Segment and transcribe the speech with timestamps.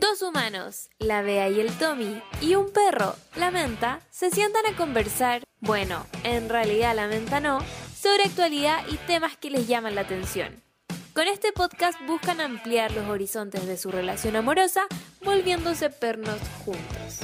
[0.00, 4.74] Dos humanos, la Bea y el Tommy, y un perro, la Menta, se sientan a
[4.74, 7.58] conversar, bueno, en realidad la Menta no,
[7.94, 10.62] sobre actualidad y temas que les llaman la atención.
[11.12, 14.86] Con este podcast buscan ampliar los horizontes de su relación amorosa,
[15.22, 17.20] volviéndose pernos juntos.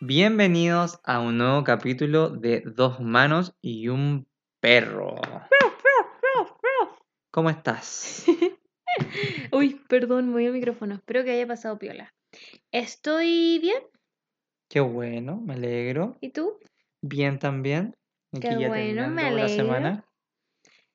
[0.00, 4.26] Bienvenidos a un nuevo capítulo de Dos Humanos y un
[4.60, 5.20] Perro.
[7.30, 8.24] ¿Cómo estás?
[9.52, 10.94] Uy, perdón, moví el micrófono.
[10.94, 12.12] Espero que haya pasado piola.
[12.72, 13.82] Estoy bien.
[14.68, 16.16] Qué bueno, me alegro.
[16.20, 16.58] ¿Y tú?
[17.02, 17.94] Bien también.
[18.32, 19.88] Aquí Qué ya bueno, me terminando la semana.
[19.88, 20.04] alegro.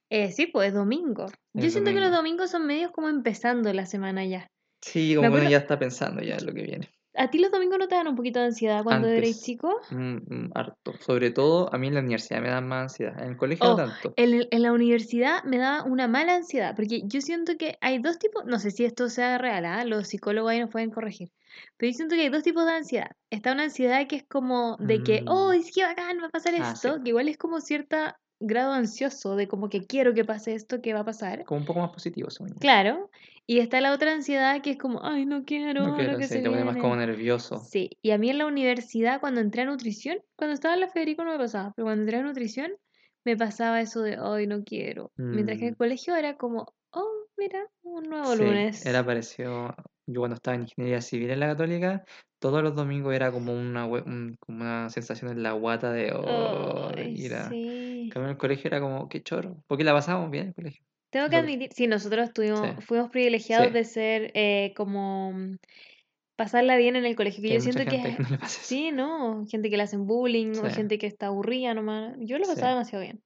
[0.09, 1.25] Eh, sí, pues domingo.
[1.53, 2.17] Yo siento que los domingo.
[2.17, 4.47] domingos son medios como empezando la semana ya.
[4.81, 6.89] Sí, como uno ya está pensando ya en lo que viene.
[7.17, 9.79] ¿A ti los domingos no te dan un poquito de ansiedad cuando eres chico?
[9.89, 10.93] Mm, mm, harto.
[10.99, 13.21] Sobre todo a mí en la universidad me dan más ansiedad.
[13.21, 14.13] En el colegio no Oh, tanto.
[14.17, 18.19] En, en la universidad me da una mala ansiedad, porque yo siento que hay dos
[18.19, 19.85] tipos, no sé si esto sea real, ¿ah?
[19.85, 21.29] los psicólogos ahí nos pueden corregir,
[21.77, 23.11] pero yo siento que hay dos tipos de ansiedad.
[23.29, 25.29] Está una ansiedad que es como de que, Mm.
[25.29, 26.87] oh, es que bacán, va a pasar Ah, sí.
[26.87, 30.81] esto, que igual es como cierta grado ansioso de como que quiero que pase esto,
[30.81, 31.43] que va a pasar.
[31.45, 32.55] Como un poco más positivo, según yo.
[32.59, 33.09] Claro,
[33.47, 36.35] y está la otra ansiedad que es como, ay, no quiero, No lo que sí,
[36.35, 37.07] se te pone más como viene".
[37.07, 37.59] nervioso.
[37.59, 40.87] Sí, y a mí en la universidad, cuando entré a nutrición, cuando estaba en la
[40.89, 42.73] Federico no me pasaba, pero cuando entré a nutrición
[43.23, 45.11] me pasaba eso de, ay, no quiero.
[45.31, 45.77] Mientras que en el Mm.
[45.77, 48.85] colegio era como, oh, mira, un nuevo Sí, lunes.
[48.85, 49.75] era parecido.
[50.07, 52.03] Yo cuando estaba en ingeniería civil en la católica,
[52.39, 56.91] todos los domingos era como una, un- como una sensación en la guata de oh,
[56.95, 57.33] Ay, sí.
[58.13, 59.57] En el colegio era como, qué choro.
[59.67, 60.85] Porque la pasábamos bien en el colegio.
[61.11, 62.81] Tengo que admitir, sí, nosotros tuvimos, Sí.
[62.81, 63.73] fuimos privilegiados Sí.
[63.73, 65.55] de ser eh, como mm,
[66.35, 68.39] pasarla bien en el colegio, que Que yo siento que es- que no.
[68.47, 69.45] Sí, ¿no?
[69.47, 70.75] Gente que le hacen bullying o Sí.
[70.75, 72.15] gente que está aburrida nomás.
[72.19, 73.21] Yo lo pasaba demasiado bien.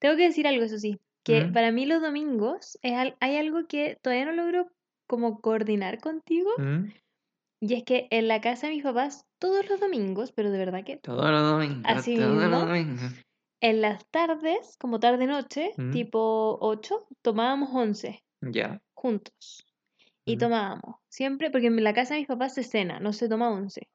[0.00, 1.52] Tengo que decir algo, eso sí, que ¿Mm?
[1.52, 4.66] para mí los domingos es, hay algo que todavía no logro
[5.06, 6.86] como coordinar contigo ¿Mm?
[7.60, 10.82] y es que en la casa de mis papás todos los domingos, pero de verdad
[10.84, 11.82] que Todos los domingos.
[11.84, 12.66] Así todos los mismo.
[12.66, 13.00] domingos.
[13.62, 15.90] En las tardes, como tarde-noche, ¿Mm?
[15.92, 18.82] tipo 8, tomábamos 11 Ya.
[18.92, 19.64] juntos.
[20.26, 20.38] Y ¿Mm?
[20.40, 23.88] tomábamos, siempre, porque en la casa de mis papás se cena, no se toma 11.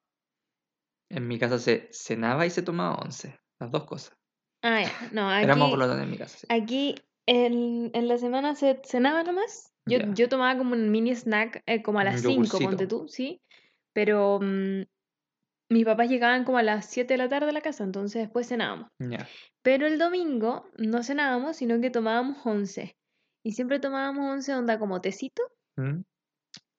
[1.10, 3.38] En mi casa se cenaba y se tomaba once.
[3.60, 4.16] Las dos cosas.
[4.62, 6.38] Ah, ya, no, Éramos aquí, glotones en mi casa.
[6.40, 6.48] sí.
[6.50, 6.96] aquí
[7.28, 9.74] en, en la semana se cenaba nomás.
[9.86, 13.08] Yo, yo tomaba como un mini snack eh, como a Un las 5, ponte tú,
[13.08, 13.42] sí.
[13.94, 14.82] Pero mm,
[15.70, 18.48] mis papás llegaban como a las 7 de la tarde a la casa, entonces después
[18.48, 18.88] cenábamos.
[19.62, 22.96] Pero el domingo no cenábamos, sino que tomábamos 11.
[23.44, 25.44] Y siempre tomábamos 11 onda como tecito,
[25.78, 26.02] ¿Mm?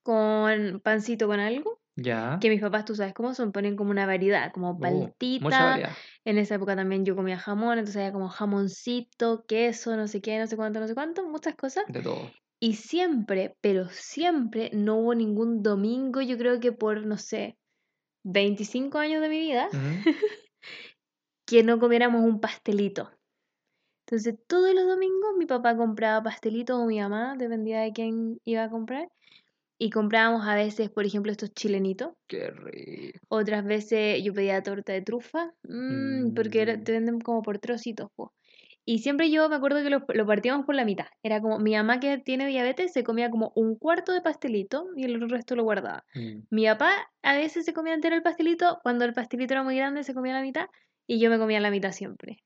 [0.03, 1.81] con pancito con algo.
[1.97, 2.39] Ya.
[2.41, 5.49] Que mis papás, tú sabes cómo son, ponen como una variedad, como Uh, paltita.
[5.49, 5.93] variedad.
[6.25, 10.39] En esa época también yo comía jamón, entonces había como jamoncito, queso, no sé qué,
[10.39, 11.85] no sé cuánto, no sé cuánto, muchas cosas.
[11.89, 12.31] De todo.
[12.61, 17.57] Y siempre, pero siempre no hubo ningún domingo, yo creo que por, no sé,
[18.25, 19.69] 25 años de mi vida,
[21.47, 23.11] que no comiéramos un pastelito.
[24.07, 28.65] Entonces todos los domingos mi papá compraba pastelitos o mi mamá, dependía de quién iba
[28.65, 29.09] a comprar.
[29.81, 32.13] Y comprábamos a veces, por ejemplo, estos chilenitos.
[32.27, 33.19] Qué rico.
[33.29, 36.83] Otras veces yo pedía torta de trufa, mm, porque era- Mm.
[36.85, 38.33] te venden como por trocitos, po.
[38.91, 41.09] Y siempre yo me acuerdo que lo, lo partíamos por la mitad.
[41.23, 45.05] Era como mi mamá que tiene diabetes se comía como un cuarto de pastelito y
[45.05, 46.07] el resto lo guardaba.
[46.15, 46.45] Mm.
[46.49, 50.05] Mi papá a veces se comía entero el pastelito, cuando el pastelito era muy grande
[50.05, 50.69] se comía la mitad
[51.07, 52.43] y yo me comía la mitad siempre.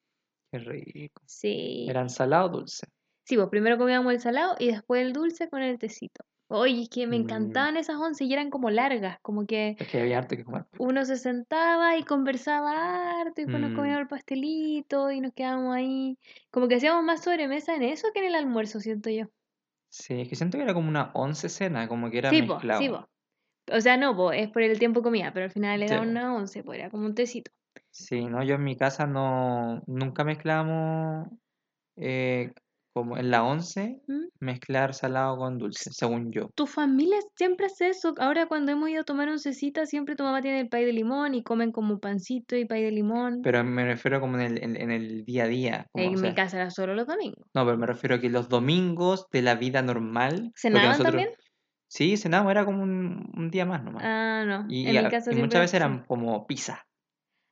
[0.50, 1.22] Qué rico.
[1.26, 1.86] Sí.
[1.88, 2.88] ¿Era ensalado o dulce?
[3.22, 6.24] Sí, pues primero comíamos el salado y después el dulce con el tecito.
[6.52, 7.16] Oye, es que me Mm.
[7.16, 10.64] encantaban esas once y eran como largas, como que Es que había harto que comer.
[10.78, 13.72] uno se sentaba y conversaba harto y después nos Mm.
[13.72, 16.18] comíamos el pastelito y nos quedábamos ahí.
[16.50, 19.26] Como que hacíamos más sobremesa en eso que en el almuerzo, siento yo.
[19.90, 22.56] Sí, es que siento que era como una once cena, como que era Sí, po,
[22.56, 22.68] mezclado.
[22.70, 23.06] sí, po.
[23.72, 26.02] O sea, no, po, es por el tiempo comida, pero al final era po.
[26.02, 27.52] una once, pues era como un tecito.
[27.90, 31.28] Sí, no, yo en mi casa no, nunca mezclamos
[31.96, 32.52] eh,
[32.92, 34.26] como en la once, ¿Mm?
[34.40, 36.50] mezclar salado con dulce, según yo.
[36.54, 38.14] Tu familia siempre hace eso.
[38.18, 41.34] Ahora cuando hemos ido a tomar oncecita, siempre tu mamá tiene el pay de limón
[41.34, 43.40] y comen como pancito y pay de limón.
[43.42, 45.86] Pero me refiero como en el, en, en el día a día.
[45.92, 47.46] como, en o mi casa era solo los domingos.
[47.54, 50.52] no, pero me refiero a que los domingos de la vida normal.
[50.56, 51.30] ¿Cenaban nosotros- también?
[51.88, 54.02] Sí, cenábamos, era como un, un día más nomás.
[54.06, 54.64] Ah, no.
[54.68, 56.86] y en y mi a- casa y siempre muchas veces eran como pizza,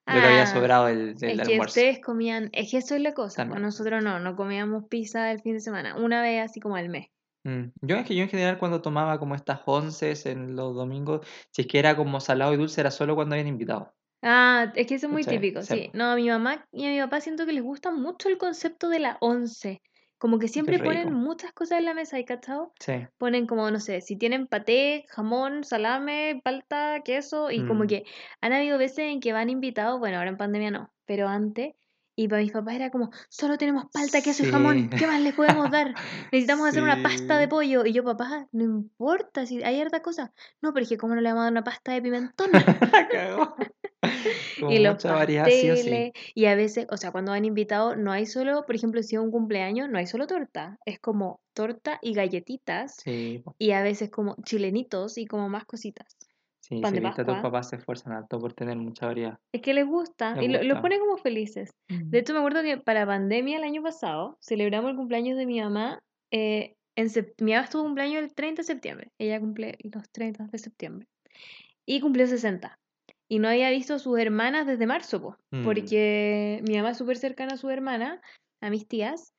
[0.06, 1.60] lo que había Ah, sobrado del, del Es que almuerzo.
[1.60, 3.62] ustedes comían, es que eso es la cosa, pues También.
[3.62, 7.08] nosotros no, no comíamos pizza el fin de semana, una vez así como al mes.
[7.44, 11.26] Mm, Yo es que yo en general cuando tomaba como estas onces en los domingos,
[11.52, 13.94] si es que era como salado y dulce, era solo cuando habían invitado.
[14.22, 15.26] Ah, es que eso es muy ¿Cachai?
[15.26, 15.90] típico, Sí, sí.
[15.94, 18.88] No, a mi mamá y a mi papá siento que les gusta mucho el concepto
[18.88, 19.80] de la once.
[20.20, 22.74] Como que siempre ponen muchas cosas en la mesa, ¿hay cachado?
[22.78, 22.92] Sí.
[23.16, 27.86] Ponen como, no sé, si tienen paté, jamón, salame, palta, queso, y como Mm.
[27.86, 28.04] que
[28.42, 31.74] han habido veces en que van invitados, bueno, ahora en pandemia no, pero antes,
[32.16, 34.90] y para mis papás era como, solo tenemos palta, queso y jamón.
[34.90, 35.94] ¿qué más les podemos dar?
[36.32, 37.86] Necesitamos hacer una pasta de pollo.
[37.86, 40.34] Y yo, papá, no importa, si hay harta cosa.
[40.60, 42.50] No, pero es que cómo no le vamos a dar una pasta de pimentón.
[44.60, 45.68] Como y los mucha variedad, sí sí.
[45.68, 46.12] pasteles.
[46.34, 49.20] Y a veces, o sea, cuando van invitados, no hay solo, por ejemplo, si es
[49.22, 50.78] un cumpleaños, no hay solo torta.
[50.84, 52.96] Es como torta y galletitas.
[52.96, 53.42] Sí.
[53.58, 56.16] Y a veces como chilenitos y como más cositas.
[56.60, 59.38] sí, Pan sí, de viste, tus papás se esfuerzan harto por tener mucha variedad.
[59.52, 60.82] Es que les gusta Les y lo- los gusta.
[60.82, 61.70] pone como felices.
[61.88, 65.60] De hecho, me acuerdo que para pandemia el año pasado celebramos el cumpleaños de mi
[65.60, 66.00] mamá.
[66.32, 67.08] eh, en
[67.40, 69.10] mi mamá estuvo cumpleaños el 30 de septiembre.
[69.18, 71.06] Ella cumple los 30 de septiembre.
[71.86, 72.78] Y cumplió 60.
[73.30, 75.64] Y no había visto a sus hermanas desde marzo, po, Mm.
[75.64, 78.20] porque mi mamá es súper cercana a su hermana,
[78.60, 79.32] a mis tías.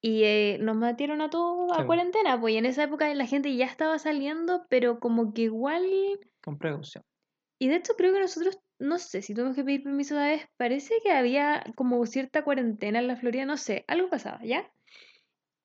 [0.00, 3.26] Y eh, nos metieron a todos Sí, a cuarentena, pues y en esa época la
[3.26, 5.84] gente ya estaba saliendo, pero como que igual
[6.44, 7.02] Con precaución.
[7.60, 10.46] y de hecho creo que nosotros, no sé si tuvimos que pedir permiso una vez,
[10.56, 14.70] parece que había como cierta cuarentena en la Florida, no sé, algo pasaba, ¿ya?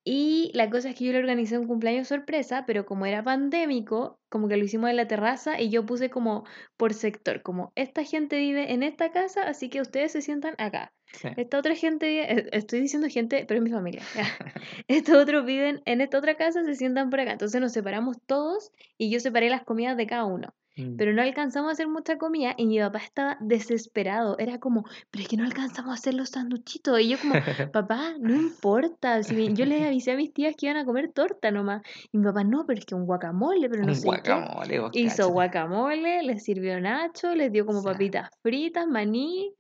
[0.06, 4.20] Y la cosa es que yo le organicé un cumpleaños sorpresa, pero como era pandémico,
[4.28, 6.44] como que lo hicimos en la terraza y yo puse como
[6.76, 10.92] por sector, como esta gente vive en esta casa, así que ustedes se sientan acá.
[11.14, 11.30] Sí.
[11.38, 14.02] Esta otra gente vive, eh, estoy diciendo gente, pero es mi familia.
[14.88, 17.32] Estos otros viven en esta otra casa, se sientan por acá.
[17.34, 20.96] Entonces nos separamos todos y yo separé las comidas de cada uno Mm.
[20.98, 24.38] pero no alcanzamos a hacer mucha comida y mi papá estaba desesperado.
[24.40, 27.00] Era como, pero es que no alcanzamos a hacer los sanduchitos.
[27.00, 27.34] Y yo como,
[27.74, 29.22] papá, no importa.
[29.24, 31.84] Si yo les avisé a mis tías que iban a comer torta nomás.
[32.12, 35.00] Y mi papá, no, pero es que un guacamole, pero no Un sé guacamole, qué.
[35.00, 37.92] Hizo guacamole, les sirvió nacho, les dio como O sea.
[37.94, 39.54] papitas fritas, maní.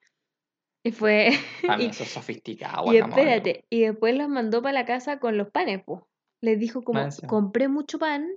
[0.83, 1.29] Y fue...
[1.79, 3.21] Y, eso es sofisticado, y guacamole.
[3.21, 6.01] espérate, y después los mandó para la casa con los panes, pues.
[6.41, 8.27] Les dijo como, compré mucho pan,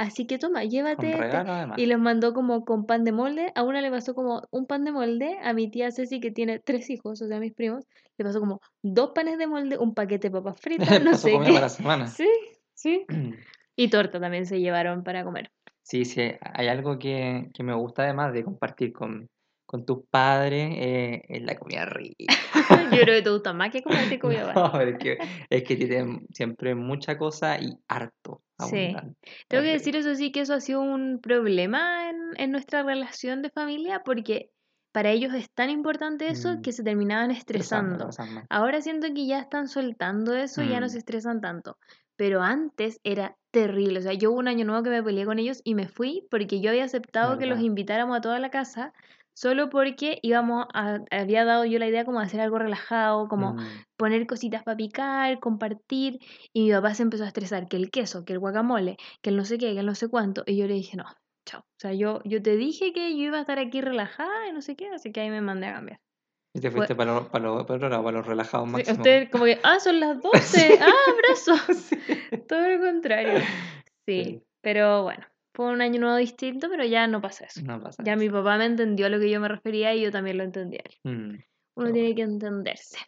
[0.00, 1.44] así que toma, llévate este.
[1.76, 3.52] Y los mandó como con pan de molde.
[3.54, 5.38] A una le pasó como un pan de molde.
[5.42, 7.84] A mi tía Ceci, que tiene tres hijos, o sea, mis primos,
[8.16, 11.38] le pasó como dos panes de molde, un paquete de papas fritas, no sé qué.
[11.38, 12.06] para la semana.
[12.16, 12.28] Sí,
[12.74, 13.06] sí.
[13.76, 15.50] Y torta también se llevaron para comer.
[15.82, 19.30] Sí, sí, hay algo que, que me gusta además de compartir con,
[19.70, 22.24] con tus padres, eh, es la comida rica.
[22.92, 24.52] Yo creo que te gusta más que comerte mi papá.
[24.54, 25.16] No, es que,
[25.48, 28.64] es que tienen siempre mucha cosa y harto, Sí.
[28.88, 29.16] abundante.
[29.46, 33.42] Tengo que decir eso sí que eso ha sido un problema en, en nuestra relación
[33.42, 34.50] de familia porque
[34.90, 36.62] para ellos es tan importante eso Mm.
[36.62, 38.10] que se terminaban Estresando.
[38.48, 40.90] Ahora siento que ya están soltando eso, ya no Mm.
[40.90, 41.78] se estresan tanto.
[42.16, 44.00] Pero antes era terrible.
[44.00, 46.26] O sea, yo hubo un año nuevo que me peleé con ellos y me fui
[46.28, 48.92] porque yo había aceptado que los invitáramos a toda la casa
[49.40, 53.54] solo porque íbamos a, había dado yo la idea como de hacer algo relajado, como
[53.54, 53.84] Mm.
[53.96, 56.18] poner cositas para picar, compartir.
[56.52, 59.36] Y mi papá se empezó a estresar, que el queso, que el guacamole, que el
[59.38, 60.42] no sé qué, que el no sé cuánto.
[60.46, 61.04] Y yo le dije, no,
[61.46, 61.60] chao.
[61.60, 64.60] O sea, yo, yo te dije que yo iba a estar aquí relajada y no
[64.60, 66.00] sé qué, así que ahí me mandé a cambiar.
[66.54, 68.96] Y te fuiste para, lo- para, lo- para los relajados Sí, máximo.
[68.98, 71.54] usted como que, ah, son las 12, ah, abrazo.
[71.74, 71.96] Sí.
[72.46, 73.38] Todo lo contrario.
[74.06, 74.42] Sí.
[74.60, 75.24] pero bueno,
[75.54, 77.60] fue un año nuevo distinto, pero ya no pasa eso.
[77.64, 78.20] No pasa Ya eso.
[78.20, 80.76] mi papá me entendió a lo que yo me refería y yo también lo entendí
[80.76, 80.96] a él.
[81.04, 81.38] Mm.
[81.76, 82.98] Uno tiene que entenderse.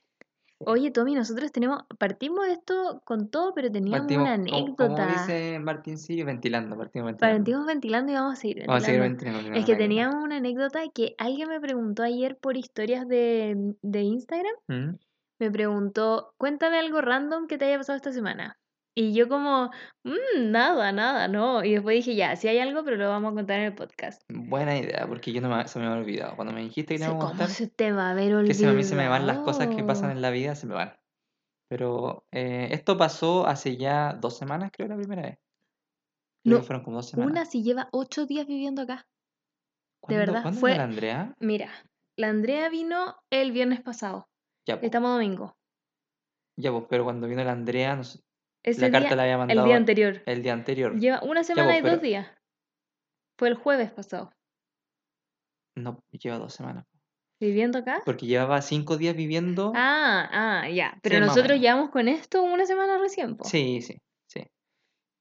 [0.65, 5.07] Oye, Tommy, nosotros tenemos, partimos esto con todo, pero teníamos Partimos, una como- Como anécdota.
[5.09, 7.37] dice Martín Sirio, ventilando, partimos ventilando.
[7.39, 9.39] Partimos ventilando y vamos a seguir Vamos a seguir ventilando.
[9.39, 9.59] ventilando.
[9.59, 9.79] Es que anécdota.
[9.89, 14.55] teníamos una anécdota que alguien me preguntó ayer por historias de, de Instagram.
[14.69, 14.91] Mm.
[15.41, 18.57] Me preguntó, cuéntame algo random que te haya pasado esta semana.
[18.95, 19.71] Y yo como,
[20.05, 21.65] "Mm, nada, nada, no.
[21.65, 24.23] Y después dije, ya, sí hay algo, pero lo vamos a contar en el podcast.
[24.29, 26.37] Buena idea, porque yo no me, se me había olvidado.
[26.37, 28.45] Cuando me dijiste que Sí, le íbamos a ¿Cómo contar, se te va a olvidado?
[28.45, 30.67] que se, a mí se me van las cosas que pasan en la vida, se
[30.67, 30.95] me van.
[31.69, 35.39] Pero eh, esto pasó hace ya dos semanas, creo, la primera vez.
[36.45, 37.31] Creo No, fueron como dos semanas.
[37.33, 39.07] Una si lleva ocho días viviendo acá.
[40.01, 41.35] ¿Cuándo, verdad, ¿cuándo fue- vino la Andrea?
[41.39, 41.71] Mira,
[42.17, 44.29] la Andrea vino el viernes pasado.
[44.67, 45.57] Ya, pues, Estamos domingo.
[46.57, 48.21] ya, pues, pero cuando vino la Andrea, no sé,
[48.65, 50.23] Ese la día, carta la había el mandado día anterior.
[50.27, 50.99] el día anterior.
[50.99, 52.29] Lleva una semana y dos pero- días.
[53.39, 54.31] Fue el jueves pasado.
[55.77, 56.85] No, lleva dos semanas.
[57.41, 58.03] ¿Viviendo acá?
[58.05, 59.73] Porque llevaba cinco días viviendo.
[59.75, 60.29] Ah,
[60.63, 60.97] ah, ya.
[61.03, 63.45] Pero Sí, nosotros llevamos con esto una semana recién, po.
[63.45, 64.47] Sí, sí, sí.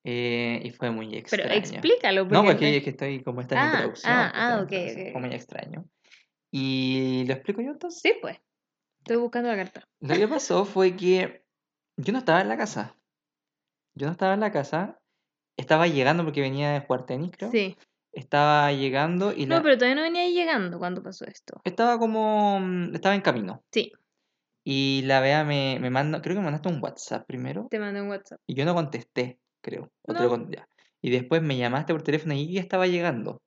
[0.03, 1.53] Eh, y fue muy Pero extraño.
[1.55, 4.13] explícalo, No, porque porque el- es que estoy como esta en Ah, introducción.
[4.13, 5.85] ah, ah, ok, ok, Fue muy extraño.
[6.51, 8.01] Y lo explico yo entonces.
[8.03, 8.37] Sí, pues.
[8.99, 9.87] Estoy buscando la carta.
[10.01, 11.43] Lo que pasó fue que
[11.97, 12.95] yo no estaba en la casa.
[13.95, 14.99] Yo no estaba en la casa.
[15.57, 17.51] Estaba llegando porque venía de jugar tenis, creo.
[17.51, 17.77] Sí.
[18.13, 19.57] Estaba llegando y la...
[19.57, 21.61] No, pero todavía no venía llegando cuando pasó esto.
[21.63, 22.59] estaba como...
[22.59, 23.63] mm, Estaba en camino.
[23.71, 23.91] Sí.
[24.63, 27.67] Y la Bea me, me manda, creo que me mandaste un WhatsApp primero.
[27.69, 28.39] Te mandé un WhatsApp.
[28.45, 29.91] Y yo no contesté, creo.
[30.07, 30.49] No.
[30.49, 30.67] ya.
[31.01, 33.41] Y después me llamaste por teléfono y ya estaba llegando.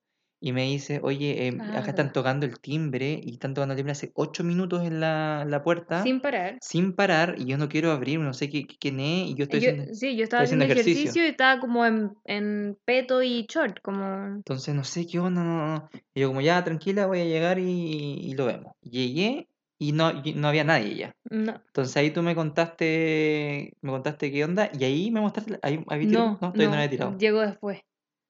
[0.47, 3.77] Y me dice, oye, em, Ah, acá están tocando el timbre y están tocando el
[3.77, 6.59] timbre hace ocho minutos en la, la puerta Sin parar.
[6.61, 9.61] sin parar y yo no quiero abrir, no sé qué, quién es y yo estoy
[9.61, 9.93] Yo, haciendo...
[9.95, 11.01] sí, yo estaba haciendo haciendo ejercicio.
[11.01, 11.25] ejercicio.
[11.25, 14.05] y estaba como en, en peto y short, como...
[14.35, 15.89] Entonces no sé qué onda, no, no, no.
[16.13, 18.73] Y yo como ya, tranquila, voy a llegar y, y lo vemos.
[18.83, 19.47] Llegué
[19.79, 21.11] y no, y no había nadie ya.
[21.31, 25.83] No, Entonces ahí tú me contaste, me contaste qué onda y ahí me mostraste, ahí
[26.07, 27.17] tirado, no, no, todavía no no, había tirado.
[27.17, 27.79] llegó después.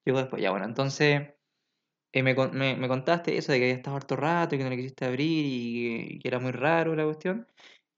[0.06, 1.22] Llegó después, ya bueno, entonces
[2.12, 4.70] eh, me, me, me contaste eso de que había estado harto rato y que no
[4.70, 7.46] le quisiste abrir y, y que era muy raro la cuestión.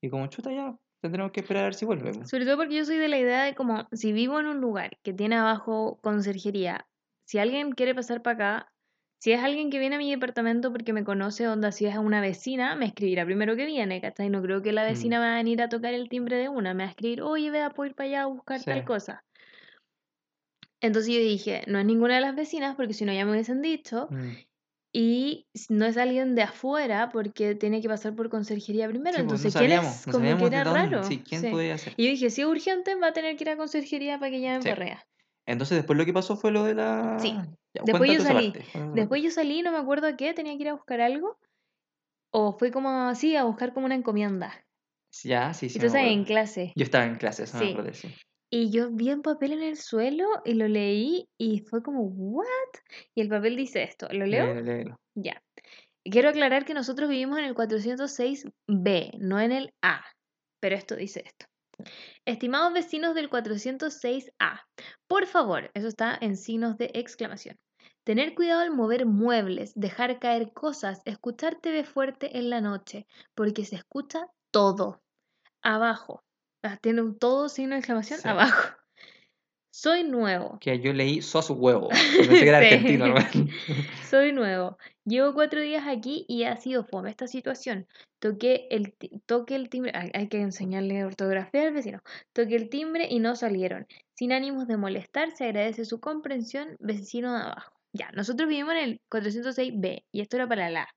[0.01, 2.11] Y como chuta ya, tendremos que esperar a ver si vuelve.
[2.23, 4.91] Sobre todo porque yo soy de la idea de como, si vivo en un lugar
[5.03, 6.87] que tiene abajo conserjería,
[7.25, 8.73] si alguien quiere pasar para acá,
[9.19, 12.21] si es alguien que viene a mi departamento porque me conoce, onda, si es una
[12.21, 14.29] vecina, me escribirá primero que viene, ¿cachai?
[14.29, 15.09] No creo que la Mm.
[15.09, 17.21] vecina me va a venir a tocar el timbre de una, me va a escribir,
[17.21, 19.25] oye, vea, puedo ir para allá a buscar tal cosa.
[20.81, 23.61] Entonces yo dije, no es ninguna de las vecinas porque si no ya me hubiesen
[23.61, 24.29] dicho, Mm.
[24.93, 29.17] y no es alguien de afuera porque tiene que pasar por conserjería primero.
[29.17, 30.07] Sí, pues, Entonces, no ¿quién es?
[30.07, 31.03] no Como que era dónde, raro.
[31.03, 31.49] sí, quién sí.
[31.49, 31.93] podría ser.
[31.97, 34.41] Y yo dije, si es urgente, va a tener que ir a conserjería para que
[34.41, 34.63] llamen.
[34.63, 35.05] Correa.
[35.45, 37.17] Entonces después lo que pasó fue lo de la...
[37.19, 37.35] Sí.
[37.73, 38.53] Ya, Después yo salí.
[38.95, 41.37] Después yo salí, no me acuerdo a qué, tenía que ir a buscar algo.
[42.31, 44.63] O fue como así, a buscar como una encomienda.
[45.23, 45.77] Ya, sí, sí.
[45.77, 46.25] Entonces en acuerdo.
[46.25, 46.73] clase.
[46.75, 48.13] Yo estaba en clase, eso me acordé, sí.
[48.51, 52.45] Y yo vi un papel en el suelo y lo leí y fue como, ¿what?
[53.13, 54.07] Y el papel dice esto.
[54.11, 54.47] ¿Lo leo?
[54.47, 54.99] Léelo, léelo.
[55.15, 55.41] Ya.
[56.03, 60.03] Quiero aclarar que nosotros vivimos en el 406B, no en el A.
[60.59, 61.45] Pero esto dice esto.
[62.25, 64.65] Estimados vecinos del 406A,
[65.07, 67.57] por favor, eso está en signos de exclamación.
[68.03, 73.65] Tener cuidado al mover muebles, dejar caer cosas, escuchar TV fuerte en la noche, porque
[73.65, 75.01] se escucha todo.
[75.61, 76.23] Abajo.
[76.63, 78.27] Ah, Tiene un todo signo de exclamación Sí.
[78.27, 78.75] abajo.
[79.71, 80.57] Soy nuevo.
[80.59, 81.89] Que yo leí sos huevo.
[81.89, 82.57] Pensé que era
[82.97, 83.15] argentino, ¿no?
[84.09, 84.77] Soy nuevo.
[85.05, 87.87] Llevo cuatro días aquí y ha sido fome esta situación.
[88.19, 89.91] Toqué el, toqué el timbre.
[89.95, 92.01] Hay, hay que enseñarle ortografía al vecino.
[92.33, 93.87] Toqué el timbre y no salieron.
[94.17, 97.71] Sin ánimos de molestar, se agradece su comprensión, vecino de abajo.
[97.93, 100.87] Ya, nosotros vivimos en el 406B y esto era para la A.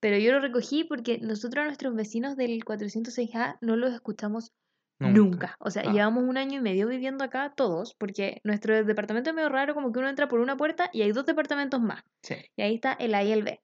[0.00, 4.52] Pero yo lo recogí porque nosotros a nuestros vecinos del 406A no los escuchamos
[4.98, 5.56] Nunca.
[5.60, 5.92] O sea, Ah.
[5.92, 9.92] llevamos un año y medio viviendo acá todos, porque nuestro departamento es medio raro, como
[9.92, 12.02] que uno entra por una puerta y hay dos departamentos más.
[12.22, 12.36] Sí.
[12.56, 13.60] Y ahí está el A y el B.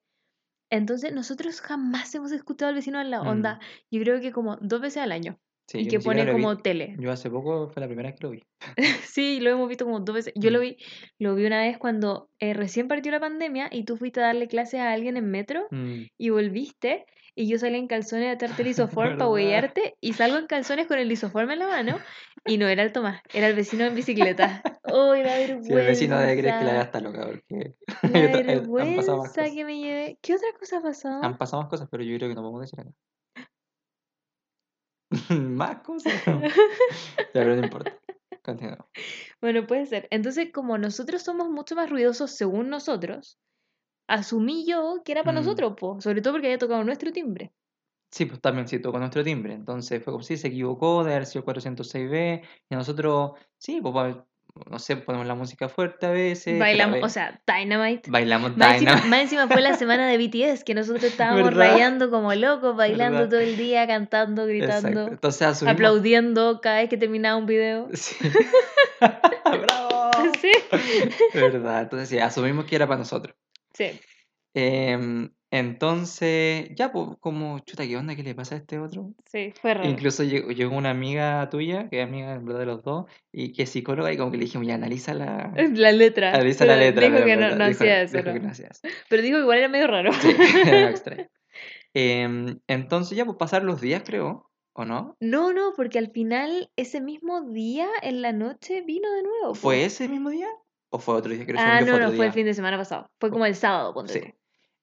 [0.71, 3.27] Entonces, nosotros jamás hemos escuchado al vecino de la Mm.
[3.29, 3.61] onda.
[3.91, 5.39] Yo creo que como dos veces al año.
[5.69, 6.33] sí y que pone vi.
[6.33, 6.97] como tele.
[6.99, 8.43] Yo hace poco fue la primera vez que lo vi.
[9.17, 10.33] Sí, lo hemos visto como dos veces.
[10.37, 10.63] Yo lo Mm.
[10.63, 10.77] vi,
[11.19, 14.49] lo vi una vez cuando eh, recién partió la pandemia y tú fuiste a darle
[14.49, 16.03] clases a alguien en metro Mm.
[16.19, 19.31] y volviste y yo salí en calzones a echarte lisoform para ¿Verdad?
[19.31, 21.99] huellarte y salgo en calzones con el lisoform en la mano
[22.47, 24.63] y no era el Tomás, era el vecino en bicicleta.
[24.85, 25.69] ¡Uy, la vergüenza!
[25.69, 29.65] Sí, el vecino debe creer que la vea está loca porque La más vergüenza que
[29.65, 30.19] me llevé.
[30.21, 31.23] ¿Qué otra cosa ha pasado?
[31.23, 32.91] Han pasado más cosas, pero yo creo que no podemos decir acá.
[35.41, 36.13] más cosas.
[36.27, 36.41] no.
[36.43, 36.51] Ya,
[37.33, 37.97] pero no importa.
[38.43, 38.87] Continuamos.
[39.41, 40.09] Bueno, puede ser.
[40.11, 43.39] Entonces, como nosotros somos mucho más ruidosos según nosotros,
[44.09, 45.45] asumí yo que era para Mm.
[45.45, 47.53] nosotros, po, sobre todo porque había tocado nuestro timbre.
[48.11, 49.55] Sí, pues también sí tocó nuestro timbre.
[49.55, 52.43] Entonces fue como si se equivocó de haber sido 406B.
[52.69, 54.17] Y nosotros, sí, pues
[54.71, 56.59] no sé, ponemos la música fuerte a veces.
[56.59, 58.11] Bailamos, o sea, Dynamite.
[58.11, 59.09] bailamos Más encima, Dynamite.
[59.09, 61.71] más encima fue la semana de BTS, que nosotros estábamos ¿Verdad?
[61.73, 63.31] rayando como locos, bailando ¿Verdad?
[63.31, 65.75] todo el día, cantando, gritando, Entonces asumimos.
[65.77, 67.89] aplaudiendo cada vez que terminaba un video.
[67.95, 68.15] Sí.
[69.01, 70.11] ¡Bravo!
[70.41, 70.53] Sí.
[71.35, 71.83] ¿Verdad?
[71.83, 73.35] Entonces sí, asumimos que era para nosotros.
[73.75, 74.01] Sí.
[74.55, 78.17] Em, entonces, ya, pues, como, chuta, ¿qué onda?
[78.17, 79.13] ¿Qué le pasa a este otro?
[79.27, 79.89] Sí, fue raro.
[79.89, 83.53] Incluso llegó, llegó una amiga tuya, que es amiga en verdad de los dos, y
[83.53, 86.31] que es psicóloga, y como que le dijimos, ya, analiza la, La letra.
[86.31, 87.03] analiza la letra.
[87.03, 88.17] Dijo pero que no, no hacía eso.
[88.17, 88.35] dijo ¿no?
[88.35, 88.81] que no hacía eso.
[89.09, 90.13] Pero dijo que igual era medio raro.
[90.15, 90.29] Sí,
[90.67, 91.29] era extraño.
[91.95, 95.17] Em, entonces, ya, pues, pasar los días, creo, ¿o no?
[95.21, 99.55] No, no, porque al final, ese mismo día, en la noche, vino de nuevo.
[99.55, 100.49] ¿Fue ese mismo día?
[100.93, 101.47] ¿O fue otro día?
[101.47, 103.11] Que Ah, yo no, fue no, fue el fin de semana pasado.
[103.19, 104.21] Fue como el sábado, ponte Sí.
[104.21, 104.27] tú.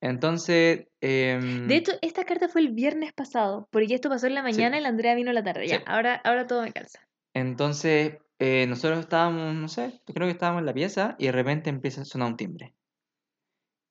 [0.02, 4.42] Entonces, em, De hecho, esta carta fue el viernes pasado, porque esto pasó en la
[4.44, 5.68] mañana y la Andrea vino en la tarde.
[5.68, 5.84] Ya, Sí.
[5.86, 7.00] ahora, ahora todo me calza.
[7.36, 11.70] Entonces, eh, nosotros estábamos, no sé, creo que estábamos en la pieza y de repente
[11.70, 12.74] empieza a sonar un timbre.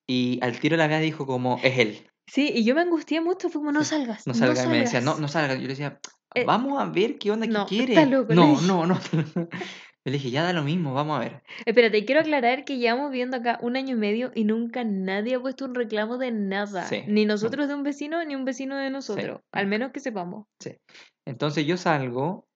[0.08, 3.48] Y al tiro la Bea dijo como, es él, Sí, y yo me angustié mucho,
[3.48, 4.64] fue como, no Sí, salgas, no salga.
[4.64, 5.20] y me decía, no, salgas".
[5.20, 5.54] no salga.
[5.54, 5.98] Yo le decía,
[6.34, 7.94] Eh, vamos a ver qué onda, qué no, quiere.
[7.94, 8.66] está loco, no, dije.
[8.66, 8.98] no, no.
[10.08, 11.42] Yo le dije, ya da lo mismo, vamos a ver.
[11.66, 15.40] Espérate, quiero aclarar que llevamos viviendo acá un año y medio y nunca nadie ha
[15.40, 16.84] puesto un reclamo de nada.
[16.86, 17.34] Sí, Ni no.
[17.34, 19.42] nosotros de un vecino, ni un vecino de nosotros.
[19.52, 20.46] Al menos que sepamos.
[21.26, 22.46] Entonces yo salgo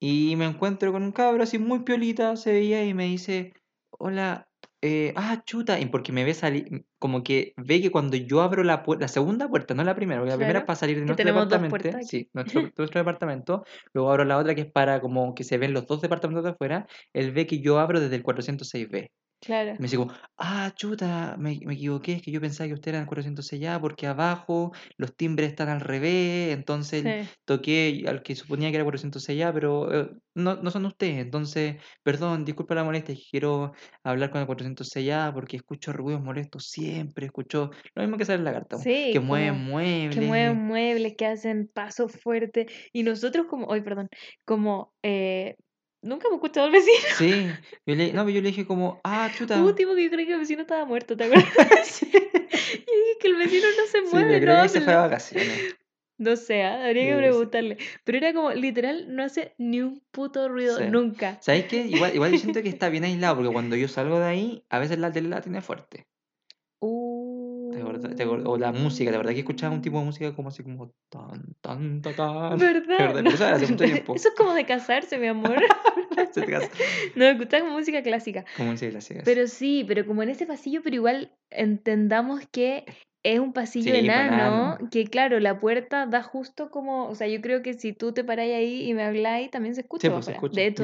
[0.00, 3.52] y me encuentro con un cabro así muy piolita, se veía y me dice,
[3.98, 4.48] hola,
[4.86, 8.62] eh, ah, chuta, y porque me ve salir, como que ve que cuando yo abro
[8.62, 11.06] la puerta, la segunda puerta, no la primera, porque la primera es para salir de
[11.06, 13.64] nuestro departamento, sí, nuestro, nuestro departamento,
[13.94, 16.50] luego abro la otra que es para como que se ven los dos departamentos de
[16.50, 19.08] afuera, él ve que yo abro desde el 406B.
[19.44, 19.78] Claro.
[19.78, 23.00] Me dice como, ah, chuta, me, me equivoqué, es que yo pensaba que usted era
[23.00, 27.34] el 406 ya, porque abajo los timbres están al revés, entonces Sí.
[27.44, 31.82] toqué al que suponía que era 406 ya, pero eh, no, no son ustedes, entonces,
[32.04, 33.72] perdón, disculpa la molestia, quiero
[34.04, 38.38] hablar con el 406 ya, porque escucho ruidos molestos siempre, escucho lo mismo que sale
[38.38, 40.14] en la carta, Sí, que mueven muebles.
[40.14, 42.66] que mueven muebles, que hacen pasos fuertes.
[42.92, 44.08] Y nosotros como, ay, perdón,
[44.44, 45.56] como, eh,
[46.04, 46.96] nunca hemos escuchado al vecino.
[47.16, 47.46] Sí,
[47.86, 49.60] yo le, no, pero yo le dije como, ah, chuta.
[49.60, 51.48] Hubo un que yo creí que el vecino estaba muerto, ¿te acuerdas?
[51.84, 54.92] Sí, Y dije que el vecino no se sí, mueve, creo no que se fue
[54.92, 55.08] a habla.
[55.08, 55.76] vacaciones.
[56.16, 57.18] No sé, ah, habría que Sí, sí.
[57.18, 57.78] preguntarle.
[58.04, 60.84] Pero era como, literal, no hace ni un puto ruido, Sí.
[60.88, 61.38] nunca.
[61.42, 61.78] ¿Sabes qué?
[61.86, 64.78] Igual, igual yo siento que está bien aislado, porque cuando yo salgo de ahí, a
[64.78, 66.06] veces la tele la tiene fuerte.
[68.44, 71.54] O la música, ¿de verdad que escuchabas un tipo de música como así como tan,
[71.60, 72.58] tan, tan, tan?
[72.58, 73.26] ¿Verdad?
[73.26, 74.14] eso era hace mucho tiempo.
[74.14, 75.56] Eso es como de casarse, mi amor.
[76.32, 76.70] Se te casa.
[77.16, 77.26] No,
[77.60, 78.44] como música clásica.
[78.56, 79.22] Como música clásica.
[79.24, 82.84] Pero sí, pero como en ese pasillo, pero igual entendamos que
[83.24, 84.34] es un pasillo Sí, enano,
[84.76, 84.88] enano.
[84.90, 88.22] que claro, la puerta da justo como, o sea, yo creo que si tú te
[88.22, 90.60] paráis ahí y me habláis, también se escucha Sí, pues se escucha.
[90.60, 90.82] De hecho,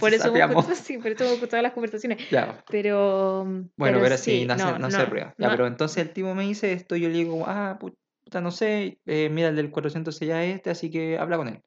[0.00, 0.64] por eso sabíamos.
[0.64, 2.18] escuchado, sí, por eso hemos escuchado las conversaciones.
[2.30, 2.64] Ya.
[2.70, 3.44] Pero,
[3.76, 5.34] Bueno, pero, sí, sí, no, no, no no, ruido.
[5.36, 5.50] Ya, no.
[5.52, 9.28] pero entonces el tipo me dice esto, yo le digo, ah, puta, no sé, eh,
[9.30, 11.60] mira, el del 406 ya es este, así que habla con él.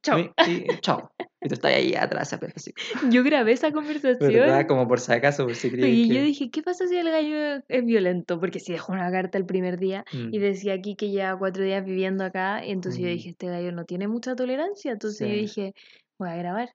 [0.00, 0.18] Chao.
[0.20, 1.10] Y, y- chao.
[1.44, 2.72] Y tú estás ahí atrás, así.
[3.10, 4.32] Yo grabé esa conversación.
[4.32, 4.66] ¿Verdad?
[4.68, 6.14] Como por si acaso, por si Y que...
[6.14, 8.38] yo dije, ¿qué pasa si el gallo es violento?
[8.38, 11.64] Porque si dejó una carta el primer día y Mm, decía aquí que lleva cuatro
[11.64, 13.12] días viviendo acá, y entonces yo Mm.
[13.12, 15.74] dije, este gallo no tiene mucha tolerancia, entonces yo dije,
[16.18, 16.70] voy a grabar.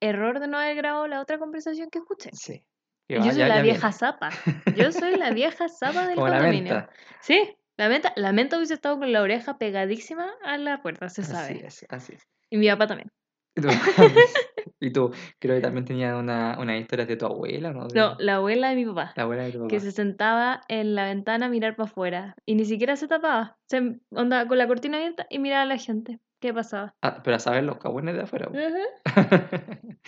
[0.00, 2.30] Error de no haber grabado la otra conversación que escuché.
[2.32, 2.62] sí.
[3.08, 3.98] Yo soy ya- la ya vieja viene.
[3.98, 4.30] zapa.
[4.78, 6.74] Yo soy la vieja zapa del Como la condominio.
[6.74, 6.90] menta.
[7.20, 11.22] Sí, la menta, la menta hubiese estado con la oreja pegadísima a la puerta, se
[11.22, 11.66] Así sabe.
[11.66, 12.22] es, así es.
[12.48, 13.10] Y mi papá también.
[14.80, 17.86] Y tú, creo que también tenías una, una historia de tu abuela, ¿no?
[17.94, 19.12] No, la abuela de mi papá.
[19.14, 19.80] La abuela de tu que papá.
[19.80, 23.56] se sentaba en la ventana a mirar para afuera y ni siquiera se tapaba.
[23.66, 26.18] Se andaba con la cortina abierta y miraba a la gente.
[26.40, 26.96] ¿Qué pasaba?
[27.00, 28.48] Ah, pero a saber los cagüines de afuera.
[28.48, 29.04] Ujú.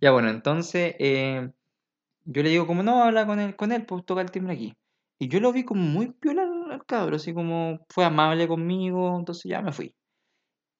[0.00, 1.50] Ya bueno, entonces eh,
[2.24, 4.74] yo le digo como no, habla con él, con él, pues toca el timbre aquí.
[5.18, 9.44] Y yo lo vi como muy piola al cabro, así como fue amable conmigo, entonces
[9.48, 9.94] ya me fui.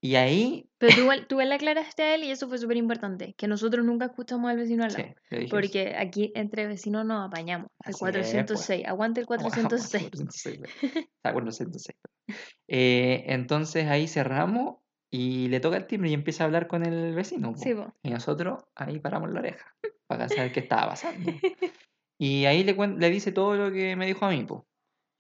[0.05, 3.47] Y ahí, Pero tú tú le aclaraste a él y eso fue súper importante, que
[3.47, 5.15] nosotros nunca escuchamos al vecino al sí, lado.
[5.31, 5.57] le dije eso.
[5.57, 7.69] Porque aquí entre vecinos nos apañamos.
[7.85, 8.87] El Así es, 406.
[8.87, 10.03] Aguante el Oh, 406.
[10.11, 10.71] 406, güey.
[11.25, 12.39] Ah, 406, güey.
[12.69, 17.15] Eh, entonces ahí cerramos y le toca el timbre y empieza a hablar con el
[17.15, 17.55] vecino.
[17.57, 17.75] Sí.
[18.03, 19.73] Y nosotros ahí paramos la oreja
[20.09, 21.31] para saber qué estaba pasando.
[22.19, 24.45] Y ahí le, le dice todo lo que me dijo a mí.
[24.45, 24.65] po.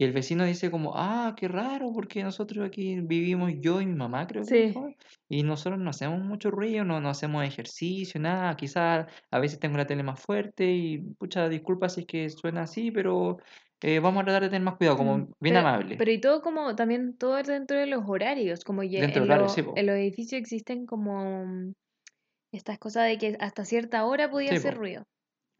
[0.03, 3.95] Y el vecino dice como, ah, qué raro, porque nosotros aquí vivimos yo y mi
[3.95, 4.95] mamá, creo que dijo,
[5.29, 8.57] Y nosotros no hacemos mucho ruido, no, no hacemos ejercicio, nada.
[8.57, 12.62] Quizás a veces tengo la tele más fuerte y, pucha, disculpa si es que suena
[12.62, 13.37] así, pero
[13.81, 15.99] eh, vamos a tratar de tener más cuidado, como Mm, bien pero, amable.
[15.99, 19.27] pero y todo como también todo es dentro de los horarios, como ya Dentro en,
[19.27, 21.73] del horario, sí, en los edificios existen como
[22.53, 24.79] estas cosas de que hasta cierta hora podía Sí, hacer po.
[24.79, 25.05] ruido.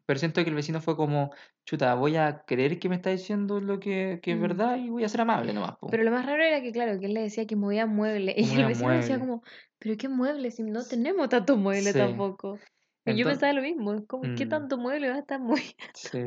[0.05, 1.31] Pero siento que el vecino fue como,
[1.65, 4.41] chuta, voy a creer que me está diciendo lo que, que es Mm.
[4.41, 5.87] verdad y voy a ser amable nomás, po.
[5.87, 8.35] Pero lo más raro era que, claro, que él le decía que movía muebles.
[8.59, 9.19] Y el vecino decía muebles.
[9.19, 9.43] como,
[9.79, 10.55] ¿pero qué muebles?
[10.55, 11.97] Si no tenemos tantos muebles Sí.
[11.99, 12.59] tampoco.
[13.05, 14.49] Y yo Enton- pensaba lo mismo, como, ¿qué Mm.
[14.49, 15.61] tanto mueble va a estar muy
[15.95, 16.19] Sí.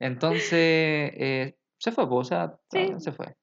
[0.00, 2.90] Entonces, eh, se fue, po, o sea, Sí.
[2.92, 3.34] ta- se fue.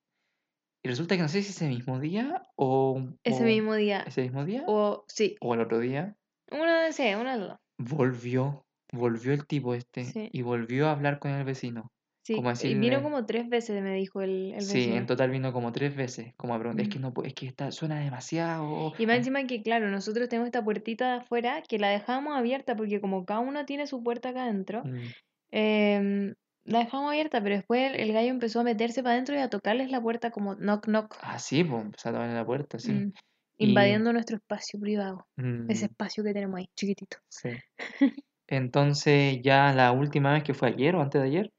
[0.84, 4.04] Y resulta que no sé si ese mismo día o, ese o- mismo día?
[4.08, 6.16] ese mismo día O sí, o el otro día
[6.50, 7.60] de sí, una de dos.
[7.78, 10.30] volvió, volvió el tipo este Sí.
[10.32, 11.92] y volvió a hablar con el vecino.
[12.24, 15.32] Sí, Como y vino decirle- como tres veces, me dijo el, el Sí, en total
[15.32, 16.92] vino como tres veces, como a preguntar, es Mm.
[16.92, 18.94] que no, es que está, suena demasiado.
[18.98, 22.38] Y más ah, encima que, claro, nosotros tenemos esta puertita de afuera que la dejamos
[22.38, 25.08] abierta porque como cada uno tiene su puerta acá adentro, mm,
[25.52, 29.40] em, la dejamos abierta, pero después el, el gallo empezó a meterse para adentro y
[29.40, 32.46] a tocarles la puerta como knock knock, Ah, sí, pues empezó a tocar en la
[32.46, 32.92] puerta, sí.
[32.92, 33.12] mm,
[33.58, 35.28] Y- invadiendo nuestro espacio privado,
[35.68, 37.18] ese espacio que tenemos ahí, chiquitito.
[37.30, 37.50] sí.
[38.52, 41.52] Entonces, ya la última vez que fue ayer o antes de ayer,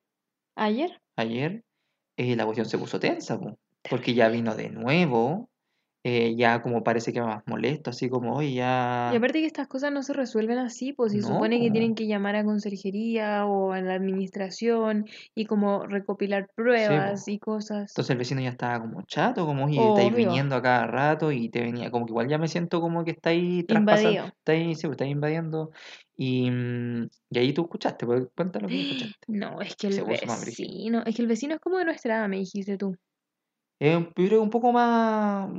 [0.56, 1.62] Ayer, ayer,
[2.18, 5.50] eh, la cuestión se puso tensa, po, porque ya vino de nuevo
[6.04, 9.12] eh, ya como parece que más molesto, así como, oye, ya...
[9.12, 11.94] Y aparte que estas cosas no se resuelven así, pues se No, supone que tienen
[11.94, 15.04] que llamar a conserjería o a la administración
[15.36, 17.92] y como recopilar pruebas y cosas.
[17.92, 21.50] Entonces el vecino ya estaba como chato, como, oye, estáis viniendo a cada rato y
[21.50, 24.92] te venía, como que igual ya me siento como que estáis traspasando, estáis, sí, pues,
[24.96, 25.70] estáis invadiendo.
[26.16, 29.28] Y, mm, y ahí tú escuchaste, pues cuéntalo que escuchaste.
[29.28, 32.38] No, es que el vecino, es que el vecino es como de nuestra edad, me
[32.38, 32.96] dijiste tú.
[33.78, 35.50] Es un, un poco más,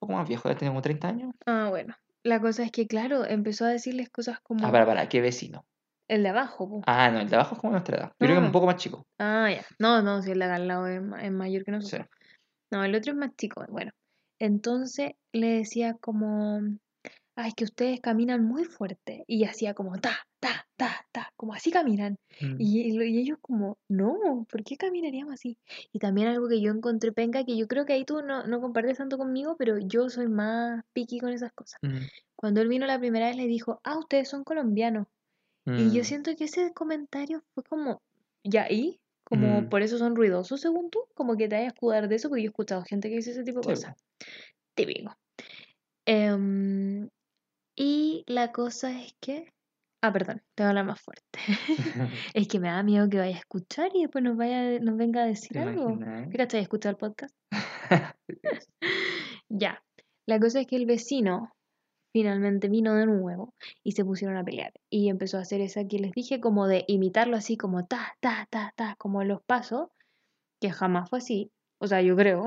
[0.00, 1.32] poco más viejo, ya tenía como 30 años.
[1.46, 1.94] Ah, bueno.
[2.24, 5.64] La cosa es que, claro, empezó a decirles cosas como Ah, para, para, ¿qué vecino?
[6.08, 6.82] el de abajo, po.
[6.86, 8.08] Ah, no, el de abajo es como nuestra edad.
[8.08, 8.52] Yo creo que No, es un no.
[8.52, 9.02] poco más chico.
[9.20, 9.64] Ah, ya.
[9.78, 11.76] No, no, si el de acá al lado es, ma- es mayor que Sí.
[11.76, 12.08] nosotros.
[12.72, 13.64] No, el otro es más chico.
[13.68, 13.92] Bueno,
[14.40, 16.60] entonces le decía como,
[17.36, 19.24] ay, que ustedes caminan muy fuerte.
[19.28, 22.16] Y hacía como, ta, ta, ta, ta, como así caminan.
[22.40, 22.56] Mm.
[22.58, 25.58] Y, y lo- y ellos como, no, ¿por qué caminaríamos así?
[25.92, 28.60] Y también algo que yo encontré penca, que yo creo que ahí tú no, no
[28.60, 31.78] compartes tanto conmigo, pero yo soy más picky con esas cosas.
[31.82, 31.98] Mm,
[32.36, 35.06] Cuando él vino la primera vez le dijo, ah, ustedes son colombianos.
[35.66, 36.04] Y yo mm.
[36.04, 38.00] siento que ese comentario fue como,
[38.42, 38.98] ya, ¿y?
[39.24, 39.68] Como Mm.
[39.68, 42.42] por eso son ruidosos, según tú, como que te vayas a escudar de eso, porque
[42.42, 43.96] yo he escuchado gente que dice ese tipo de Sí, cosas.
[44.74, 45.14] Típico.
[46.06, 47.08] Em,
[47.76, 49.52] y la cosa es que.
[50.02, 51.38] Ah, perdón, tengo que hablar más fuerte.
[52.34, 55.22] es que me da miedo que vaya a escuchar y después nos vaya, nos venga
[55.22, 55.98] a decir ¿Te algo.
[56.30, 56.62] ¿Qué cachai?
[56.62, 57.34] ¿Escucha el podcast?
[59.52, 59.82] Ya.
[60.26, 61.52] La cosa es que el vecino
[62.12, 64.72] finalmente vino de nuevo y se pusieron a pelear.
[64.88, 68.46] Y empezó a hacer esa que les dije, como de imitarlo así, como ta, ta,
[68.48, 69.88] ta, ta, como los pasos,
[70.60, 71.50] que jamás fue así.
[71.78, 72.46] O sea, yo creo.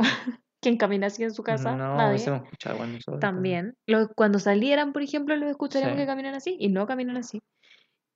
[0.63, 1.75] ¿Quién camina así en su casa?
[1.75, 2.15] No, Nadie.
[2.15, 3.19] eso escuchado igual nosotros.
[3.19, 3.75] También.
[4.15, 6.01] Cuando salieran, por ejemplo, los escucharíamos Sí.
[6.01, 7.41] que caminan así y no caminan así.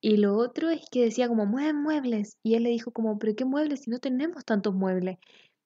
[0.01, 2.38] Y lo otro es que decía como, mueven muebles.
[2.43, 5.17] Y él le dijo como, pero ¿qué muebles si no tenemos tantos muebles?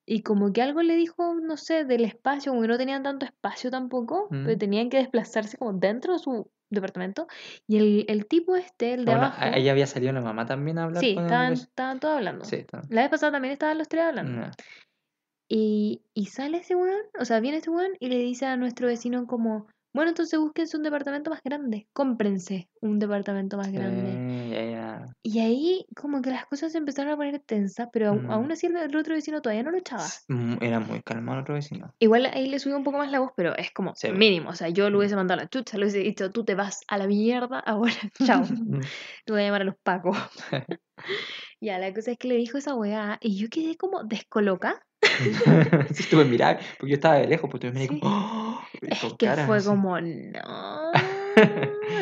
[0.06, 3.26] Y como que algo le dijo, no sé, del espacio, como que no tenían tanto
[3.26, 4.58] espacio tampoco, pero Mm.
[4.58, 7.28] tenían que desplazarse como dentro de su departamento.
[7.67, 10.80] Y el, el tipo este, el de Bueno, abajo, ahí había salido la mamá también
[10.80, 12.46] a hablar sí, con estaban, todos hablando.
[12.46, 12.65] Sí.
[12.89, 14.32] La vez pasada también estaban los tres hablando.
[14.48, 14.52] No.
[15.54, 18.88] Y, y sale ese weón, o sea, viene ese weón y le dice a nuestro
[18.88, 24.50] vecino como, bueno, entonces búsquense un departamento más grande, cómprense un departamento más grande.
[24.50, 25.06] Ya.
[25.24, 28.32] Y ahí como que las cosas se empezaron a poner tensas, pero aún- Mm.
[28.32, 30.06] aún así el, el otro vecino todavía no lo echaba.
[30.30, 31.94] Mm, Era muy calmado el otro vecino.
[32.00, 34.56] Igual ahí le subió un poco más la voz, pero es como Sí, mínimo, o
[34.56, 35.00] sea, yo lo Mm.
[35.00, 37.92] hubiese mandado a la chucha, le hubiese dicho, tú te vas a la mierda ahora,
[38.40, 38.44] chao,
[39.26, 40.16] te voy a llamar a los pacos.
[41.60, 44.82] ya, la cosa es que le dijo esa weá y yo quedé como descoloca.
[45.93, 48.00] sí, estuve mirando, porque yo estaba de lejos, pues tú me Sí.
[48.04, 48.60] ¡oh!
[48.82, 49.67] Es que fue así.
[49.67, 50.91] como, no,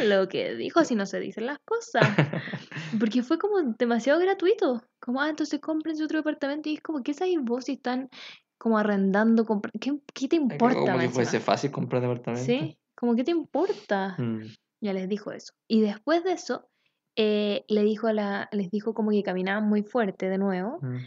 [0.05, 2.03] lo que dijo, si no se dicen las cosas.
[2.99, 4.81] Porque fue como demasiado gratuito.
[4.99, 6.69] Como, ah, entonces cómprense otro departamento.
[6.69, 8.09] Y es como, ¿qué sabes vos si están
[8.57, 9.45] como arrendando?
[9.79, 10.79] ¿Qué, qué te importa?
[10.79, 12.45] Como que fuese fácil comprar departamento.
[12.45, 14.15] Sí, como, ¿qué te importa?
[14.17, 14.41] Mm,
[14.81, 15.53] Ya les dijo eso.
[15.67, 16.67] Y después de eso,
[17.15, 20.79] eh, le dijo a la, les dijo como que caminaban muy fuerte de nuevo.
[20.81, 20.97] mm.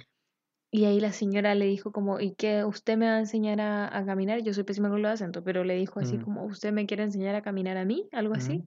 [0.74, 3.94] Y ahí la señora le dijo como, ¿y qué usted me va a enseñar a,
[3.94, 4.42] a caminar?
[4.42, 6.22] Yo soy pésima con los acentos, pero le dijo así Mm.
[6.24, 8.08] como, ¿usted me quiere enseñar a caminar a mí?
[8.11, 8.58] Algo así.
[8.58, 8.64] Mm.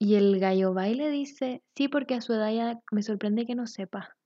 [0.00, 3.46] Y el gallo va y le dice, sí, porque a su edad ya me sorprende
[3.46, 4.16] que no sepa.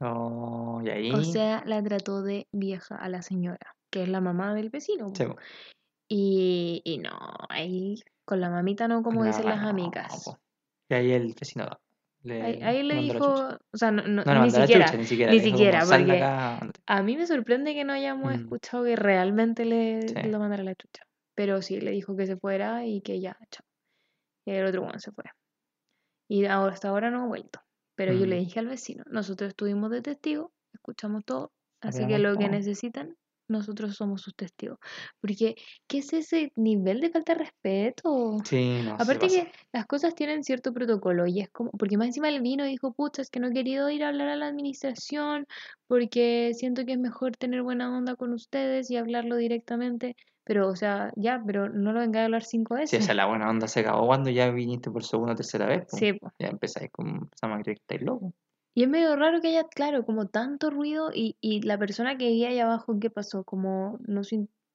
[0.00, 1.10] Oh, y ahí.
[1.12, 5.08] O sea, la trató de vieja a la señora, que es la mamá del vecino.
[5.12, 5.36] Sí, po,
[6.08, 10.30] Y, y no, ahí con la mamita no, como dicen las no, amigas.
[10.88, 11.66] Y ahí el vecino
[12.26, 14.86] le, Ahí, ahí le dijo, o sea, no, no- No, le ni siquiera.
[14.86, 15.32] chucha, ni siquiera.
[15.84, 16.70] ni.
[16.86, 18.40] A mí me sorprende que no hayamos Mm.
[18.40, 20.14] escuchado que realmente le Sí.
[20.28, 21.04] lo mandara la chucha.
[21.34, 23.64] Pero sí, le dijo que se fuera y que ya, chao.
[24.46, 25.24] Y el otro bueno se fue.
[26.28, 27.60] Y ahora, hasta ahora no ha vuelto.
[27.94, 28.38] Pero yo le Mm.
[28.40, 33.16] dije al vecino, nosotros estuvimos de testigo, escuchamos todo, así que lo que necesitan,
[33.48, 34.78] nosotros somos sus testigos.
[35.20, 35.54] Porque,
[35.86, 38.36] ¿qué es ese nivel de falta de respeto?
[38.44, 42.28] Sí, no, Aparte que las cosas tienen cierto protocolo y es como, porque más encima
[42.28, 44.46] el vino y dijo, pucha, es que no he querido ir a hablar a la
[44.48, 45.46] administración
[45.86, 50.76] porque siento que es mejor tener buena onda con ustedes y hablarlo directamente, pero o
[50.76, 53.00] sea, ya, pero no lo venga a hablar cinco Sí, veces.
[53.02, 55.84] o sea, la buena onda se acabó cuando ya viniste por segunda o tercera vez.
[55.88, 56.18] Sí.
[56.38, 58.32] Ya empezáis con, empezamos a creer que estáis locos.
[58.76, 62.28] Y es medio raro que haya, claro, como tanto ruido y, y la persona que
[62.28, 63.42] vivía allá abajo, ¿qué pasó?
[63.42, 64.22] Como no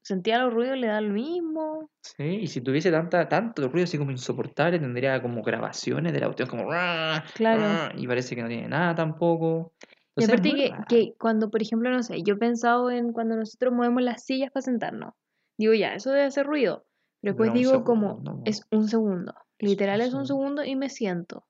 [0.02, 1.90] sentía los ruidos, le da lo mismo.
[2.04, 6.26] Sí, y si tuviese tanta, tanto ruido así como insoportable, tendría como grabaciones de la
[6.28, 6.64] cuestión como...
[6.64, 7.58] "Ruah, Claro.
[7.58, 9.74] ruah", Y parece que no tiene nada tampoco.
[10.18, 10.86] Y Entonces, aparte que, raro.
[10.88, 14.50] que cuando, por ejemplo, no sé, yo he pensado en cuando nosotros movemos las sillas
[14.52, 15.14] para sentarnos.
[15.58, 16.86] Digo, ya, eso debe hacer ruido.
[17.22, 19.34] Pero después digo como, es un segundo.
[19.60, 21.46] Literal es un segundo y me siento.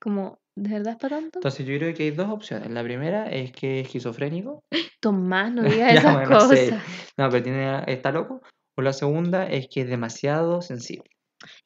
[0.00, 1.38] Como, ¿de verdad es para tanto?
[1.38, 2.70] Entonces yo creo que hay dos opciones.
[2.70, 4.62] La primera es que es esquizofrénico.
[5.00, 6.58] Tomás, no digas esas bueno, no cosas.
[6.58, 6.70] sé.
[7.16, 8.42] No, pero tiene, está loco.
[8.78, 11.10] O la segunda es que es demasiado sensible.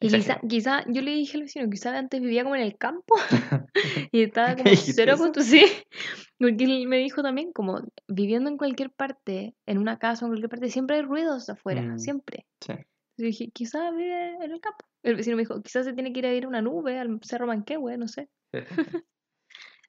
[0.01, 3.14] Y quizá, quizá, yo le dije al vecino, quizá antes vivía como en el campo
[4.12, 5.23] y estaba como cero eso?
[5.23, 5.64] punto sí.
[6.38, 10.33] Porque él me dijo también, como viviendo en cualquier parte, en una casa o en
[10.33, 11.99] cualquier parte, siempre hay ruidos afuera, Mm.
[11.99, 12.47] siempre.
[12.61, 12.75] Sí.
[13.20, 14.85] Yo dije, quizá vive en el campo.
[15.02, 17.18] El vecino me dijo, quizás se tiene que ir a ir a una nube, al
[17.22, 18.28] Cerro Manquehue, no sé.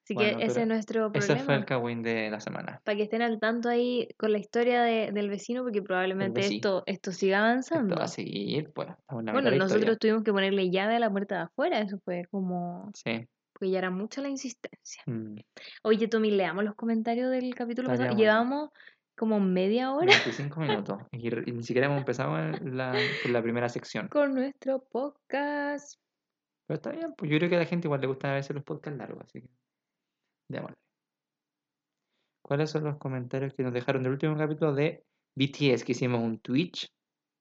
[0.03, 1.55] Así Bueno, que ese es nuestro Ese fue problema.
[1.55, 2.81] el Kawin de la semana.
[2.83, 6.83] Para que estén al tanto ahí con la historia de- del vecino, porque probablemente esto,
[6.87, 7.95] esto siga Esto avanzando.
[7.95, 8.89] va a seguir, pues.
[9.09, 9.95] Bueno, nosotros historia.
[9.97, 12.91] tuvimos que ponerle llave a la puerta de afuera, eso fue como...
[12.95, 13.27] Sí.
[13.53, 15.03] Porque ya era mucha la insistencia.
[15.05, 15.35] Mm,
[15.83, 18.15] Oye, Tommy, leamos los comentarios del capítulo pasado.
[18.17, 18.71] Llevamos
[19.21, 20.97] como media hora 25 minutos.
[21.11, 22.91] Y, ni siquiera hemos empezado en la,
[23.43, 24.07] primera sección.
[24.07, 26.01] con nuestro podcast.
[26.65, 28.55] Pero está bien, pues yo creo que a la gente igual le gusta a veces
[28.55, 29.49] los podcasts largos, así que.
[30.49, 30.75] Démosle.
[32.43, 35.03] ¿Cuáles son los comentarios que nos dejaron del último capítulo de
[35.35, 35.83] BTS?
[35.83, 36.87] Que hicimos un Twitch,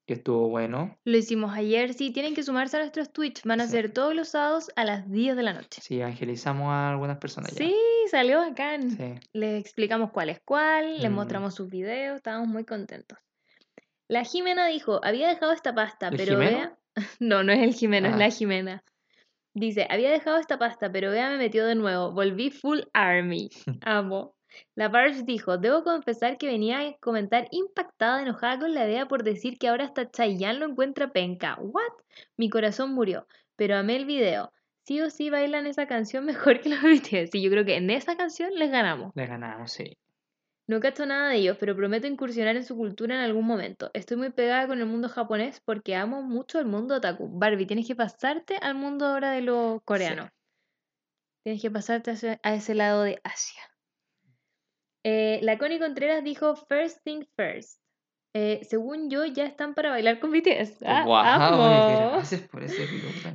[0.07, 0.99] que estuvo bueno.
[1.03, 3.41] Lo hicimos ayer, sí, tienen que sumarse a nuestros Twitch.
[3.43, 3.71] Van a Sí.
[3.71, 5.81] ser todos los sábados a las 10 de la noche.
[5.81, 7.57] Sí, evangelizamos a algunas personas ya.
[7.65, 7.75] Sí,
[8.11, 8.91] salió bacán.
[8.91, 9.15] Sí.
[9.33, 11.15] Les explicamos cuál es cuál, les Mm.
[11.15, 13.17] mostramos sus videos, estábamos muy contentos.
[14.07, 16.57] La Jimena dijo, había dejado esta pasta, ¿El pero Jimeno?
[16.57, 16.77] vea...
[17.19, 18.17] No, no es el Jimeno, es Ah.
[18.17, 18.83] la Jimena.
[19.53, 22.11] Dice, había dejado esta pasta, pero vea me metió de nuevo.
[22.11, 23.49] Volví full army.
[23.85, 24.35] Amo.
[24.75, 29.23] La Parch dijo, debo confesar que venía a comentar impactada, enojada con la idea por
[29.23, 31.57] decir que ahora hasta Chayanne lo encuentra penca.
[31.61, 31.93] ¿What?
[32.37, 34.51] Mi corazón murió, pero amé el video.
[34.83, 37.31] Sí o sí bailan esa canción mejor que los BTS.
[37.31, 39.11] Sí, yo creo que en esa canción les ganamos.
[39.15, 39.97] Le ganamos, sí.
[40.67, 43.91] No cacho nada de ellos, pero prometo incursionar en su cultura en algún momento.
[43.93, 47.27] Estoy muy pegada con el mundo japonés porque amo mucho el mundo otaku.
[47.29, 50.29] Barbie, tienes que pasarte al mundo ahora de lo coreano.
[51.43, 53.61] Tienes que pasarte a ese, a ese lado de Asia.
[55.03, 57.80] Eh, la Connie Contreras dijo First thing first.
[58.33, 60.83] Eh, según yo, ya están para bailar con BTS.
[60.85, 62.11] Ah, Guau, amo.
[62.13, 62.87] gracias por ese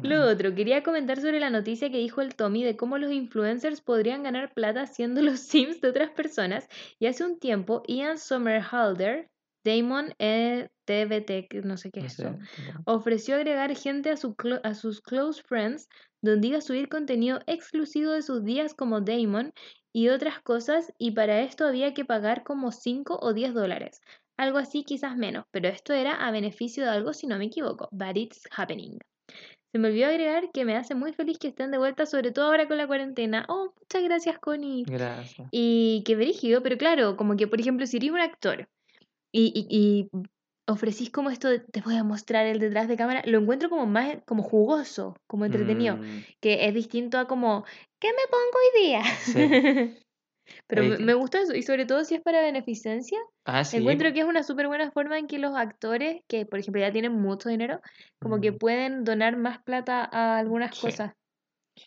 [0.02, 3.82] Lo otro, quería comentar sobre la noticia que dijo el Tommy de cómo los influencers
[3.82, 6.66] podrían ganar plata siendo los sims de otras personas.
[6.98, 9.28] Y hace un tiempo, Ian Somerhalder,
[9.64, 12.38] Damon eh, TBT, no sé qué No es sé, eso,
[12.84, 15.88] ofreció agregar gente a, su a sus close friends
[16.22, 19.52] donde iba a subir contenido exclusivo de sus días como Damon
[19.92, 24.00] y otras cosas y para esto había que pagar como 5 o 10 dólares.
[24.38, 27.88] Algo así, quizás menos, pero esto era a beneficio de algo si no me equivoco.
[27.92, 28.98] But it's happening.
[29.72, 32.46] Se me olvidó agregar que me hace muy feliz que estén de vuelta, sobre todo
[32.46, 33.44] ahora con la cuarentena.
[33.48, 34.84] Oh, muchas gracias, Connie.
[34.84, 35.48] Gracias.
[35.50, 38.68] Y qué brígido, pero claro, como que por ejemplo, si eres un actor
[39.32, 40.10] y, y, y
[40.68, 43.86] ofrecís como esto de te voy a mostrar el detrás de cámara, lo encuentro como
[43.86, 47.64] más como jugoso, como entretenido, Mm, que es distinto a como
[48.00, 49.02] ¿qué me pongo hoy día?
[49.18, 49.38] Sí.
[50.66, 53.78] Pero me, gusta eso, y sobre todo si es para beneficencia, Ah, sí.
[53.78, 56.92] encuentro que es una súper buena forma en que los actores, que por ejemplo ya
[56.92, 57.80] tienen mucho dinero,
[58.18, 58.58] como que Mm.
[58.58, 60.80] pueden donar más plata a algunas Sí.
[60.80, 61.12] cosas,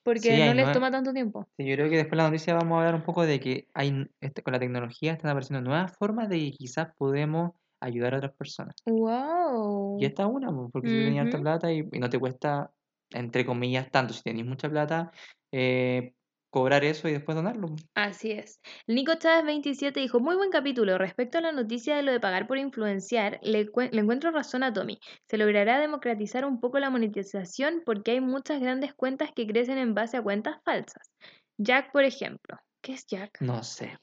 [0.04, 1.48] porque Sí, no les toma tanto tiempo.
[1.58, 3.68] Sí, yo creo que después de la noticia vamos a hablar un poco de que
[3.74, 8.18] hay este, con la tecnología están apareciendo nuevas formas de que quizás podemos ayudar a
[8.18, 8.76] otras personas.
[8.86, 10.00] ¡Wow!
[10.00, 11.44] Y esta es una, po, porque si tú tenías harta Ujú.
[11.44, 12.72] plata y, y no te cuesta,
[13.12, 15.12] entre comillas, tanto, si tenéis mucha plata,
[15.52, 16.14] eh,
[16.50, 17.68] cobrar eso y después donarlo.
[17.68, 17.76] po.
[17.96, 18.60] Así es.
[18.88, 20.98] Nico Chávez 27 dijo, muy buen capítulo.
[20.98, 24.74] Respecto a la noticia de lo de pagar por influenciar, le, le encuentro razón a
[24.74, 25.00] Tommy.
[25.28, 29.94] Se logrará democratizar un poco la monetización porque hay muchas grandes cuentas que crecen en
[29.94, 31.12] base a cuentas falsas.
[31.58, 32.58] Jack, por ejemplo.
[32.82, 33.42] ¿Qué es Jack?
[33.42, 33.98] No sé.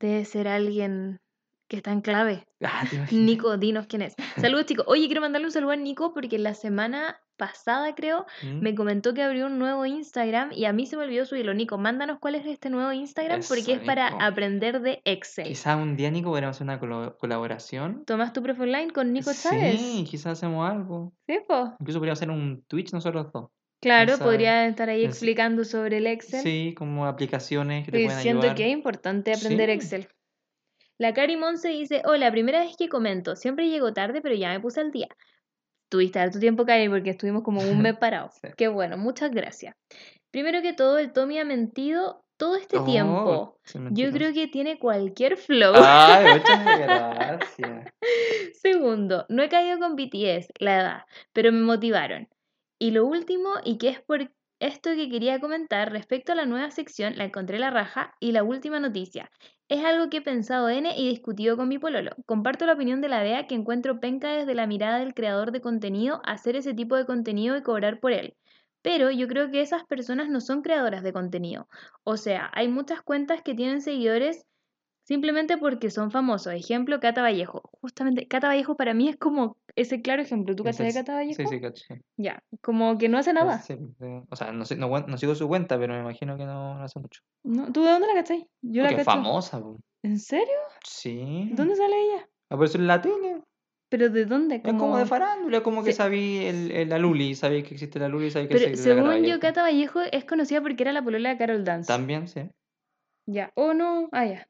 [0.00, 1.20] Debe ser alguien
[1.68, 2.44] que está en clave.
[2.62, 2.84] Ah.
[3.12, 4.14] Nico, dinos quién es.
[4.40, 4.86] Saludos chicos.
[4.88, 8.60] Oye, quiero mandarle un saludo a Nico porque la semana pasada, creo, ¿Mm?
[8.60, 11.54] me comentó que abrió un nuevo Instagram y a mí se me olvidó subirlo.
[11.54, 15.46] Nico, mándanos cuál es este nuevo Instagram porque es para aprender de Excel.
[15.48, 16.78] Quizás un día, Nico, podríamos hacer una
[17.18, 18.04] colaboración.
[18.04, 19.80] ¿Tomas tu profe online con Nico Chávez?
[19.80, 21.12] Sí, quizás hacemos algo.
[21.26, 21.74] Sí, po.
[21.80, 23.50] Incluso podríamos hacer un Twitch nosotros dos.
[23.82, 26.40] Claro, podría estar ahí explicando sobre el Excel.
[26.42, 28.56] Sí, como aplicaciones que te pueden siento ayudar.
[28.56, 29.74] que es importante aprender Sí.
[29.76, 30.08] Excel.
[30.98, 34.60] La Cari Monse dice, hola, primera vez que comento, siempre llego tarde, pero ya me
[34.60, 35.08] puse al día.
[35.88, 38.34] Tuviste harto tiempo, Cari, porque estuvimos como un mes parados.
[38.42, 38.48] Sí.
[38.56, 39.74] Qué bueno, muchas gracias.
[40.30, 43.58] Primero que todo, el Tommy ha mentido todo este Oh, tiempo.
[43.92, 45.72] Yo creo que tiene cualquier flow.
[45.76, 47.92] Ay, muchas gracias.
[48.60, 52.28] Segundo, no he caído con BTS, la edad, pero me motivaron.
[52.78, 56.70] Y lo último, y que es por esto que quería comentar respecto a la nueva
[56.70, 59.30] sección, la encontré la raja, y la última noticia.
[59.68, 62.12] Es algo que he pensado N y discutido con mi pololo.
[62.24, 65.60] Comparto la opinión de la Bea que encuentro penca desde la mirada del creador de
[65.60, 68.36] contenido hacer ese tipo de contenido y cobrar por él.
[68.82, 71.68] Pero yo creo que esas personas no son creadoras de contenido.
[72.04, 74.46] O sea, hay muchas cuentas que tienen seguidores
[75.06, 76.52] simplemente porque son famosos.
[76.52, 77.62] Ejemplo, Cata Vallejo.
[77.80, 80.54] Justamente, Cata Vallejo para mí es como ese claro ejemplo.
[80.56, 81.36] ¿Tú cachas de Cata Vallejo?
[81.42, 81.84] Sí, sí, cacho.
[81.88, 81.94] sí.
[82.16, 83.58] Ya, como que no hace nada.
[83.60, 84.06] Sí, sí.
[84.30, 86.98] O sea, no, no, no sigo su cuenta, pero me imagino que no, no hace
[86.98, 87.22] mucho.
[87.44, 88.46] No, ¿Tú de dónde la cachai?
[88.62, 89.04] Yo la es cacho.
[89.10, 89.78] famosa, po.
[90.02, 90.54] ¿En serio?
[90.84, 91.50] Sí.
[91.52, 92.28] ¿Dónde sale ella?
[92.50, 93.42] Apareció en la tele.
[93.88, 94.56] ¿Pero de dónde?
[94.56, 98.00] Es como de farándula, como que Se- sabí el, el- la Luli, sabí que existe
[98.00, 99.40] la Luli, sabí que Pero existe la Cata según yo, Vallejo.
[99.40, 101.86] Cata Vallejo es conocida porque era la polola de Carol Dance.
[101.86, 102.50] También, sí.
[103.26, 103.52] Ya.
[103.54, 104.08] Oh, no.
[104.10, 104.48] Ah, ya.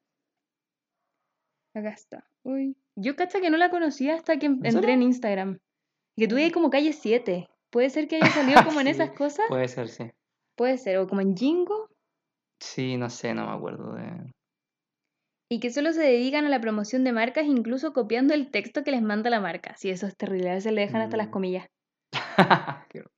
[1.76, 2.24] Acá está.
[2.42, 2.74] Uy.
[2.96, 5.58] Yo cacha que no la conocía hasta que ¿En entré en Instagram.
[6.16, 7.48] Que tuve ahí como calle 7.
[7.70, 9.44] Puede ser que haya salido como en esas cosas.
[9.48, 10.10] Puede ser, sí.
[10.56, 10.96] Puede ser.
[10.98, 11.90] O como en Jingo.
[12.60, 14.32] Sí, no sé, no me acuerdo de...
[15.50, 18.90] Y que solo se dedican a la promoción de marcas, incluso copiando el texto que
[18.90, 19.76] les manda la marca.
[19.76, 20.50] Sí, eso es terrible.
[20.50, 21.30] A veces le dejan hasta las Mm.
[21.30, 21.66] comillas.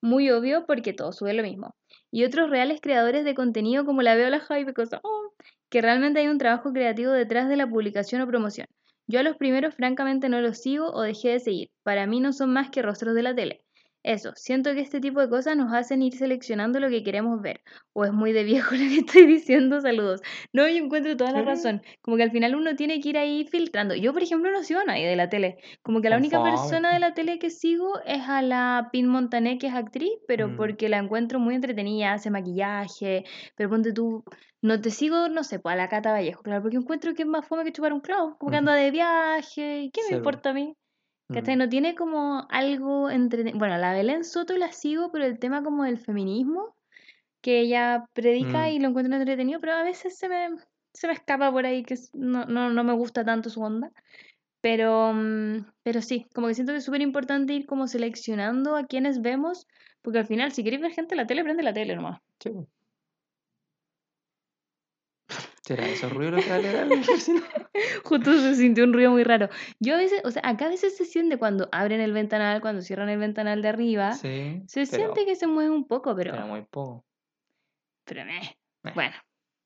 [0.00, 1.74] Muy obvio porque todo sube lo mismo.
[2.12, 5.32] Y otros reales creadores de contenido como la veo la Hype, cosa, oh,
[5.70, 8.68] que realmente hay un trabajo creativo detrás de la publicación o promoción.
[9.06, 11.70] Yo a los primeros francamente no los sigo o dejé de seguir.
[11.82, 13.64] Para mí no son más que rostros de la tele.
[14.10, 17.60] Eso, siento que este tipo de cosas nos hacen ir seleccionando lo que queremos ver.
[17.92, 20.22] O es muy de viejo lo que estoy diciendo, saludos.
[20.54, 21.82] No, yo encuentro toda la razón.
[22.00, 23.94] Como que al final uno tiene que ir ahí filtrando.
[23.94, 25.58] Yo, por ejemplo, no sigo a nadie de la tele.
[25.82, 29.58] Como que la única persona de la tele que sigo es a la Pin Montané,
[29.58, 30.56] que es actriz, pero Mm.
[30.56, 33.24] porque la encuentro muy entretenida, hace maquillaje.
[33.56, 34.24] Pero ponte tú,
[34.62, 37.28] no te sigo, no sé, pues a la Cata Vallejo, claro, porque encuentro que es
[37.28, 38.36] más fome que chupar un clavo.
[38.38, 40.16] Como que anda de viaje, ¿y qué me po.
[40.16, 40.74] importa a mí?
[41.32, 41.56] ¿Cachai?
[41.56, 41.58] Mm.
[41.58, 43.58] No tiene como algo entretenido.
[43.58, 46.74] Bueno, la Belén Soto la sigo, pero el tema como del feminismo,
[47.40, 48.68] que ella predica Mm.
[48.70, 50.48] y lo encuentro entretenido, pero a veces se me,
[50.92, 53.92] se me escapa por ahí que no, no, no me gusta tanto su onda.
[54.60, 58.86] Pero, mm, pero sí, como que siento que es súper importante ir como seleccionando a
[58.86, 59.66] quienes vemos,
[60.02, 62.20] porque al final, si queréis ver gente en la tele, prende la tele nomás.
[62.40, 62.50] Sí.
[65.62, 67.02] ¿Será eso ruido lo que va a leer alguien?
[67.18, 67.42] Si no-
[68.04, 69.48] Justo se sintió un ruido muy raro.
[69.80, 72.80] Yo a veces, o sea, acá a veces se siente cuando abren el ventanal, cuando
[72.82, 76.32] cierran el ventanal de arriba, Sí, se pero, siente que se mueve un poco, pero...
[76.32, 77.04] pero muy poco.
[78.04, 78.24] Pero.
[78.24, 78.56] Meh.
[78.94, 79.14] Bueno,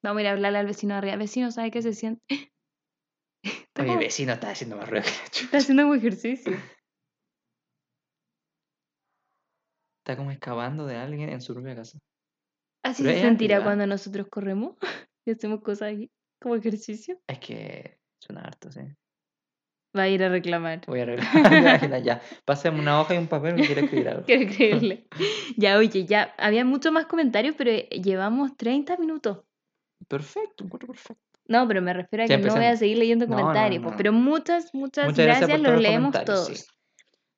[0.02, 1.16] vamos a ir a hablarle al vecino de arriba.
[1.16, 2.22] Vecino, ¿sabe qué se siente?
[3.78, 5.44] Oye, como- vecino está haciendo más ruido que la chucha.
[5.44, 6.52] está haciendo un ejercicio.
[10.04, 11.98] Está como excavando de alguien en su propia casa.
[12.84, 14.74] Así Pero se sentirá cuando nosotros corremos
[15.24, 17.20] y hacemos cosas aquí, como ejercicio.
[17.26, 18.80] Es que suena harto, sí.
[19.96, 20.80] Va a ir a reclamar.
[20.86, 22.02] Voy a arreglar.
[22.02, 22.22] ya.
[22.44, 24.22] Pásame una hoja y un papel que quiero escribir algo.
[24.26, 25.06] Quiero creerle.
[25.56, 29.44] ya, oye, ya había muchos más comentarios, pero llevamos 30 minutos.
[30.08, 31.22] Perfecto, encuentro perfecto.
[31.46, 33.82] No, pero me refiero a que no voy a seguir leyendo no, comentarios.
[33.82, 33.96] no, pues, no.
[33.98, 36.46] Pero muchas, muchas, Muchas gracias los leemos todos.
[36.46, 36.64] sí.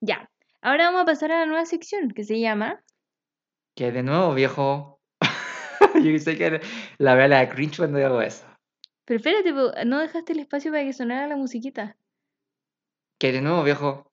[0.00, 2.84] Ya, ahora vamos a pasar a la nueva sección que se llama
[3.74, 4.93] Que de nuevo, viejo.
[6.02, 6.60] Yo sé que
[6.98, 8.44] la vea la cringe cuando hago eso.
[9.04, 11.96] Pero espérate, no dejaste el espacio para que sonara la musiquita.
[13.18, 14.10] Que de nuevo, viejo.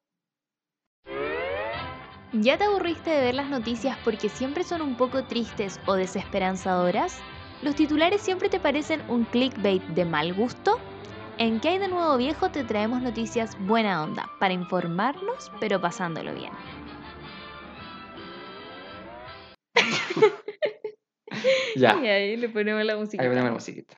[2.33, 7.19] ¿Ya te aburriste de ver las noticias porque siempre son un poco tristes o desesperanzadoras?
[7.61, 10.79] ¿Los titulares siempre te parecen un clickbait de mal gusto?
[11.37, 12.49] En ¿Qué hay de nuevo viejo?
[12.49, 16.51] te traemos noticias buena onda, para informarnos, pero pasándolo bien.
[21.75, 21.99] Ya.
[22.03, 23.23] Y ahí le ponemos la Ahí musiquita.
[23.23, 23.97] ponemos la musiquita.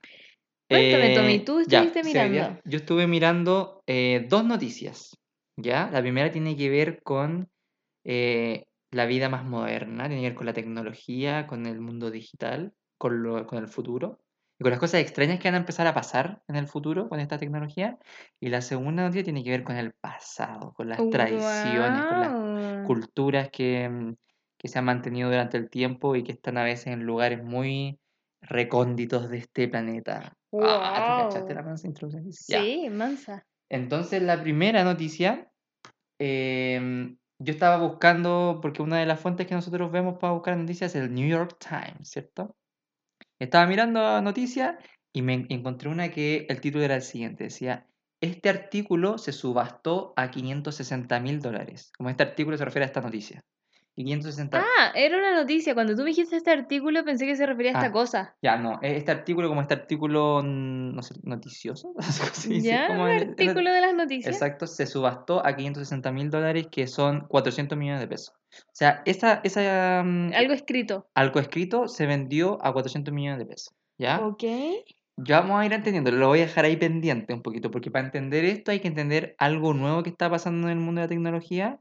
[0.70, 2.62] Cuéntame, Tommy, tú Eh, ya, estuviste día mirando.
[2.66, 5.18] Yo estuve mirando eh, dos noticias.
[5.56, 5.90] ¿Ya?
[5.92, 7.48] La primera tiene que ver con
[8.06, 12.74] eh, la vida más moderna, tiene que ver con la tecnología, con el mundo digital,
[12.98, 14.20] con, lo, con el futuro
[14.60, 17.20] y con las cosas extrañas que van a empezar a pasar en el futuro con
[17.20, 17.98] esta tecnología.
[18.40, 22.88] Y la segunda noticia tiene que ver con el pasado, con las tradiciones, con las
[22.88, 24.16] culturas que, mm,
[24.64, 28.00] que se han mantenido durante el tiempo y que están a veces en lugares muy
[28.42, 30.34] recónditos de este planeta.
[30.54, 32.32] Ah, ¿te la mansa introducción?
[32.48, 32.60] Ya.
[32.60, 33.46] Sí, mansa.
[33.70, 35.52] Entonces, la primera noticia,
[36.20, 40.96] em, yo estaba buscando, porque una de las fuentes que nosotros vemos para buscar noticias
[40.96, 42.56] es el New York Times, ¿cierto?
[43.40, 44.76] Estaba mirando noticias
[45.14, 47.88] y me en- encontré una que el título era el siguiente, decía,
[48.22, 51.92] este artículo se subastó a 560 mil dólares.
[51.98, 53.42] Como este artículo se refiere a esta noticia.
[53.96, 54.58] Y 560...
[54.60, 55.76] Ah, era una noticia.
[55.76, 58.36] Cuando tú me dijiste este artículo pensé que se refería a esta Ah, cosa.
[58.42, 61.94] Ya, no, e- este artículo como este artículo, mm, no sé, noticioso,
[62.50, 62.88] ¿Ya?
[62.88, 64.34] como Un el- el- artículo de las noticias.
[64.34, 68.34] Exacto, se subastó a 560 mil dólares, que son 400 millones de pesos.
[68.52, 71.08] O sea, esa, esa, mm, Algo escrito.
[71.14, 73.74] algo escrito se vendió a 400 millones de pesos.
[74.00, 74.20] ¿Ya?
[74.22, 74.44] Ok.
[75.18, 78.06] Ya vamos a ir entendiendo, lo voy a dejar ahí pendiente un poquito, porque para
[78.06, 81.10] entender esto hay que entender algo nuevo que está pasando en el mundo de la
[81.10, 81.80] tecnología,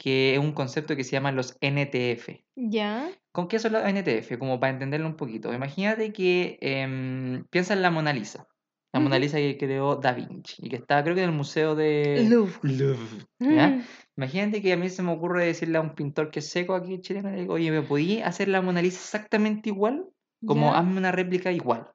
[0.00, 2.30] que es un concepto que se llama los NTF.
[2.56, 3.10] Ya.
[3.32, 4.38] ¿Con qué son los NTF?
[4.38, 5.52] Como para entenderlo un poquito.
[5.52, 8.48] Imagínate que em, piensa en la Mona Lisa.
[8.94, 9.18] La Mona.
[9.18, 12.58] Lisa que creó Da Vinci y que está creo que en el museo de Louvre.
[12.62, 13.68] Louvre, ¿ya?
[13.68, 13.82] Mm.
[14.16, 17.02] Imagínate que a mí se me ocurre decirle a un pintor que es seco aquí
[17.02, 20.06] chileno, le digo, oye, ¿me podí hacer la Mona Lisa exactamente igual?
[20.46, 21.92] Como hazme una réplica igual.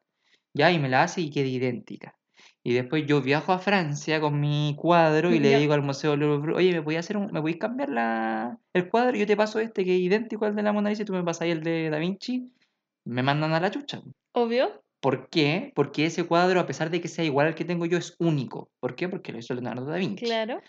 [0.53, 2.16] Ya, y me la hace y queda idéntica.
[2.68, 6.53] Y después yo viajo a Francia con mi cuadro y le digo al Museo Louvre,
[6.55, 9.16] oye, ¿me podías hacer un, me podéis cambiar la, el cuadro?
[9.16, 11.24] Yo te paso este que es idéntico al de la Mona Lisa y tú me
[11.24, 12.51] pasas ahí el de Da Vinci.
[13.05, 14.01] Me mandan a la chucha.
[14.34, 14.82] Obvio.
[14.99, 15.72] ¿Por qué?
[15.76, 18.72] Porque ese cuadro, a pesar de que sea igual al que tengo yo, es único.
[18.80, 19.07] ¿Por qué?
[19.07, 20.26] Porque lo hizo Leonardo da Vinci.
[20.26, 20.59] Claro.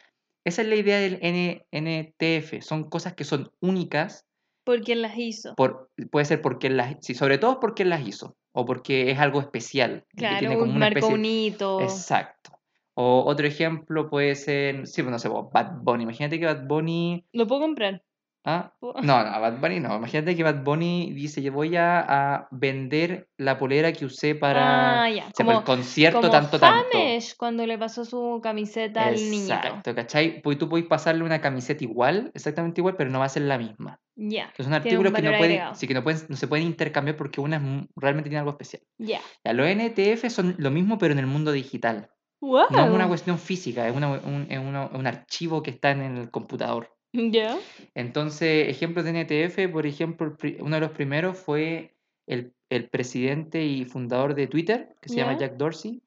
[0.45, 2.61] Esa es la idea del N- NTF.
[2.61, 4.27] Son cosas que son únicas.
[4.65, 5.55] ¿Por quién las hizo?
[5.55, 6.97] Por, puede ser porque las...
[7.01, 8.37] Sí, sobre todo porque las hizo.
[8.59, 10.07] O porque es algo especial.
[10.13, 11.81] y que Claro, tiene como un una especie- hito.
[11.83, 12.53] Exacto.
[12.95, 14.87] O otro ejemplo puede ser...
[14.87, 16.05] Sí, pues no sé, pues, Bad Bunny.
[16.05, 17.27] Imagínate que Bad Bunny...
[17.35, 18.03] Lo puedo comprar.
[18.47, 18.73] ¿Ah?
[18.81, 18.93] No,
[19.25, 19.97] no, Bad Bunny no.
[19.97, 25.03] Imagínate que Bad Bunny dice, yo voy a, a vender la polera que usé para...
[25.03, 25.27] Ah, ya.
[25.29, 26.87] o sea, el concierto como tanto, tanto.
[26.93, 29.53] James cuando le pasó su camiseta al niñito.
[29.55, 30.41] Exacto, ¿cachai?
[30.41, 33.59] Pues tú puedes pasarle una camiseta igual, exactamente igual, pero no va a ser la
[33.59, 34.01] misma.
[34.15, 34.43] Ya.
[34.45, 37.41] Entonces son artículos que no pueden, sí, que no pueden, no se pueden intercambiar porque
[37.43, 37.63] una es
[37.97, 38.83] realmente tiene algo especial.
[38.97, 39.21] Ya.
[39.45, 42.09] Ya, los NTF son lo mismo, pero en el mundo digital.
[42.41, 42.67] Wow.
[42.71, 46.01] No es una cuestión física, es, una- un, es una- un archivo que está en
[46.03, 46.96] el computador.
[47.33, 47.59] Ya.
[47.95, 51.97] Entonces, ejemplos de NTF, por ejemplo, uno de los primeros fue
[52.27, 55.33] el, el presidente y fundador de Twitter, que se llama.
[55.39, 56.03] Jack Dorsey,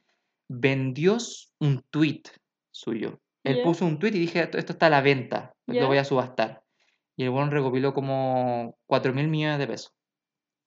[0.48, 1.18] vendió
[1.60, 2.24] un tweet
[2.72, 3.20] suyo.
[3.44, 6.62] Él puso un tweet y dije, esto, está a la venta, lo voy a subastar.
[7.16, 9.94] Y el buen recopiló como 4 mil millones de pesos.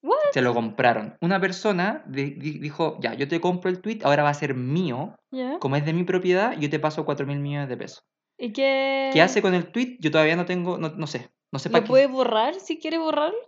[0.03, 0.16] What?
[0.32, 1.16] Se lo compraron.
[1.20, 4.55] Una persona di- di- dijo, ya, yo te compro el tweet, ahora va a ser
[4.55, 5.14] mío,
[5.61, 8.05] como es de mi propiedad, yo te paso 4 mil millones de pesos.
[8.43, 9.11] ¿Y qué?
[9.12, 9.99] ¿Qué hace con el tweet?
[10.01, 11.30] Yo todavía no tengo, no, no sé.
[11.53, 11.88] No sé ¿Lo para qué.
[11.88, 13.38] puede borrar si quiere borrarlo?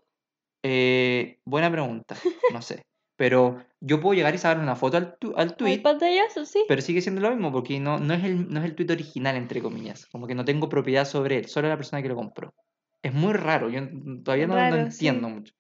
[0.62, 2.16] Eh, buena pregunta,
[2.52, 2.82] no sé.
[3.16, 6.44] Pero yo puedo llegar y sacarle una foto al, tu- al ¿Hay tweet, pantallazo?
[6.44, 6.64] Sí.
[6.68, 9.36] pero sigue siendo lo mismo porque no, no, es el, no es el tweet original,
[9.36, 10.06] entre comillas.
[10.06, 12.54] Como que no tengo propiedad sobre él, solo la persona que lo compró.
[13.02, 13.82] Es muy raro, yo
[14.24, 15.06] todavía no, no Raro, sí.
[15.06, 15.54] entiendo mucho.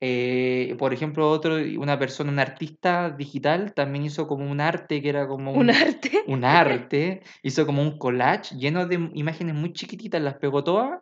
[0.00, 5.08] Eh, por ejemplo, otro, una persona, un artista digital, también hizo como un arte que
[5.08, 6.22] era como Un arte.
[6.26, 11.00] un arte, hizo como un collage lleno de imágenes muy chiquititas, las pegó todas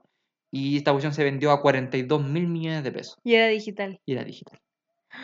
[0.52, 3.98] y esta cuestión se vendió a 42 mil millones de pesos Y era digital.
[4.06, 4.58] y era digital.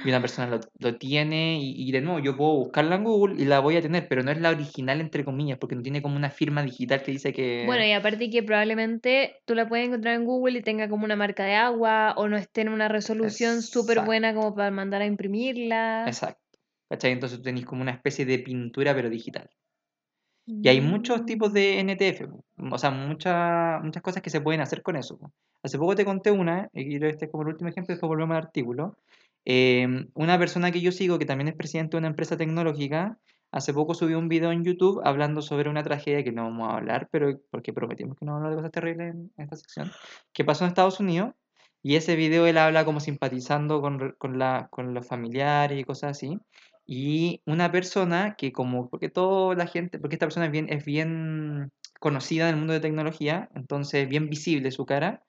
[0.04, 3.42] Y una persona lo, lo tiene y, y de nuevo yo puedo buscarla en Google
[3.42, 6.00] y la voy a tener, pero no es la original entre comillas porque no tiene
[6.00, 7.64] como una firma digital que dice que...
[7.66, 11.16] Bueno, y aparte que probablemente tú la puedes encontrar en Google y tenga como una
[11.16, 15.06] marca de agua o no esté en una resolución súper buena como para mandar a
[15.06, 16.04] imprimirla.
[16.06, 16.40] Exacto.
[16.88, 17.12] ¿Cachai?
[17.12, 19.50] Entonces tenéis como una especie de pintura pero digital.
[20.46, 21.52] Y hay muchos tipos Mm.
[21.52, 22.28] de NTF,
[22.72, 25.18] o sea, muchas muchas cosas que se pueden hacer con eso.
[25.62, 28.44] Hace poco te conté una, y este es como el último ejemplo, después volvemos al
[28.44, 28.96] artículo.
[29.44, 33.18] Em, una persona que yo sigo, que también es presidente de una empresa tecnológica,
[33.52, 36.76] hace poco subió un video en YouTube hablando sobre una tragedia que no vamos a
[36.76, 39.90] hablar, pero porque prometimos que no vamos a hablar de cosas terribles en, esta sección,
[40.32, 41.32] que pasó en Estados Unidos.
[41.82, 46.10] Y ese video él habla como simpatizando con, con, la, con los familiares y cosas
[46.10, 46.38] así.
[46.86, 50.84] Y una persona que como, porque toda la gente, porque esta persona es bien, es
[50.84, 51.70] bien
[52.00, 55.22] conocida en el mundo de tecnología, entonces bien visible su cara,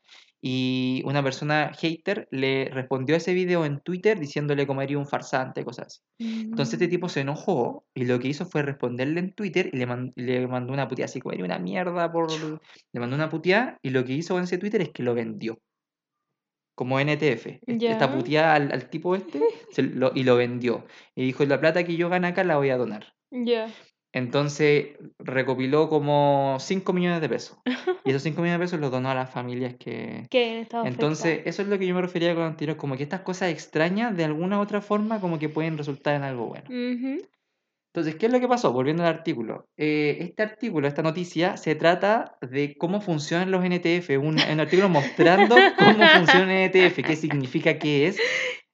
[0.44, 5.06] y una persona hater le respondió a ese video en Twitter diciéndole como era un
[5.06, 6.00] farsante, cosas así.
[6.20, 7.10] Entonces este tipo Mm.
[7.10, 10.74] se enojó y lo que hizo fue responderle en Twitter y le, man- le mandó
[10.74, 12.32] una puteada, así como era una mierda por...
[12.32, 15.60] Le mandó una puteada y lo que hizo con ese Twitter es que lo vendió.
[16.76, 17.60] Como NTF.
[17.68, 20.86] Este- Esta puteada al, al tipo este se lo- y lo vendió.
[21.16, 23.14] Y dijo, la plata que yo gane acá la voy a donar.
[23.30, 23.72] Ya.
[24.14, 27.58] Entonces recopiló como 5 millones de pesos.
[28.04, 30.26] Y esos 5 millones de pesos los donó a las familias que...
[30.30, 33.50] Que Entonces, eso es lo que yo me refería con anterior, como que estas cosas
[33.50, 36.66] extrañas de alguna u otra forma como que pueden resultar en algo bueno.
[37.94, 38.72] Entonces, ¿qué es lo que pasó?
[38.72, 39.68] Volviendo al artículo.
[39.76, 44.12] Eh, este artículo, esta noticia, se trata de cómo funcionan los NTF.
[44.12, 48.18] Un, un artículo mostrando cómo funciona un NTF, qué significa, qué es,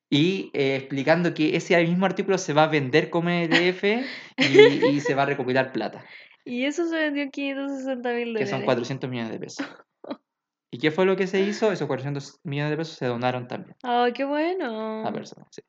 [0.09, 3.83] y eh, explicando que ese mismo artículo se va a vender como NTF
[4.37, 6.05] y, y se va a recopilar plata,
[6.45, 8.49] Y eso se vendió en 560 mil que dólares.
[8.49, 9.65] son 400 millones de pesos.
[10.71, 11.71] ¿Y qué fue lo que se hizo?
[11.71, 15.05] Esos 400 millones de pesos se donaron también ¡Ay, qué bueno!
[15.07, 15.47] a personas.
[15.51, 15.61] sí.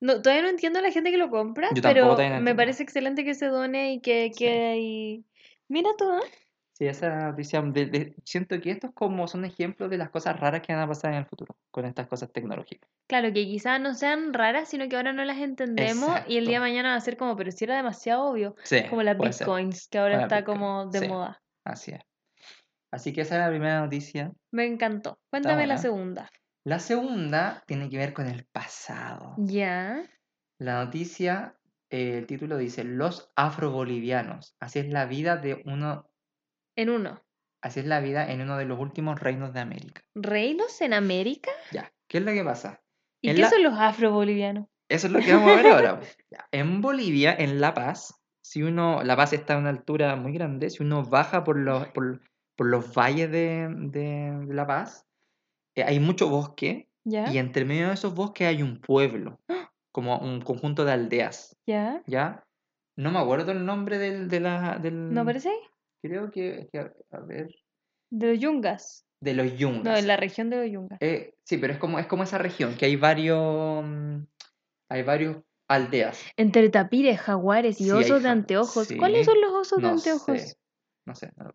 [0.00, 3.24] No, todavía no entiendo a la gente que lo compra, Yo pero me parece excelente
[3.24, 4.44] que se done y que Sí.
[4.44, 5.24] quede ahí.
[5.68, 6.30] Mira tú, ¿eh?
[6.78, 10.60] Sí, esa noticia, de- de- siento que estos como son ejemplos de las cosas raras
[10.62, 12.88] que van a pasar en el futuro con estas cosas tecnológicas.
[13.08, 16.58] Claro, que quizás no sean raras, sino que ahora no las entendemos y el día
[16.58, 18.54] de mañana va a ser como, pero si era demasiado obvio.
[18.62, 19.28] Sí, Como las ser.
[19.46, 21.08] bitcoins, que ahora está Bitcoin, como de sí.
[21.08, 21.42] moda.
[21.64, 22.00] Así es.
[22.92, 24.32] Así que esa es la primera noticia.
[24.52, 25.18] Me encantó.
[25.30, 26.30] Cuéntame la segunda.
[26.64, 29.34] La segunda tiene que ver con el pasado.
[29.38, 30.04] Ya.
[30.58, 31.56] La noticia,
[31.90, 34.54] eh, el título dice Los afrobolivianos.
[34.60, 36.07] Así es la vida de uno,
[36.78, 37.20] En uno.
[37.60, 40.02] así es la vida en uno de los últimos reinos de América.
[40.14, 41.50] ¿Reinos en América?
[41.72, 42.80] Ya, ¿qué es lo que pasa?
[43.20, 44.68] ¿Y En qué la- son los afrobolivianos?
[44.88, 46.00] Eso es lo que vamos a ver ahora.
[46.30, 50.32] Ya, En Bolivia, en La Paz, si uno, La Paz está a una altura muy
[50.32, 52.20] grande, si uno baja por los, por,
[52.56, 55.04] por los valles de, de- de La Paz,
[55.74, 57.28] eh, hay mucho bosque ¿Ya?
[57.32, 59.40] y entre medio de esos bosques hay un pueblo,
[59.92, 62.02] como un conjunto de aldeas, ¿Ya?
[62.06, 62.46] ¿ya?
[62.96, 65.12] No me acuerdo el nombre del, de la, del...
[65.12, 65.50] ¿No parece?
[66.02, 67.48] Creo que, que, a ver,
[68.10, 69.04] De los yungas.
[69.20, 69.84] de los yungas.
[69.84, 70.98] No, en la región de los yungas.
[71.00, 74.18] Eh, sí, pero es como, es como esa región, que hay varios, mm,
[74.90, 75.38] hay varios
[75.68, 76.24] aldeas.
[76.36, 78.86] Entre tapires, jaguares y Sí, osos de anteojos.
[78.86, 78.96] sí.
[78.96, 80.40] ¿Cuáles son los osos de anteojos?
[80.40, 80.54] sé,
[81.06, 81.30] no sé.
[81.36, 81.50] no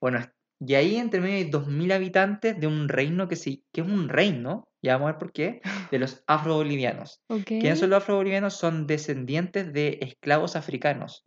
[0.00, 0.20] Bueno,
[0.60, 4.08] y ahí entre medio hay 2.000 habitantes de un reino que sí, que es un
[4.08, 5.60] reino, ya vamos a ver por qué,
[5.90, 7.20] de los afrobolivianos.
[7.28, 7.44] Ok.
[7.46, 8.54] ¿Quiénes son los afrobolivianos?
[8.54, 11.22] Son descendientes de esclavos africanos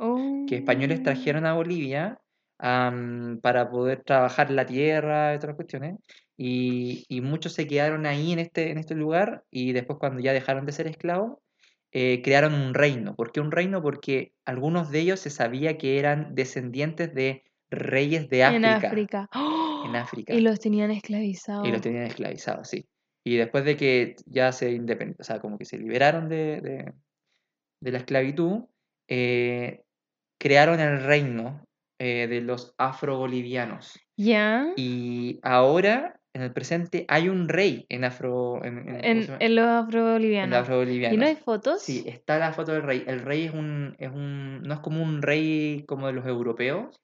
[0.47, 1.03] que españoles Oh.
[1.03, 2.19] trajeron a Bolivia
[2.57, 5.95] para poder trabajar la tierra y otras cuestiones.
[6.37, 10.33] Y, y muchos se quedaron ahí en este, en este lugar y después cuando ya
[10.33, 11.39] dejaron de ser esclavos,
[11.91, 13.15] eh, crearon un reino.
[13.15, 13.81] ¿Por qué un reino?
[13.81, 18.87] Porque algunos de ellos se sabía que eran descendientes de reyes de En África.
[18.87, 19.29] África.
[19.35, 19.83] ¡Oh!
[19.87, 20.33] En África.
[20.33, 21.67] Y los tenían esclavizados.
[21.67, 22.85] Y los tenían esclavizados, sí.
[23.23, 26.93] Y después de que ya se independizaron, o sea, como que se liberaron de, de-
[27.81, 28.63] de la esclavitud,
[29.07, 29.81] eh,
[30.39, 31.66] crearon el reino
[31.99, 33.99] eh, de los afrobolivianos.
[34.17, 34.67] ¿Ya?
[34.75, 38.63] Y ahora, en el presente, hay un rey en afro...
[38.63, 41.13] En, en- ¿cómo se En, en los afrobolivianos.
[41.13, 41.81] ¿Y no hay fotos?
[41.81, 43.03] Sí, está la foto del rey.
[43.07, 46.95] El rey es un, es un, no es como un rey como de los europeos.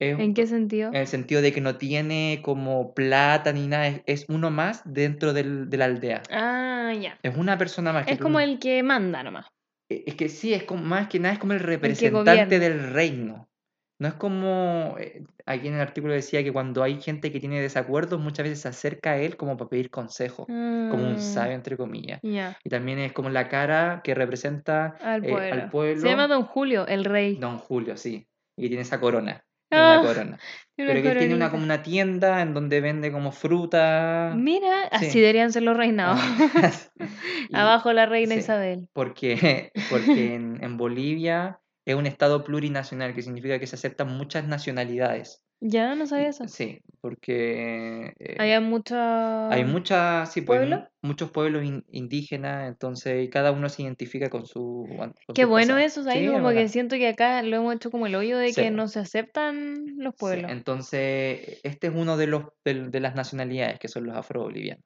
[0.00, 0.88] Es, ¿En qué sentido?
[0.88, 4.82] en el sentido de que no tiene como plata ni nada, es, es uno más
[4.84, 6.22] dentro del- de la aldea.
[6.30, 7.18] Ah, ya.
[7.22, 8.06] Es una persona más.
[8.06, 9.46] que Es tú como el que manda nomás.
[9.88, 12.92] e- Es que sí, es como, más que nada es como el que representante del
[12.92, 13.48] reino.
[13.98, 17.60] No es como, eh, aquí en el artículo decía que cuando hay gente que tiene
[17.60, 21.52] desacuerdos, muchas veces se acerca a él como para pedir consejo, como un Ah, sabio,
[21.54, 22.20] entre comillas.
[22.22, 25.52] Y también es como la cara que representa Al eh, pueblo.
[25.62, 26.00] al pueblo.
[26.02, 27.36] Se llama Don Julio, el rey.
[27.36, 28.26] Don Julio, sí.
[28.56, 29.44] Y tiene esa corona.
[29.70, 30.38] una Ah, corona.
[30.76, 31.50] Pero que él tiene una, coronita.
[31.50, 34.32] como una tienda en donde vende como fruta.
[34.36, 35.20] Mira, así Sí.
[35.20, 36.18] deberían ser los reinados.
[36.20, 36.98] Ah, y-
[37.54, 38.40] Abajo la reina sí.
[38.40, 38.88] Isabel.
[38.92, 44.46] Porque, porque en, en Bolivia es un estado plurinacional, que significa que se aceptan muchas
[44.46, 45.40] nacionalidades.
[45.60, 46.46] Ya no Y- sabía eso.
[46.48, 49.48] Sí, porque eh, Había mucha.
[49.50, 50.76] hay muchas, sí, pues, ¿Pueblo?
[51.02, 54.86] mu- muchos pueblos in- indígenas, entonces cada uno se identifica con su.
[54.98, 56.18] con Qué su bueno eso, ¿sabes?
[56.18, 58.62] Sí, es como que siento que acá lo hemos hecho como el hoyo de Sí.
[58.62, 60.50] que no se aceptan los Sí, pueblos.
[60.50, 64.84] entonces, este es uno de los del- de, las nacionalidades que son los afrobolivianos.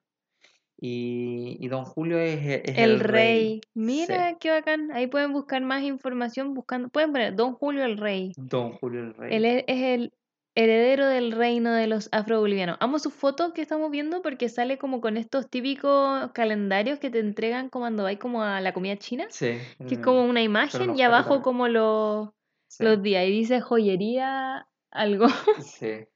[0.80, 3.60] Y, y Don Julio es, e- es el el rey.
[3.74, 4.92] Mira, qué bacán.
[4.92, 6.88] Ahí pueden buscar más información buscando.
[6.88, 8.32] Pueden poner Don Julio el rey.
[8.36, 9.34] Don Julio el rey.
[9.34, 10.12] Él es, es el
[10.54, 12.76] heredero del reino de los afrobolivianos.
[12.80, 17.18] Amo su foto que estamos viendo porque sale como con estos típicos calendarios que te
[17.18, 19.26] entregan cuando vais como a la comida china.
[19.30, 19.58] Sí.
[19.78, 22.30] Que es mm, como una imagen y abajo como los,
[22.68, 23.26] sí, los días.
[23.26, 25.26] Y dice joyería algo.
[25.60, 26.06] Sí.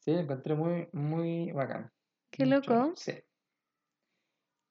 [0.00, 1.90] Sí, encontré muy, muy bacán.
[2.30, 2.92] Qué loco.
[2.96, 3.12] Sí.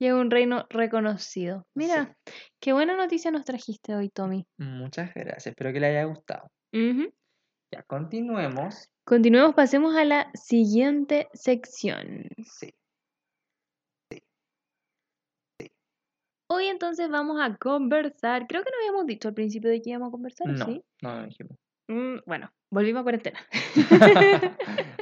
[0.05, 1.65] Es un reino reconocido.
[1.75, 2.33] Mira, sí.
[2.59, 4.45] qué buena noticia nos trajiste hoy, Tommy.
[4.57, 5.47] Muchas gracias.
[5.47, 6.51] Espero que le haya gustado.
[6.73, 8.89] Ya, continuemos.
[9.05, 12.27] Continuemos, pasemos a la siguiente sección.
[12.43, 12.73] Sí.
[16.49, 18.45] Hoy entonces vamos a conversar.
[18.47, 20.83] Creo que no habíamos dicho al principio de que íbamos a conversar, ¿o No, ¿sí?
[21.01, 21.57] no lo dijimos.
[21.87, 23.39] Mm, bueno, volvimos a cuarentena.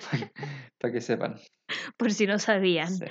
[0.80, 1.36] Para que sepan.
[1.98, 2.90] Por si no sabían.
[2.90, 3.06] Sí.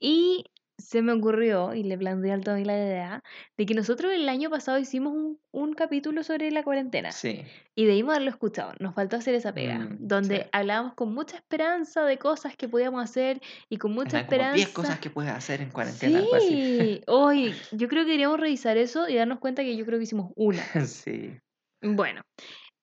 [0.00, 0.44] Y
[0.80, 3.22] se me ocurrió, y le planteé al Tommy la idea,
[3.56, 7.12] de que nosotros el año pasado hicimos un, un capítulo sobre la cuarentena.
[7.12, 7.42] Sí.
[7.74, 8.72] Y debimos haberlo escuchado.
[8.80, 9.78] Nos faltó hacer esa pega.
[9.78, 10.42] Mm, donde sí.
[10.52, 14.68] hablábamos con mucha esperanza de cosas que podíamos hacer y con mucha Eran como 10
[14.68, 14.72] esperanza.
[14.74, 16.18] cosas que puedes hacer en cuarentena.
[16.18, 16.48] algo así.
[16.48, 20.04] Sí, hoy yo creo que deberíamos revisar eso y darnos cuenta que yo creo que
[20.04, 20.62] hicimos una.
[20.86, 21.38] Sí.
[21.82, 22.20] Bueno,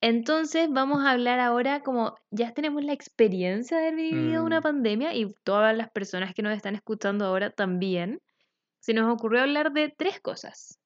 [0.01, 4.63] entonces vamos a hablar ahora como ya tenemos la experiencia de haber vivido una Mm.
[4.63, 8.21] pandemia y todas las personas que nos están escuchando ahora también,
[8.79, 10.79] se nos ocurrió hablar de tres cosas.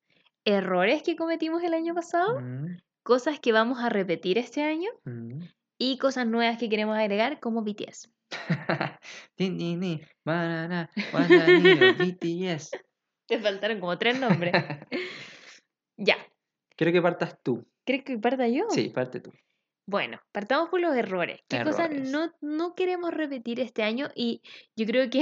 [0.45, 5.41] Errores que cometimos el año pasado, Mm, cosas que vamos a repetir este año mm.
[5.77, 8.09] y cosas nuevas que queremos agregar como BTS.
[11.97, 12.71] BTS.
[13.27, 14.53] Te faltaron como tres nombres.
[15.97, 16.17] ya,
[16.75, 17.63] Quiero que partas tú.
[17.85, 18.65] ¿Crees que parta yo?
[18.69, 19.31] Sí, parte tú.
[19.87, 21.39] Bueno, partamos por los errores.
[21.49, 22.09] ¿Qué cosas Errores.
[22.11, 24.09] no, no queremos repetir este año?
[24.15, 24.41] Y
[24.75, 25.21] yo creo que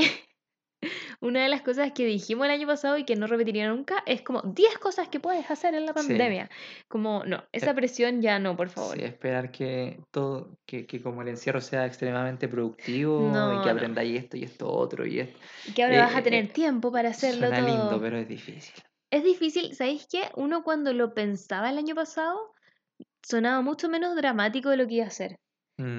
[1.22, 4.22] una de las cosas que dijimos el año pasado y que no repetiría nunca es
[4.22, 6.08] como 10 cosas que puedes hacer en la Sí.
[6.08, 6.50] pandemia.
[6.88, 8.96] Como, no, esa presión ya no, por favor.
[8.96, 13.64] Sí, esperar que todo, que, que como el encierro sea extremadamente productivo No, y no.
[13.64, 15.40] que aprendáis esto y esto otro y esto.
[15.68, 17.68] Y que ahora Eh, vas a eh, tener eh, tiempo para hacerlo Suena todo.
[17.68, 18.76] lindo, pero es difícil.
[19.12, 20.32] Es difícil, ¿sabéis qué?
[20.36, 22.56] Uno cuando lo pensaba el año pasado,
[23.24, 25.40] sonaba mucho menos dramático de lo que iba a ser.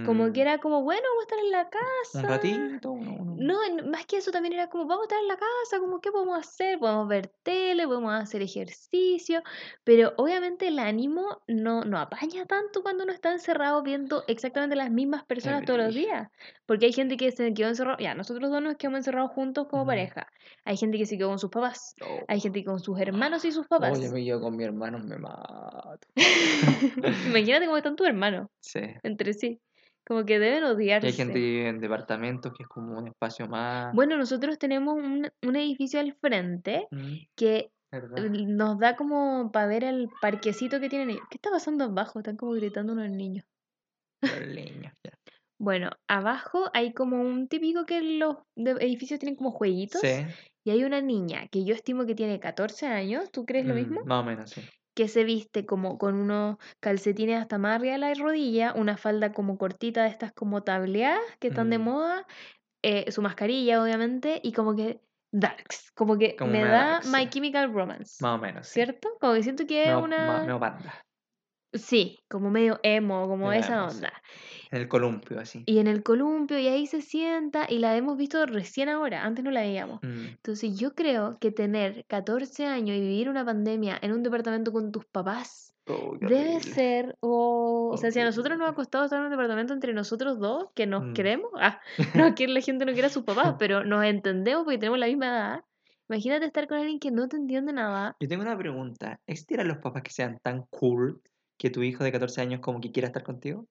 [0.05, 2.19] Como Mm, que era como, bueno, vamos a estar en la casa.
[2.21, 2.95] Un ratito,
[3.37, 6.01] No, en- más que eso también era como, vamos a estar en la casa, como,
[6.03, 6.79] ¿qué podemos hacer?
[6.79, 9.43] Podemos ver tele, podemos hacer ejercicio,
[9.83, 14.91] pero obviamente el ánimo no, no apaña tanto cuando uno está encerrado viendo exactamente las
[14.91, 16.29] mismas personas todos los días.
[16.67, 19.87] Porque hay gente que se quedó encerrado, ya, nosotros dos nos quedamos encerrados juntos como
[19.87, 20.27] pareja.
[20.67, 22.25] Hay gente que se quedó con sus papás, Oh.
[22.29, 23.99] hay gente con sus hermanos y sus papás.
[23.99, 26.07] Oye, me con mi hermano me mato.
[27.27, 28.81] Imagínate cómo están tus hermanos Sí.
[29.03, 29.59] entre sí.
[30.11, 31.13] Como que deben Y hay odiarse.
[31.13, 33.95] gente que vive en departamentos que es como un espacio más.
[33.95, 38.25] Bueno, nosotros tenemos un, un edificio al frente Mm, que ¿verdad?
[38.29, 41.23] nos da como para ver el parquecito que tienen ellos.
[41.31, 42.19] ¿Qué está pasando abajo?
[42.19, 43.45] Están como gritando unos niños.
[44.21, 45.13] Los niños, ya.
[45.61, 50.01] Bueno, abajo hay como un típico que los edificios tienen como jueguitos.
[50.01, 50.25] Sí.
[50.65, 53.77] Y hay una niña que yo estimo que tiene 14 años, ¿tú crees lo mm,
[53.77, 54.01] mismo?
[54.07, 54.63] Más o menos, sí.
[55.01, 59.33] Que se viste como con unos calcetines hasta más arriba de la rodilla, una falda
[59.33, 61.83] como cortita de estas como tableadas que están de Mm.
[61.85, 62.27] moda,
[62.83, 65.01] eh, su mascarilla obviamente, y como que
[65.33, 67.31] darks, como que Como me medio da darks, My sí.
[67.31, 68.67] Chemical Romance, Más o menos.
[68.67, 68.75] sí.
[68.75, 69.09] ¿cierto?
[69.23, 70.45] Como que siento que es una...
[70.45, 70.93] meo banda.
[71.73, 74.01] Sí, como medio emo, como Medio esa sí.
[74.73, 75.63] En el columpio, así.
[75.67, 79.45] Y en el columpio, y ahí se sienta, y la hemos visto recién ahora, antes
[79.45, 80.01] no la veíamos.
[80.03, 84.73] Mm, Entonces yo creo que tener 14 años y vivir una pandemia en un departamento
[84.73, 86.61] con tus papás oh, debe horrible.
[86.61, 89.93] ser, o, o sea, si a nosotros nos ha costado estar en un departamento entre
[89.93, 91.13] nosotros dos, que nos Mm.
[91.15, 91.81] queremos, ah,
[92.15, 95.07] no que la gente no quiera a sus papás, pero nos entendemos porque tenemos la
[95.07, 95.65] misma edad.
[96.09, 98.17] Imagínate estar con alguien que no te entiende nada.
[98.21, 99.21] Yo tengo una pregunta.
[99.27, 101.23] ¿Existirán los papás que sean tan cool
[101.57, 103.67] que tu hijo de 14 años como que quiera estar contigo?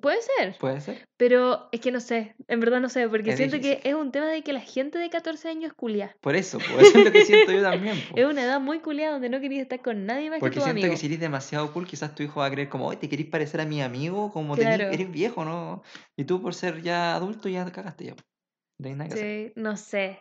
[0.00, 1.04] Puede ser, ¿Puede ser?
[1.16, 4.12] pero es que no sé, en verdad no sé, porque Es siento que es un
[4.12, 6.16] tema de que la gente de 14 años es culia.
[6.20, 7.96] Por eso, pues eso es lo que siento yo también.
[8.10, 8.16] po.
[8.16, 10.64] Es una edad muy culia donde no querías estar con nadie más Porque que tu
[10.64, 10.94] siento amigo.
[10.94, 13.26] que si eres demasiado cool, quizás tu hijo va a creer como, oye, te querés
[13.26, 14.84] parecer a mi amigo, como Claro.
[14.84, 15.82] eres viejo, ¿no?
[16.16, 18.14] Y tú por ser ya adulto ya cagaste ya.
[18.78, 19.26] No nada que hacer.
[19.48, 20.20] Sí, no sé.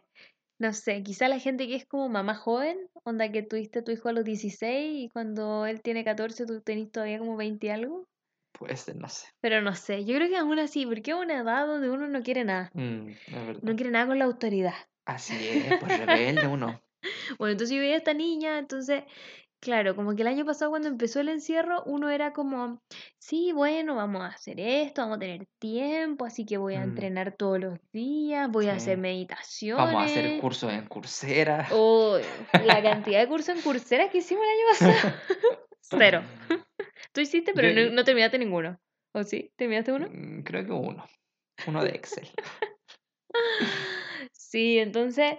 [0.59, 3.91] No sé, quizá la gente que es como mamá joven, onda que tuviste a tu
[3.91, 7.70] hijo a los 16 y cuando él tiene 14 tú tenés todavía como 20 y
[7.72, 8.05] algo.
[8.51, 9.27] Puede ser, no sé.
[9.41, 12.21] Pero no sé, yo creo que aún así, porque es una edad donde uno no
[12.21, 12.69] quiere nada.
[12.73, 13.07] Mm.
[13.61, 14.73] No quiere nada con la autoridad.
[15.05, 16.81] Así es, pues rebelde uno.
[17.39, 19.03] Bueno, entonces yo veía a esta niña, entonces,
[19.59, 22.79] claro, como que el año pasado cuando empezó el encierro, uno era como,
[23.17, 26.89] sí, bueno, vamos a hacer esto, vamos a tener tiempo, así que voy a Mm.
[26.89, 29.01] entrenar todos los días, voy a hacer Sí.
[29.01, 29.83] meditaciones.
[29.85, 31.67] Vamos a hacer cursos en Coursera.
[31.71, 32.19] Oh,
[32.63, 32.81] la
[33.15, 35.15] cantidad de cursos en Coursera que hicimos el año pasado.
[35.82, 36.21] Cero.
[37.13, 38.79] Tú hiciste, pero Yo- no, no terminaste ninguno.
[39.13, 39.51] ¿O sí?
[39.57, 40.07] ¿Terminaste uno?
[40.09, 41.05] Mm, Creo que uno.
[41.67, 42.27] Uno de Excel.
[44.34, 45.36] Sí, entonces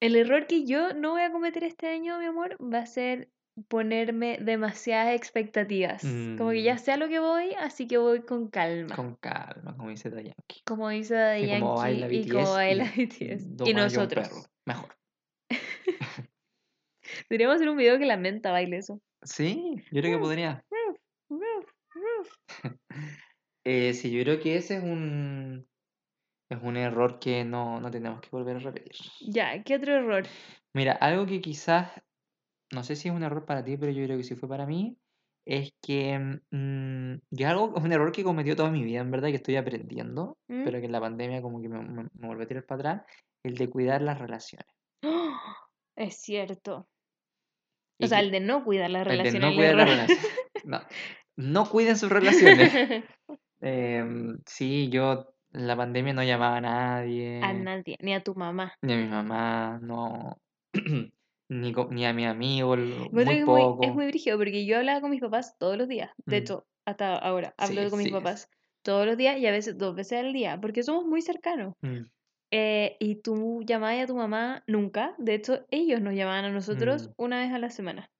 [0.00, 3.28] el error que yo no voy a cometer este año, mi amor, va a ser
[3.68, 6.02] ponerme demasiadas expectativas.
[6.02, 6.78] Como que ya Mm.
[6.78, 8.96] sé a lo que voy, así que voy con calma.
[8.96, 10.62] Con calma, como dice Daddy Yankee.
[10.66, 13.66] Como dice Daddy Y como baila Yankee y como BTS baila y BTS.
[13.66, 14.48] Y y nosotros.
[14.66, 14.96] Mejor.
[17.28, 19.00] Deberíamos hacer un video que la menta baile eso.
[19.24, 20.64] Sí, yo creo que podría.
[23.66, 25.66] Eh, sí, yo creo que ese es un,
[26.50, 28.92] es un error que no, no tenemos que volver a repetir.
[29.20, 30.24] Ya, ¿qué otro error?
[30.74, 31.92] Mira, algo que quizás,
[32.72, 34.66] no sé si es un error para ti, pero yo creo que sí fue para
[34.66, 34.98] mí,
[35.46, 36.18] es que
[36.50, 39.36] mm, yo algo, es un error que he cometido toda mi vida, en verdad, que
[39.36, 40.64] estoy aprendiendo, ¿Mm?
[40.64, 43.06] pero que en la pandemia como que me, me, me volvió a tirar para atrás,
[43.44, 44.66] el de cuidar las relaciones.
[45.96, 46.88] Es cierto.
[48.04, 49.50] O sea, el de no cuidar las el de relaciones.
[49.50, 50.32] no cuidar las relaciones.
[50.64, 50.80] No,
[51.36, 52.72] no cuiden sus relaciones.
[53.60, 58.34] Em, sí, yo en la pandemia no llamaba a nadie, A nadie, ni a tu
[58.34, 58.74] mamá.
[58.82, 60.38] ni a mi mamá, no,
[61.48, 65.10] ni, ni a mi amigo, muy es muy, es muy brígido porque yo hablaba con
[65.10, 66.10] mis papás todos los días.
[66.26, 66.42] De Mm.
[66.42, 68.50] hecho, hasta ahora hablo Sí, con mis papás
[68.82, 71.72] todos los días y a veces dos veces al día porque somos muy cercanos.
[71.80, 72.02] Mm,
[72.56, 75.14] Eh, y tú llamabas a tu mamá nunca.
[75.18, 77.12] De hecho, ellos nos llamaban a nosotros Mm.
[77.16, 78.12] una vez a la semana.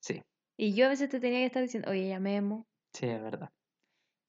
[0.00, 0.22] sí,
[0.56, 2.64] Y yo a veces te tenía que estar diciendo, oye, llamemos.
[2.92, 3.50] sí, es verdad.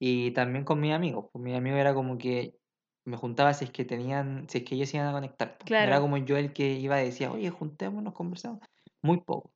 [0.00, 2.56] Y también con mis amigos, pues mi amigo era como que
[3.06, 5.58] me juntaba si es que tenían, si es que ellos se iban a conectar.
[5.58, 5.70] pues.
[5.78, 6.02] No Era Claro.
[6.02, 8.60] como yo el que iba y decía, oye, juntémonos, conversamos.
[9.02, 9.52] Muy poco.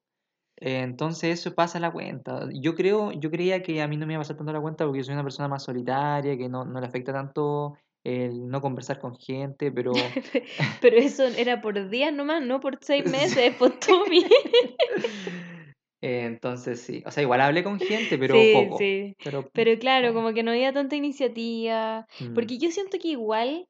[0.57, 2.49] Eh, entonces eso pasa la cuenta.
[2.55, 4.85] Yo creo, yo creía que a mí no me iba a pasar tanto la cuenta
[4.87, 7.75] porque yo soy una persona más solitaria, que no, no le afecta tanto
[8.09, 9.93] el no conversar con gente, pero
[10.81, 14.25] Pero eso era por días nomás, no por seis meses, por Tommy.
[16.01, 17.03] eh, entonces sí.
[17.07, 18.79] O sea, igual hablé con gente, pero Sí, poco.
[18.79, 19.17] sí.
[19.23, 22.07] Pero, Pero claro, como que no había tanta iniciativa.
[22.21, 23.67] Mm, Porque yo siento que igual,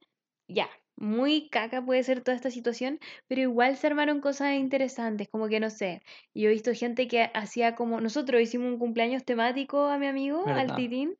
[0.46, 5.48] ya, muy caca puede ser toda esta situación, pero igual se armaron cosas interesantes, como
[5.48, 6.02] que no sé.
[6.34, 8.00] Yo he visto gente que hacía como.
[8.00, 10.74] Nosotros hicimos un cumpleaños temático a mi amigo, al.
[10.74, 11.16] Titín.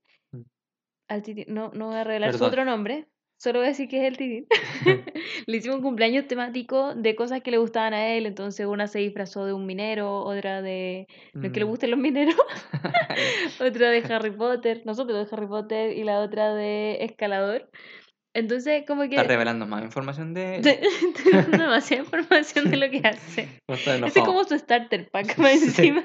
[1.09, 3.07] Al Titín, no, no voy a revelar su otro nombre,
[3.39, 4.47] solo voy a decir que es el Titín.
[5.47, 8.99] Le hicimos un cumpleaños temático de cosas que le gustaban a él, entonces una se
[8.99, 11.07] disfrazó de un minero, otra de.
[11.35, 11.69] No es que le Mm.
[11.69, 12.35] gusten los mineros,
[13.61, 17.71] otra de Harry Potter, nosotros de Harry Potter y la otra de escalador.
[18.35, 20.63] Entonces, como que Estás revelando más información de él.
[21.25, 23.49] tenemos demasiada información de lo que hace.
[23.67, 23.75] No
[24.07, 25.65] Ese es como su starter pack más Sí.
[25.67, 26.05] encima.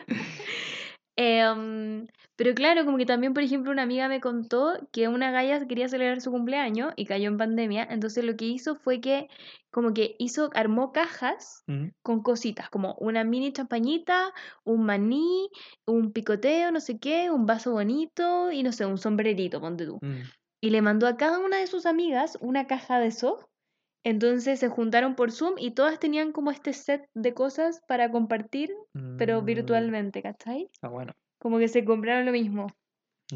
[1.15, 5.65] Em, pero claro, como que también, por ejemplo, una amiga me contó que una galla
[5.67, 7.87] quería celebrar su cumpleaños y cayó en pandemia.
[7.89, 9.27] Entonces lo que hizo fue que
[9.71, 11.63] como que hizo, armó cajas
[12.03, 15.49] con cositas, como una mini champañita, un maní,
[15.85, 19.99] un picoteo, no sé qué, un vaso bonito y no sé, un sombrerito, ponte tú.
[20.01, 20.21] mm.
[20.61, 23.49] Y le mandó a cada una de sus amigas una caja de eso.
[24.05, 28.69] Entonces se juntaron por Zoom y todas tenían como este set de cosas para compartir,
[29.17, 30.69] pero Mm, virtualmente, ¿cachai?
[30.73, 31.13] Está bueno.
[31.43, 32.67] Como que se compraron lo mismo.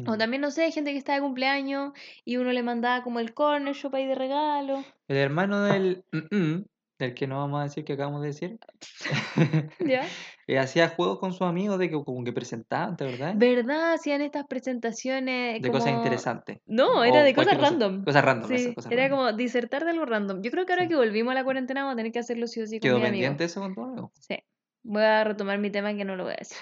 [0.06, 0.18] O Mm.
[0.18, 1.92] también, no sé, gente que está de cumpleaños
[2.24, 4.82] y uno le mandaba como el corner shop ahí de regalo.
[5.08, 6.64] El hermano del, mm, mm,
[6.98, 8.58] del que no vamos a decir que acabamos de decir,
[9.80, 10.02] ¿Ya?
[10.46, 13.34] eh, hacía juegos con sus amigos de que como que presentaban, ¿te verdad?
[13.36, 13.92] ¿Verdad?
[13.94, 16.60] Hacían estas presentaciones De cosas como- interesantes.
[16.66, 17.70] No, era O de cosas cosa.
[17.70, 18.04] random.
[18.04, 19.18] Cosas random, Sí, eso, cosas era random.
[19.18, 20.42] como disertar de algo random.
[20.42, 20.88] Yo creo que ahora Sí.
[20.90, 23.00] que volvimos a la cuarentena vamos a tener que hacerlo sí o sí con Quedó
[23.00, 24.12] pendiente eso con tu amigo.
[24.20, 24.38] Sí.
[24.84, 26.56] Voy a retomar mi tema que no lo voy a decir.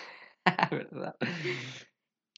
[0.70, 1.16] ¿Verdad?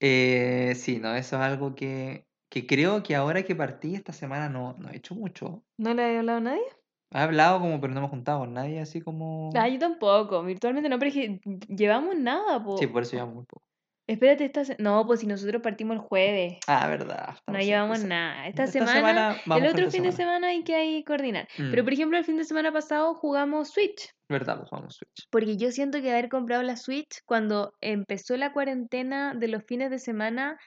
[0.00, 4.48] Eh, sí, no, eso es algo que, que creo que ahora que partí esta semana
[4.48, 5.64] no, no he hecho mucho.
[5.76, 6.62] ¿No le he hablado a nadie?
[7.10, 9.50] He hablado como, pero no me he juntado con nadie así como...
[9.54, 10.42] Ah, yo tampoco.
[10.42, 12.76] Virtualmente no, pero es que llevamos nada, po.
[12.78, 13.64] Sí, por eso llevamos muy poco.
[14.08, 16.58] Espérate, esta se- No, pues si nosotros partimos el jueves.
[16.66, 17.36] Ah, verdad.
[17.46, 18.48] No llevamos nada.
[18.48, 20.48] Esta, Esta semana, semana el otro fin de semana.
[20.48, 21.46] hay que ahí coordinar.
[21.56, 24.10] Pero Mm, por ejemplo, el fin de semana pasado jugamos Switch.
[24.30, 25.26] verdad, pues vamos Switch.
[25.30, 29.90] Porque yo siento que haber comprado la Switch cuando empezó la cuarentena de los fines
[29.90, 30.58] de semana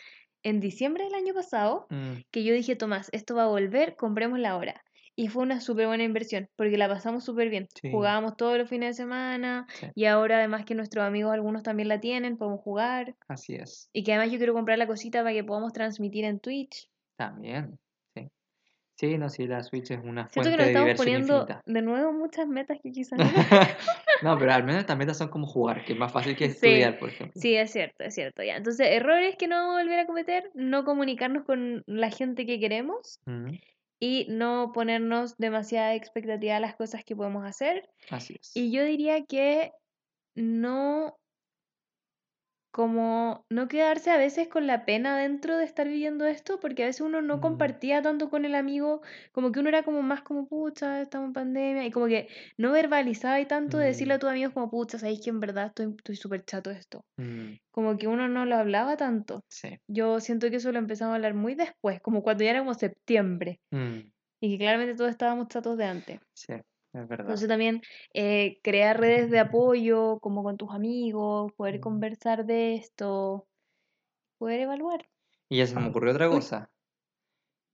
[0.44, 4.52] en diciembre del año pasado, Mm, que yo dije, Tomás, esto va a volver, comprémosla
[4.52, 4.84] ahora.
[5.16, 7.68] Y fue una súper buena inversión, porque la pasamos súper bien.
[7.82, 7.92] Sí.
[7.92, 11.90] Jugábamos todos los fines de semana sí, y ahora además que nuestros amigos algunos también
[11.90, 13.16] la tienen, podemos jugar.
[13.28, 13.90] así es.
[13.94, 16.88] Y que además yo quiero comprar la cosita para que podamos transmitir en Twitch.
[17.18, 17.78] También,
[18.16, 18.28] sí.
[18.96, 21.62] Sí, no, sí, la Switch es una Siento fuente que nos de estamos poniendo infinita.
[21.66, 23.26] de nuevo muchas metas que quizás no.
[24.24, 26.52] No, pero al menos estas metas son como jugar, que es más fácil que Sí.
[26.68, 27.40] estudiar, por ejemplo.
[27.42, 28.44] Sí, es cierto, es cierto.
[28.44, 28.56] Ya.
[28.58, 32.60] Entonces, errores que no vamos a volver a cometer, no comunicarnos con la gente que
[32.60, 33.54] queremos Mm,
[34.02, 37.88] y no ponernos demasiada expectativa a las cosas que podemos hacer.
[38.10, 38.52] así es.
[38.56, 39.72] Y yo diría que
[40.36, 41.20] no,
[42.72, 46.86] como no quedarse a veces con la pena dentro de estar viviendo esto, porque a
[46.88, 47.42] veces uno no Mm.
[47.42, 49.02] compartía tanto con el amigo,
[49.34, 52.72] como que uno era como más como, pucha, estamos en pandemia, y como que no
[52.72, 54.20] verbalizaba y tanto de decirle a Mm.
[54.20, 57.02] tus amigos como, pucha, sabéis que en verdad estoy estoy súper chato de esto.
[57.18, 59.42] Mm, Como que uno no lo hablaba tanto.
[59.50, 59.78] sí.
[59.90, 62.74] Yo siento que eso lo empezamos a hablar muy después, como cuando ya era como
[62.76, 64.12] septiembre, Mm,
[64.42, 66.20] y que claramente todos estábamos chatos de antes.
[66.34, 66.54] sí,
[66.94, 67.26] es verdad.
[67.28, 67.82] Entonces también
[68.14, 71.82] eh, crear redes de apoyo, como con tus amigos, poder Mm.
[71.82, 73.48] conversar de esto,
[74.38, 75.08] poder evaluar.
[75.50, 76.36] Y ya se me ocurrió otra Uy.
[76.36, 76.70] cosa.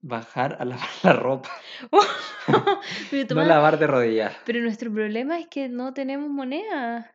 [0.00, 1.50] Bajar a lavar la ropa.
[3.10, 4.36] pero, No lavar de rodillas.
[4.46, 7.14] pero nuestro problema es que no tenemos moneda.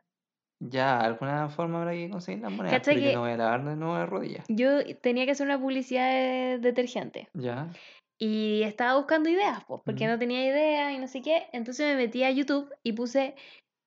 [0.60, 3.38] Ya, alguna forma habrá que conseguir las monedas, ¿Cachai pero que- yo no voy a
[3.38, 4.46] lavar de nuevo de rodillas.
[4.48, 7.70] Yo tenía que hacer una publicidad de detergente Ya.
[8.18, 10.10] Y estaba buscando ideas, pues, porque Mm.
[10.10, 11.48] no tenía ideas y no sé qué.
[11.54, 13.36] Entonces me metí a YouTube y puse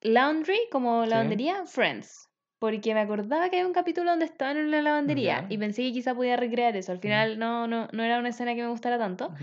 [0.02, 1.10] laundry como Sí.
[1.10, 2.28] lavandería Friends.
[2.58, 5.92] Porque me acordaba que había un capítulo donde estaban en una lavandería y pensé que
[5.92, 6.92] quizá podía recrear eso.
[6.92, 7.02] Al Mm.
[7.02, 9.34] final no, no, no era una escena que me gustara tanto.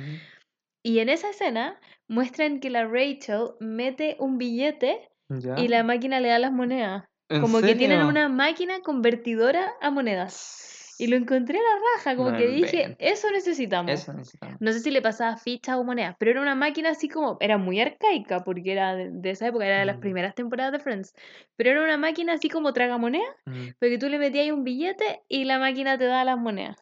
[0.84, 5.10] Y en esa escena muestran que la Rachel mete un billete
[5.58, 7.06] y la máquina le da las monedas.
[7.30, 10.60] ¿En Como que tienen una máquina convertidora a monedas.
[11.00, 13.92] Y lo encontré a la raja, como No que dije, eso necesitamos.
[13.92, 14.58] Eso necesitamos.
[14.60, 17.58] No sé si le pasaba fichas o monedas, pero era una máquina así como, era
[17.58, 20.02] muy arcaica porque era de, de esa época, era de las Mm.
[20.02, 21.14] primeras temporadas de Friends.
[21.56, 23.70] Pero era una máquina así como tragamonedas, Mm.
[23.80, 26.78] porque tú le metías ahí un billete y la máquina te daba las monedas.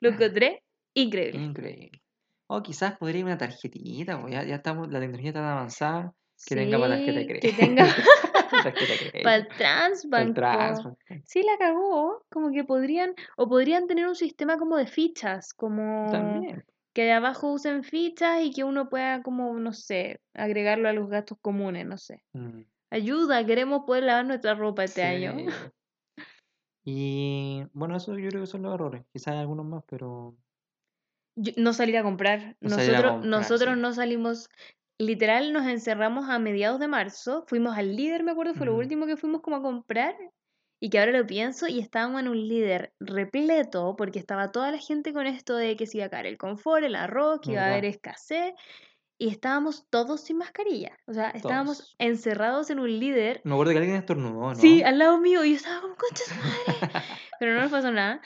[0.00, 0.62] Lo encontré
[0.94, 1.40] increíble.
[1.40, 2.02] Increíble.
[2.48, 6.12] O quizás podría ir una tarjetita, pues ya, ya estamos, la tecnología está tan avanzada.
[6.46, 7.48] Que tenga para tarjeta de Sí, crédito.
[7.48, 7.84] Que tenga.
[9.22, 10.28] para el Para Transbank.
[10.28, 10.40] el po.
[10.40, 10.98] Transbank.
[11.24, 12.24] Sí, la cagó.
[12.30, 16.64] Como que podrían, o podrían tener un sistema como de fichas, como También.
[16.92, 21.08] que de abajo usen fichas y que uno pueda como, no sé, agregarlo a los
[21.08, 22.22] gastos comunes, no sé.
[22.32, 25.34] Mm, Ayuda, queremos poder lavar nuestra ropa este año.
[26.84, 29.04] Y bueno, eso yo creo que son los errores.
[29.12, 30.36] Quizás hay algunos más, pero
[31.34, 32.56] Yo- no salir a comprar.
[32.60, 33.80] No salir a Nosotros, comprar, nosotros sí.
[33.80, 34.48] no salimos,
[34.98, 39.06] literal, nos encerramos a mediados de marzo, fuimos al líder, me acuerdo, fue lo último
[39.06, 40.16] que fuimos como a comprar.
[40.78, 44.76] Y que ahora lo pienso y estábamos en un líder repleto porque estaba toda la
[44.78, 47.62] gente con esto de que se iba a caer el confort, el arroz, que iba
[47.62, 48.52] a haber escasez.
[49.18, 50.98] Y estábamos todos sin mascarilla.
[51.06, 51.94] O sea, estábamos Todos.
[51.98, 53.40] encerrados en un líder.
[53.44, 54.54] me acuerdo que alguien estornudó, ¿no?
[54.54, 55.42] Sí, al lado mío.
[55.46, 56.92] Y yo estaba como, concha su madre.
[57.40, 58.20] Pero no nos pasó nada.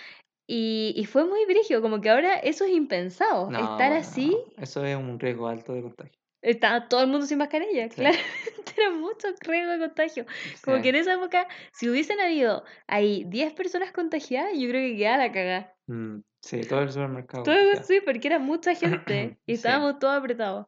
[0.48, 3.48] Y, y fue muy brígido, como que ahora eso es impensado.
[3.48, 4.64] No, Estar así, no.
[4.64, 6.19] Eso es un riesgo alto de contagio.
[6.42, 7.88] Estaba todo el mundo sin mascarilla.
[7.90, 7.96] Sí.
[7.96, 8.24] Claramente
[8.76, 10.26] era mucho riesgo de contagio.
[10.64, 10.82] Como Sí.
[10.82, 15.18] que en esa época, si hubiesen habido ahí 10 personas contagiadas, yo creo que quedaba
[15.18, 15.74] la cagada.
[15.86, 17.42] Mm, sí, todo el supermercado.
[17.44, 19.54] Todo sí, porque era mucha gente y Sí.
[19.54, 20.66] estábamos todos apretados.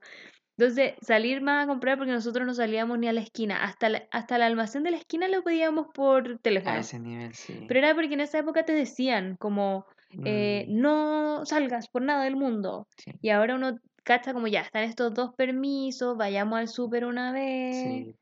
[0.59, 3.64] Entonces, salir más a comprar porque nosotros no salíamos ni a la esquina.
[3.64, 6.77] Hasta, la- hasta el almacén de la esquina lo pedíamos por teléfono.
[6.77, 7.64] A ese nivel, sí.
[7.66, 9.87] Pero era porque en esa época te decían como,
[10.25, 12.87] eh, Mm, no salgas por nada del mundo.
[12.99, 17.32] sí, Y ahora uno cacha como ya, están estos dos permisos, vayamos al súper una
[17.32, 17.76] vez.
[17.76, 18.16] sí.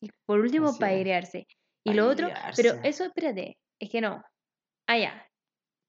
[0.00, 1.46] Y por último, para airearse.
[1.82, 4.22] Y lo otro, pero eso, espérate, es que no.
[4.86, 5.30] Ah, ya.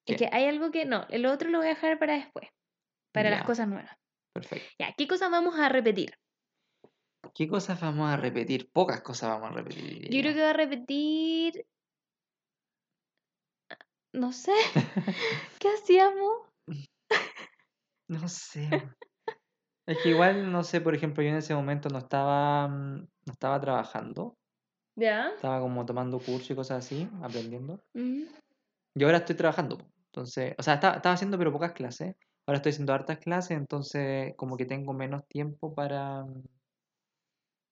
[0.05, 2.47] Es que hay algo que no, lo otro lo voy a dejar para después,
[3.11, 3.91] para las cosas nuevas.
[4.33, 4.67] Perfecto.
[4.79, 6.17] Ya, ¿qué cosas vamos a repetir?
[7.33, 8.69] ¿Qué cosas vamos a repetir?
[8.71, 10.09] Pocas cosas vamos a repetir.
[10.09, 11.65] Yo creo que voy a repetir.
[14.13, 14.53] No sé.
[15.59, 16.49] ¿Qué hacíamos?
[18.07, 18.69] No sé.
[19.87, 23.31] Es que igual, no sé, por ejemplo, yo en ese momento no estaba, mm, no
[23.31, 24.35] estaba trabajando.
[24.95, 25.29] ¿Ya?
[25.35, 27.73] Estaba como tomando cursos y cosas así, aprendiendo.
[27.93, 28.25] Ujú.
[28.95, 29.77] Y ahora estoy trabajando.
[30.07, 32.15] Entonces, o sea, estaba, estaba haciendo pero pocas clases.
[32.47, 36.43] Ahora estoy haciendo hartas clases, entonces como que tengo menos tiempo para, mm,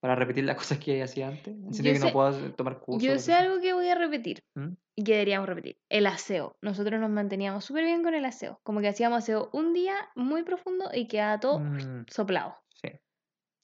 [0.04, 1.48] para repetir las cosas que hacía antes.
[1.48, 3.02] En sentido Yo que no puedo tomar cursos.
[3.02, 4.74] Yo sé algo que voy a repetir ¿Mm?
[4.98, 5.78] y que deberíamos repetir.
[5.90, 6.58] El aseo.
[6.62, 8.60] Nosotros nos manteníamos súper bien con el aseo.
[8.64, 12.58] Como que hacíamos aseo un día muy profundo y quedaba todo Mm, soplado.
[12.82, 12.90] sí,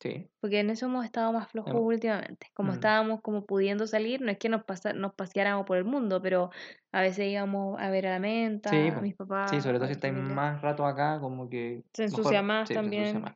[0.02, 0.30] sí.
[0.40, 2.48] Porque en eso hemos estado más flojos Hemos- últimamente.
[2.54, 2.76] Como Mm.
[2.76, 6.52] estábamos como pudiendo salir, no es que nos, pasa, nos paseáramos por el mundo, pero
[6.94, 9.52] a veces íbamos a ver a la menta, Sí, a mis papás.
[9.52, 11.84] Sí, sobre todo si estáis más rato acá, como que...
[11.94, 13.22] Se mejor- ensucia más sí, se ensucia también.
[13.24, 13.36] más.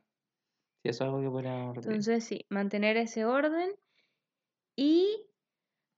[0.84, 2.04] Sí, eso es algo que podríamos repetir.
[2.04, 3.76] Entonces, sí, mantener ese orden.
[4.76, 5.26] Y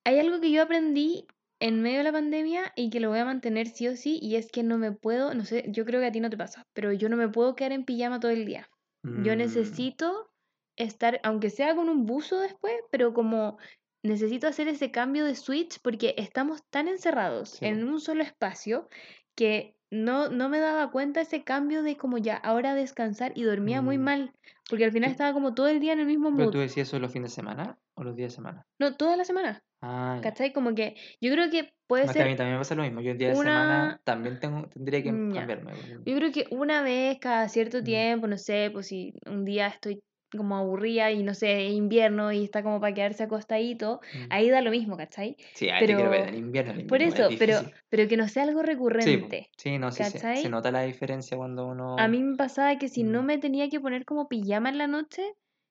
[0.04, 1.26] hay algo que yo aprendí
[1.60, 4.36] en medio de la pandemia y que lo voy a mantener sí o sí, y
[4.36, 6.64] es que no me puedo, no sé, yo creo que a ti no te pasa,
[6.74, 8.68] pero yo no me puedo quedar en pijama todo el día.
[9.14, 10.30] Yo Mm, necesito
[10.76, 13.58] estar, aunque sea con un buzo después, pero como
[14.02, 18.88] necesito hacer ese cambio de switch porque estamos tan encerrados Sí, en un solo espacio
[19.36, 23.82] que no, no me daba cuenta ese cambio de como ya, ahora descansar y dormía
[23.82, 24.00] muy Mm.
[24.00, 24.32] mal,
[24.68, 26.50] porque al final estaba como todo el día en el mismo ¿Pero mood.
[26.50, 28.66] tú decías eso los fines de semana o los días de semana?
[28.78, 30.22] No, toda la semana, Ah.
[30.22, 30.52] ¿cachai?
[30.52, 32.74] Como que yo creo que puede No, es que a mí ser también me pasa
[32.74, 33.00] lo mismo.
[33.00, 34.00] Yo el día de semana una...
[34.04, 35.46] también tengo, tendría que Mm, ya.
[35.46, 35.72] cambiarme.
[36.04, 39.68] Yo creo que una vez cada cierto Mm, tiempo, no sé, pues si un día
[39.68, 40.00] estoy
[40.36, 44.26] como aburrida y no sé, invierno y está como para quedarse acostadito, mm.
[44.30, 45.36] ahí da lo mismo, ¿cachai?
[45.52, 47.54] Sí, a ti quiero ver Pero, en invierno, el por invierno es eso, pero,
[47.88, 51.36] pero que no sea algo Sí, recurrente, sí, no, sí, se, se nota la diferencia
[51.36, 51.66] cuando
[51.96, 52.08] A uno...
[52.08, 54.86] mí me pasaba que si no mm, me tenía que poner como pijama en la
[54.86, 55.22] noche,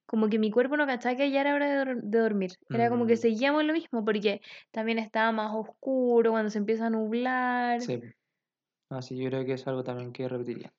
[0.05, 2.51] como que mi cuerpo no cachaba que ya era hora de, de dormir.
[2.71, 4.41] Era como que mm, seguíamos lo mismo, porque
[4.71, 7.81] también estaba más oscuro cuando se empieza a nublar.
[7.81, 7.99] sí.
[8.89, 10.73] No, sí, yo creo que es algo también que repetiría.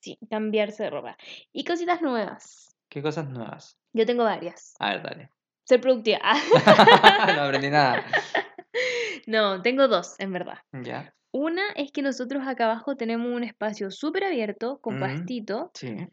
[0.00, 1.16] Sí, cambiarse de ropa.
[1.52, 2.73] Y cositas nuevas.
[2.94, 3.76] ¿Qué cosas nuevas?
[3.92, 4.76] Yo tengo varias.
[4.78, 5.30] A ver, dale.
[5.64, 6.20] Ser productiva.
[7.34, 8.04] No aprendí nada.
[9.26, 10.58] No, tengo dos, en verdad.
[10.70, 11.12] ¿Ya?
[11.32, 16.06] Una es que nosotros acá abajo tenemos un espacio súper abierto, con Mm, pastito, sí.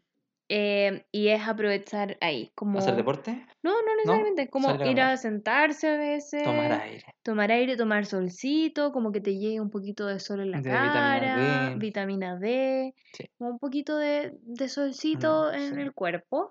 [0.48, 2.80] eh, y es aprovechar ahí, ¿Hacer como...
[2.96, 3.46] deporte?
[3.62, 3.96] No, no ¿No?
[3.96, 7.04] necesariamente, como Salir a ir a sentarse a veces, Tomar aire.
[7.22, 10.68] tomar aire, tomar solcito, como que te llegue un poquito de sol en la De
[10.68, 11.74] vitamina cara, D.
[11.76, 15.80] vitamina D, Sí, como un poquito de, de mm, solcito en sí.
[15.80, 16.50] el cuerpo.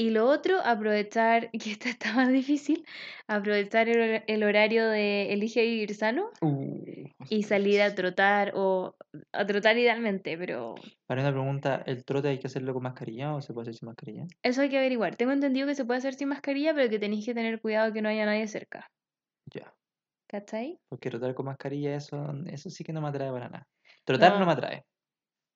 [0.00, 2.86] Y lo otro, aprovechar, que esta está más difícil,
[3.28, 8.96] aprovechar el, el horario de Elige Vivir Sano Uh, y salir a trotar o
[9.32, 10.74] a trotar idealmente, pero
[11.06, 13.88] Para una pregunta, ¿el trote hay que hacerlo con mascarilla o se puede hacer sin
[13.88, 14.24] mascarilla?
[14.42, 15.16] eso hay que averiguar.
[15.16, 18.00] Tengo entendido que se puede hacer sin mascarilla, pero que tenéis que tener cuidado que
[18.00, 18.86] no haya nadie cerca.
[19.54, 19.74] Ya.
[20.28, 20.78] ¿Cachai?
[20.88, 23.68] Porque trotar con mascarilla, eso, eso sí que no me atrae para nada.
[24.04, 24.82] Trotar no No, me atrae.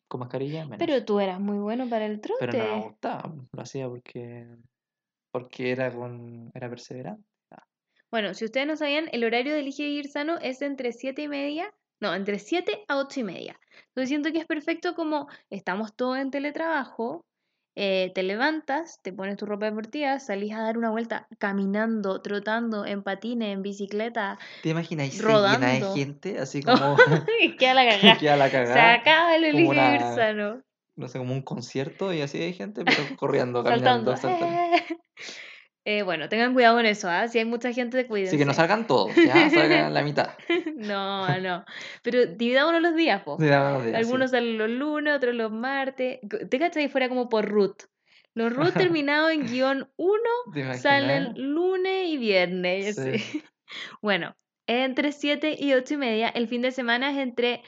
[0.09, 0.79] Con mascarilla, menos.
[0.79, 2.81] pero tú eras muy bueno para el Pero no me trote.
[2.89, 3.35] gustaba.
[3.53, 4.47] Lo hacía porque
[5.31, 7.25] porque era con era perseverante.
[8.11, 11.29] Bueno, si ustedes no sabían, el horario de Elige Vivir Sano es entre 7 y
[11.29, 13.59] media, no, entre 7 a 8 y media.
[13.89, 17.27] Entonces siento que es perfecto como estamos todos en teletrabajo,
[17.77, 22.87] eh, te levantas, te pones tu ropa deportiva, salís a dar una vuelta caminando, trotando,
[22.87, 25.09] en patines, en bicicleta, ¿Te imaginas?
[25.09, 25.95] Se llena de Rodando.
[25.95, 26.97] gente, así como
[27.59, 28.18] queda la cagada.
[28.18, 28.95] queda la Se cagada.
[28.95, 30.62] acaba el Elige una- Sano.
[30.97, 34.39] No sé, como un concierto y así hay gente, pero corriendo, caminando, Saltando.
[34.39, 35.01] saltando.
[35.87, 37.28] Eh, bueno, tengan cuidado con eso, ¿ah?
[37.28, 38.30] Si hay mucha gente, cuídense.
[38.30, 40.30] Así que no salgan todos, ya, salgan la mitad.
[40.76, 41.64] No, no.
[42.03, 43.37] Pero dividámonos los días, po.
[43.39, 43.95] Sí, verdad, sí.
[43.95, 46.20] Algunos salen los lunes, otros los martes.
[46.51, 47.82] ¿Te cachas si fuera como por root?
[48.35, 50.20] Los root terminados en guion 1
[50.53, 50.80] ¿Te imaginas?
[50.82, 52.97] salen lunes y viernes.
[52.97, 53.43] Sí.
[54.01, 54.35] Bueno,
[54.66, 56.28] entre 7 y 8 y media.
[56.28, 57.62] El fin de semana es entre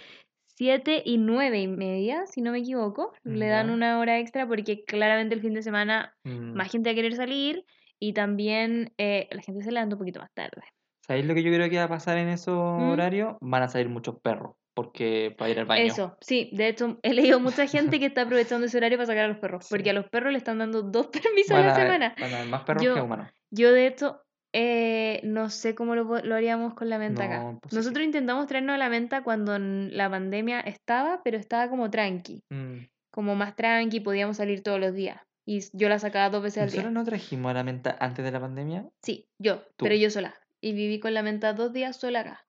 [0.57, 3.13] 7 y 9 y media, si no me equivoco.
[3.25, 6.93] Le dan una hora extra porque claramente el fin de semana Mm, más gente va
[6.93, 7.65] a querer salir
[8.01, 10.63] y también eh, la gente se levanta un poquito más tarde.
[11.07, 12.91] ¿Sabéis lo que yo creo que va a pasar en esos ¿Mm?
[12.91, 13.37] horarios?
[13.41, 15.85] Van a salir muchos perros, porque para ir al baño.
[15.85, 19.25] Eso, sí, de hecho he leído mucha gente que está aprovechando ese horario para sacar
[19.27, 21.87] a los perros, porque a los perros le están dando dos permisos a la haber-
[21.87, 22.15] semana.
[22.21, 23.31] van a haber más perros Yo- que humanos.
[23.51, 24.23] Yo de hecho
[24.53, 27.51] eh, no sé cómo lo, haríamos con la menta No, acá.
[27.51, 27.79] imposible.
[27.81, 32.87] Nosotros intentamos traernos a la menta cuando la pandemia estaba, pero estaba como tranqui, Mm.
[33.13, 35.21] como más tranqui, podíamos salir todos los días.
[35.49, 36.99] Y yo la sacaba dos veces al ¿Nosotros día.
[37.01, 38.89] no trajimos a la menta antes de la pandemia?
[39.03, 39.85] Sí, yo, Tú.
[39.85, 40.35] pero yo sola.
[40.61, 42.47] Y viví con la menta dos días sola acá.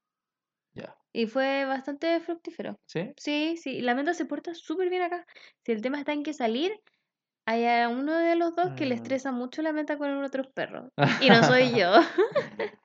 [0.73, 0.95] Ya.
[1.13, 2.79] Y fue bastante fructífero.
[2.87, 3.11] ¿Sí?
[3.17, 5.25] Sí, sí, la menta se porta súper bien acá.
[5.63, 6.71] Si el tema está en que salir,
[7.45, 8.97] hay a uno de los dos que le Mm.
[8.97, 10.89] estresa mucho la menta con otros perros.
[11.21, 11.91] Y no soy yo.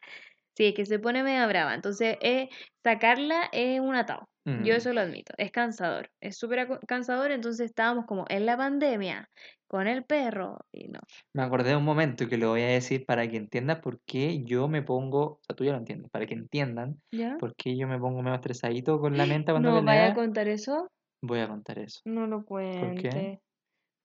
[0.57, 1.75] sí, es que se pone media brava.
[1.75, 2.49] Entonces, eh,
[2.85, 4.29] sacarla es un atado.
[4.45, 4.77] Yo Mm.
[4.77, 5.33] eso lo admito.
[5.39, 6.11] Es cansador.
[6.21, 7.31] Es súper cansador.
[7.31, 9.29] Entonces estábamos como en la pandemia
[9.69, 10.59] con el perro.
[10.73, 10.99] Y no.
[11.33, 14.43] Me acordé de un momento que lo voy a decir para que entiendan por qué
[14.43, 17.37] yo me pongo, o sea, tú ya lo entiendes, para que entiendan ¿Ya?
[17.39, 20.49] por qué yo me pongo medio estresadito con la menta cuando No vaya a contar
[20.49, 20.89] eso.
[21.23, 22.01] Voy a contar eso.
[22.05, 23.41] No lo cuente.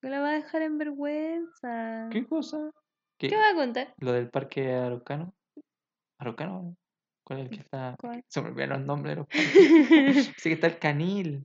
[0.03, 2.09] Me la va a dejar en vergüenza.
[2.11, 2.69] ¿Qué cosa?
[3.17, 3.29] ¿Qué?
[3.29, 3.93] ¿Qué va a contar?
[3.97, 5.33] ¿Lo del parque Araucano?
[6.19, 6.75] ¿Araucano?
[7.25, 7.95] ¿Cuál es el que está?
[7.99, 8.23] ¿Cuál?
[8.27, 9.27] Se me olvidaron los nombres de los.
[10.37, 11.43] Sí que está el canil.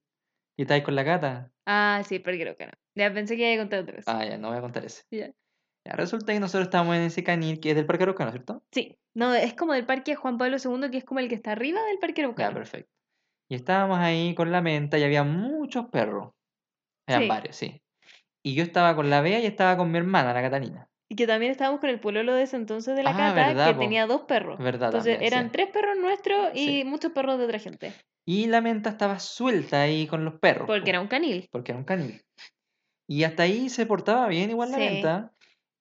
[0.58, 1.50] Y está ahí con la gata.
[1.66, 2.72] ah, sí, pero creo que no.
[2.96, 4.04] Ya pensé que iba a contar otra vez.
[4.06, 5.02] Ah, ya, no voy a contar ese.
[5.10, 5.30] Ya.
[5.86, 8.62] Ya, resulta que nosotros estamos en ese canil que es del parque Araucano, ¿cierto?
[8.70, 11.52] Sí, no, es como del Parque Juan Pablo II, que es como el que está
[11.52, 12.54] arriba del Parque Ya, Araucano.
[12.54, 12.90] perfecto.
[13.50, 16.30] Y estábamos ahí con la menta y había muchos perros.
[17.08, 17.28] Eran Sí.
[17.28, 17.82] varios, sí.
[18.44, 20.88] Y yo estaba con la Bea y estaba con mi hermana, la Catalina.
[21.12, 23.66] Y que también estábamos con el pololo de ese entonces de la Ah, Cata, verdad,
[23.66, 23.80] que po.
[23.80, 24.58] tenía dos perros.
[24.58, 25.52] Verdad, Entonces también, eran sí.
[25.52, 26.84] tres perros nuestros y Sí.
[26.86, 27.92] muchos perros de otra gente.
[28.24, 30.66] Y la menta estaba suelta ahí con los perros.
[30.66, 31.48] Porque po, era un canil.
[31.52, 32.22] porque era un canil.
[33.06, 34.84] Y hasta ahí se portaba bien igual la Sí.
[34.84, 35.32] menta.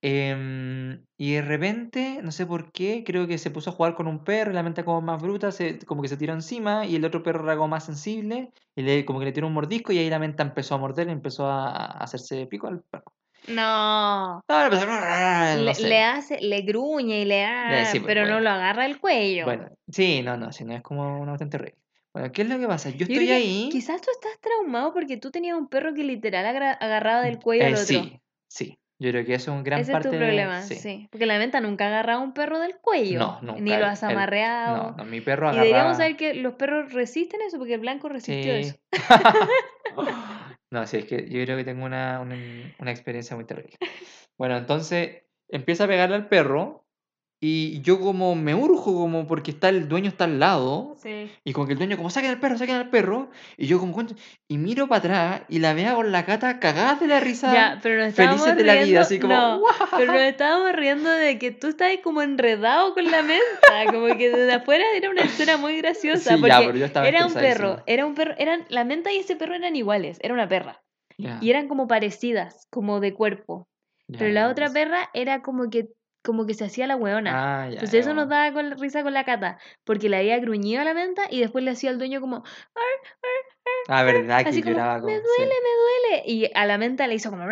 [0.04, 4.08] Em, y de repente, no sé por qué, creo que se puso a jugar con
[4.08, 6.96] un perro y la menta como más bruta, se, como que se tiró encima y
[6.96, 9.94] el otro perro era como más sensible y le, como que le tiró un mordisco
[9.94, 13.14] y ahí la menta empezó a morder y empezó a, a hacerse pico al perro.
[13.48, 14.44] No.
[14.48, 15.88] No, empezó a- no Le, sé.
[15.88, 17.46] le hace, le gruñe y le
[17.86, 19.46] sí, pues, pero no lo agarra el cuello.
[19.46, 21.78] Bueno, sí, no, no, si no es como una cuestión terrible.
[22.14, 22.90] Bueno, ¿qué es lo que pasa?
[22.90, 23.70] Yo estoy ahí.
[23.72, 26.46] Quizás tú estás traumado porque tú tenías un perro que literal
[26.80, 27.86] agarraba del cuello al eh, otro.
[27.86, 28.78] sí, sí.
[29.00, 30.76] Yo creo que eso es un gran Ese parte es tu de- problema, sí.
[30.76, 31.08] sí.
[31.10, 33.18] Porque la venta nunca ha agarrado a un perro del cuello.
[33.18, 33.60] No, nunca.
[33.62, 34.78] Ni lo has el- amarreado.
[34.92, 35.96] No, no, mi perro Y deberíamos agarraba.
[35.98, 38.76] saber que los perros resisten eso, porque el blanco resistió eso.
[40.72, 42.36] No, sí, es que yo creo que tengo una, una,
[42.80, 43.78] una experiencia muy terrible.
[44.38, 46.81] Bueno, entonces empieza a pegarle al perro
[47.44, 51.32] y yo como me urjo como porque está el dueño está al lado Sí.
[51.44, 53.98] y como que el dueño como saquen al perro, saquen al perro y yo como
[54.48, 57.52] y miro para atrás y la veo con la cata cagada de la risa.
[57.52, 59.62] Ya, pero nos felices de la vida, así como no,
[59.98, 64.30] pero nos estábamos riendo de que tú estabas como enredado con la menta, como que
[64.30, 67.34] desde afuera era una escena muy graciosa, Sí, ya, porque pero yo estaba era un
[67.34, 70.84] perro, era un perro, eran, la menta y ese perro eran iguales, era una perra,
[71.18, 73.68] y eran como parecidas, como de cuerpo,
[74.08, 74.74] pero la otra pues.
[74.74, 75.88] perra era como que,
[76.24, 77.32] como que se hacía la hueona.
[77.34, 80.82] Ah, ya, Entonces eso nos daba con, risa con la cata, porque le había gruñido
[80.82, 82.44] a la menta y después le hacía al dueño como,
[83.88, 85.12] Ah, verdad que así como, lloraba me como.
[85.14, 85.42] duele, sí.
[85.44, 86.24] me duele.
[86.26, 87.46] Y a la menta le hizo como,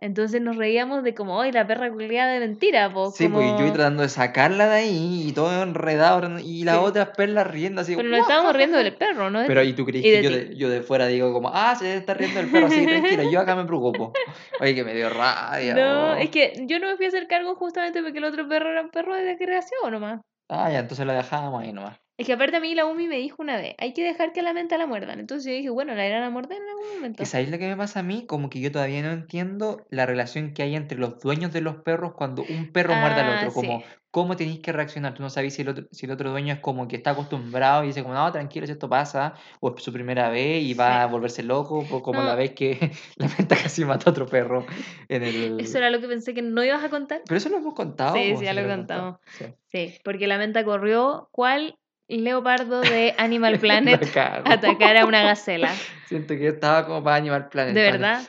[0.00, 3.50] entonces nos reíamos de como, hoy la perra culiada de mentira, po, Sí, pues y
[3.50, 6.82] yo como- tratando de sacarla de ahí y todo enredado y las Sí.
[6.84, 7.96] otras perlas riendo así.
[7.96, 9.42] Pero nos estábamos riendo del perro, ¿no?
[9.46, 11.74] Pero y tú crees y que de yo de, yo de fuera digo como, ah,
[11.76, 14.12] se está riendo el perro, así que tranquila, yo acá me preocupo.
[14.60, 15.74] Oye, que me dio rabia.
[15.74, 16.14] No, oh.
[16.16, 18.82] es que yo no me fui a hacer cargo justamente porque el otro perro era
[18.82, 20.20] un perro de creación nomás.
[20.48, 21.98] Ah, ya, entonces la dejábamos ahí nomás.
[22.18, 24.40] Es que aparte a mí la UMI me dijo una vez, hay que dejar que
[24.40, 25.20] la menta la muerdan.
[25.20, 27.22] Entonces yo dije, bueno, la irán a morder en algún momento.
[27.22, 28.24] ¿Y sabéis lo que me pasa a mí?
[28.26, 31.76] Como que yo todavía no entiendo la relación que hay entre los dueños de los
[31.82, 33.52] perros cuando un perro muerde al Ah, otro.
[33.52, 33.84] Como, sí.
[34.10, 35.12] ¿cómo tenéis que reaccionar?
[35.12, 37.84] Tú no sabes si el otro, si el otro dueño es como que está acostumbrado
[37.84, 40.86] y dice como, no, tranquilo, si esto pasa, o es su primera vez y va
[40.88, 40.98] Sí.
[41.02, 42.36] a volverse loco, o como la No.
[42.38, 42.78] vez que
[43.16, 44.64] la menta casi mata a otro perro
[45.10, 45.60] en el...
[45.60, 47.20] Eso era lo que pensé que no ibas a contar.
[47.26, 48.14] Pero eso lo hemos contado.
[48.14, 49.18] Sí, ya lo hemos contamos.
[49.18, 49.56] contado.
[49.68, 49.90] Sí.
[49.90, 51.78] Sí, porque la menta corrió, ¿cuál
[52.08, 54.02] leopardo de Animal Planet
[54.44, 55.74] atacar a una gacela?
[56.06, 57.74] Siento que estaba como para Animal Planet.
[57.74, 58.22] ¿De verdad?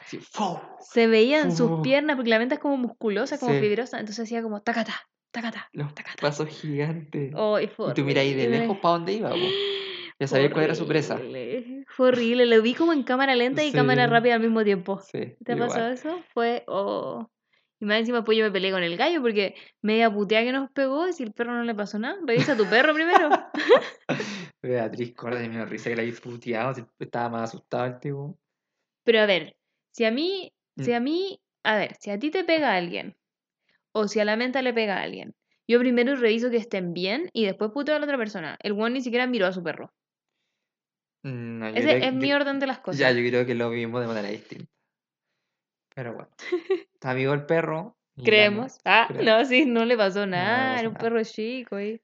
[0.79, 3.59] Se veían sus piernas, porque la menta es como musculosa, como Sí.
[3.59, 4.93] fibrosa, entonces hacía como tacata,
[5.31, 5.69] tacata.
[5.73, 6.21] Los Tacata.
[6.21, 7.33] pasos gigantes.
[7.35, 9.29] Oh, y y tú miras ahí de lejos para dónde iba.
[9.29, 9.35] po.
[9.35, 11.19] Ya Fue sabías cuál era su presa.
[11.87, 14.99] Fue horrible, lo vi como en cámara lenta y cámara rápida al mismo tiempo.
[15.11, 16.19] ¿Te ha pasado eso?
[16.33, 17.29] Fue, oh.
[17.79, 20.71] Y más encima pues yo me peleé con el gallo porque media puteada que nos
[20.71, 23.29] pegó y si el perro no le pasó nada, revisa a tu perro primero.
[24.61, 26.73] Beatriz, corda de mi risa que la había puteado.
[26.99, 28.39] Estaba más asustado el tipo.
[29.03, 29.55] Pero a ver,
[29.91, 30.95] si a mí, si Mm.
[30.95, 33.15] a mí, a ver, si a ti te pega alguien
[33.91, 35.35] o si a la menta le pega a alguien,
[35.67, 38.57] yo primero reviso que estén bien y después puteo a la otra persona.
[38.61, 39.93] El one ni siquiera miró a su perro.
[41.23, 42.99] Mm, No, Ese creo es mi orden de las cosas.
[42.99, 44.71] Ya, yo creo que lo vimos de manera distinta.
[45.97, 46.29] Pero bueno.
[46.93, 47.97] Está vivo el perro.
[48.17, 48.77] la Creemos.
[48.85, 50.73] Ah, no, sí, no le pasó nada.
[50.73, 51.03] pasó Era un nada.
[51.03, 51.79] perro chico.
[51.79, 51.99] y-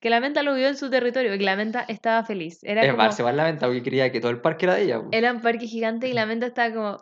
[0.00, 2.58] Que la menta lo vio en su territorio y la menta estaba feliz.
[2.64, 3.04] Era Es como...
[3.04, 5.00] más, se va a lamentar porque creía que todo el parque era de ella.
[5.00, 5.10] po.
[5.12, 6.98] Era un parque gigante y la menta estaba como,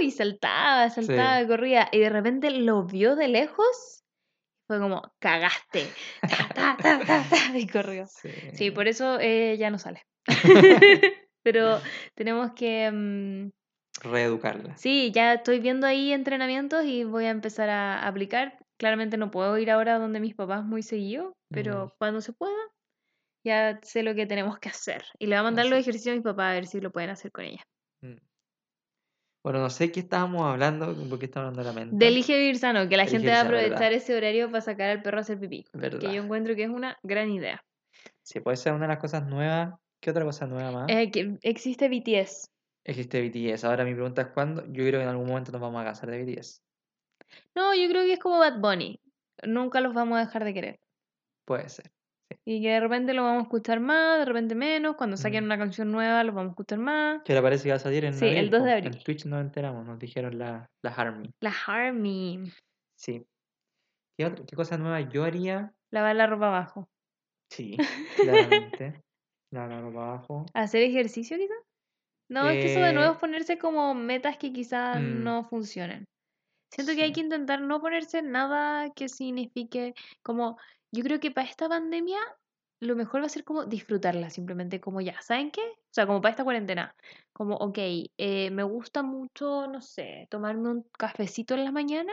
[0.00, 1.46] y saltaba, saltaba, Sí.
[1.48, 1.88] corría.
[1.90, 4.04] Y de repente lo vio de lejos.
[4.68, 5.88] Fue como, cagaste.
[6.20, 8.06] Ta, ta, ta, ta, ta, y corrió.
[8.06, 8.30] Sí.
[8.54, 10.04] Sí, por eso eh, ya no sale.
[11.42, 11.80] Pero
[12.14, 12.88] tenemos que...
[12.92, 13.50] mm,
[14.00, 14.76] Reeducarla.
[14.76, 18.58] sí, ya estoy viendo ahí entrenamientos y voy a empezar a aplicar.
[18.78, 21.90] Claramente no puedo ir ahora donde mis papás muy seguido, pero Mm.
[21.98, 22.56] cuando se pueda,
[23.46, 25.04] ya sé lo que tenemos que hacer.
[25.18, 27.10] Y le voy a mandar los ejercicios a mis papás a ver si lo pueden
[27.10, 27.62] hacer con ella.
[28.02, 28.16] Mm.
[29.44, 31.96] Bueno, no sé qué estábamos hablando, porque estábamos hablando de la mente.
[32.04, 34.90] De elige vivir sano, que la Elige gente va a aprovechar ese horario para sacar
[34.90, 35.64] al perro a hacer pipí.
[35.72, 35.98] ¿Verdad?
[35.98, 37.62] Que yo encuentro que es una gran idea.
[38.22, 39.74] Sí, puede ser una de las cosas nuevas.
[40.02, 40.86] ¿Qué otra cosa nueva más?
[40.88, 42.48] Eh, que existe BTS.
[42.84, 43.64] Existe BTS.
[43.64, 44.64] Ahora mi pregunta es cuándo.
[44.66, 46.62] Yo creo que en algún momento nos vamos a casar de BTS.
[47.54, 48.98] No, yo creo que es como Bad Bunny.
[49.44, 50.80] Nunca los vamos a dejar de querer.
[51.46, 51.90] Puede ser.
[52.44, 54.96] Y que de repente lo vamos a escuchar más, de repente menos.
[54.96, 55.46] Cuando saquen Mm.
[55.46, 57.22] una canción nueva, los vamos a escuchar más.
[57.24, 58.92] Que ahora parece que va a salir en Sí, el abril, 2 de abril.
[58.96, 61.30] En Twitch nos enteramos, nos dijeron la, la Harmony.
[61.40, 62.50] La Harmy.
[62.96, 63.24] Sí.
[64.18, 65.72] ¿Qué, otra, ¿Qué cosa nueva yo haría?
[65.92, 66.88] Lavar la ropa abajo.
[67.50, 67.76] Sí,
[68.16, 69.00] claramente.
[69.52, 70.46] La la ropa abajo.
[70.54, 71.58] ¿Hacer ejercicio quizás?
[72.30, 75.44] No, es que eso de Eh, nuevo es ponerse como metas que quizás mm, no
[75.44, 76.04] funcionen.
[76.70, 80.58] Siento que hay que intentar no ponerse nada que signifique como,
[80.92, 82.18] yo creo que para esta pandemia
[82.80, 85.60] lo mejor va a ser como disfrutarla simplemente, como ya, ¿saben qué?
[85.62, 86.94] O sea, como para esta cuarentena,
[87.32, 87.78] como, ok,
[88.18, 92.12] eh, me gusta mucho, no sé, tomarme un cafecito en la mañana,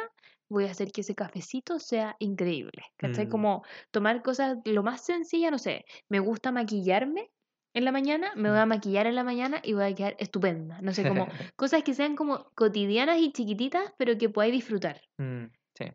[0.49, 3.27] voy a hacer que ese cafecito sea increíble, ¿cachai?
[3.27, 7.31] Mm, Como tomar cosas lo más sencilla, no sé, me gusta maquillarme
[7.77, 10.81] en la mañana, me voy a maquillar en la mañana y voy a quedar estupenda,
[10.81, 15.01] no sé, como cosas que sean como cotidianas y chiquititas, pero que podáis disfrutar.
[15.17, 15.45] Mm,
[15.77, 15.85] sí,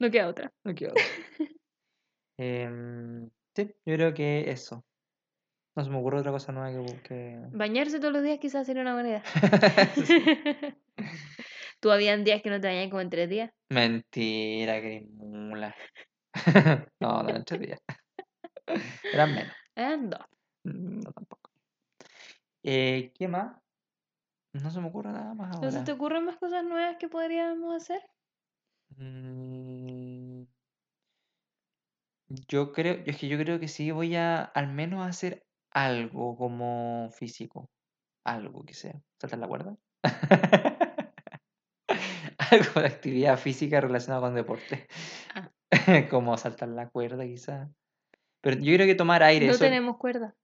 [0.00, 0.52] No queda otra.
[0.64, 0.94] no quiero.
[2.40, 4.84] Em, sí, yo creo que eso.
[5.76, 7.38] No se me ocurre otra cosa nueva que busque.
[7.52, 9.22] Bañarse todos los días quizás sería una buena idea.
[11.80, 13.50] ¿Tú habían días que no te bañabas como en tres días?
[13.70, 15.74] Mentira, que eres mula.
[17.00, 17.80] No, no, en tres días.
[19.12, 19.52] Eran menos.
[19.76, 20.20] Eran dos.
[20.64, 21.50] Mm, No, tampoco.
[22.62, 23.56] Eh, ¿qué más?
[24.52, 25.94] No se me ocurre nada más ¿No se te ahora.
[25.94, 28.02] ocurren más cosas nuevas que podríamos hacer?
[28.96, 30.44] Mm,
[32.48, 37.10] Yo creo, es que yo creo que sí voy a al menos hacer algo como
[37.12, 37.70] físico.
[38.24, 39.00] Algo que sea.
[39.20, 39.76] ¿Saltar la cuerda?
[42.50, 44.86] Algo de actividad física relacionada con deporte.
[45.34, 45.50] Ah.
[46.10, 47.68] Como saltar la cuerda, quizás.
[48.40, 50.34] Pero yo creo que tomar aire, No eso tenemos cuerda.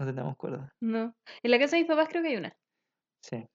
[0.00, 0.72] No tenemos cuerda.
[0.80, 1.14] No.
[1.42, 2.52] En la casa de mis papás creo que hay una.
[3.22, 3.46] Sí.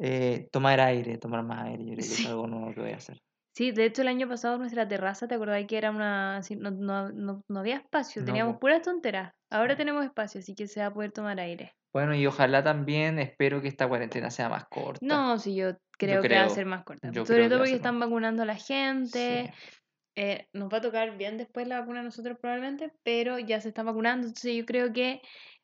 [0.00, 2.22] Eh, tomar aire, tomar más aire, yo creo que Sí.
[2.24, 3.20] es algo nuevo que voy a hacer.
[3.56, 6.38] Sí, de hecho el año pasado nuestra terraza, ¿te acordás que era una...
[6.38, 8.60] así, no, no, no, no había espacio, teníamos po.
[8.60, 9.32] puras tonteras.
[9.48, 11.72] Ahora tenemos espacio, así que se va a poder tomar aire.
[11.92, 14.98] Bueno, y ojalá también espero que esta cuarentena sea más corta.
[15.00, 17.12] No, sí, yo creo que va a ser más corta.
[17.12, 19.52] Sobre todo porque están más vacunando a la gente.
[19.54, 19.78] Sí.
[20.16, 23.68] Eh, nos va a tocar bien después la vacuna a nosotros probablemente, pero ya se
[23.68, 24.26] están vacunando.
[24.28, 25.20] Entonces yo creo que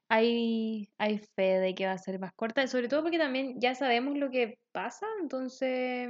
[0.09, 2.67] hay, hay fe de que va a ser más corta.
[2.67, 5.07] Sobre todo porque también ya sabemos lo que pasa.
[5.23, 6.09] Entonces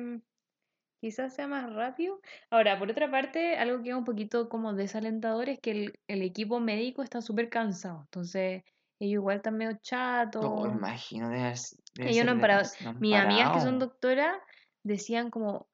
[1.00, 2.20] Quizás sea más rápido.
[2.50, 6.20] Ahora, por otra parte, algo que es un poquito como desalentador es que el, el
[6.20, 8.02] equipo médico está súper cansado.
[8.02, 8.62] Entonces,
[8.98, 10.68] ellos igual están medio No, chatos.
[10.76, 11.54] imagino, debe,
[11.96, 12.68] Ellos no han parado.
[12.84, 14.36] no Mis amigas que son doctoras
[14.82, 15.69] decían como,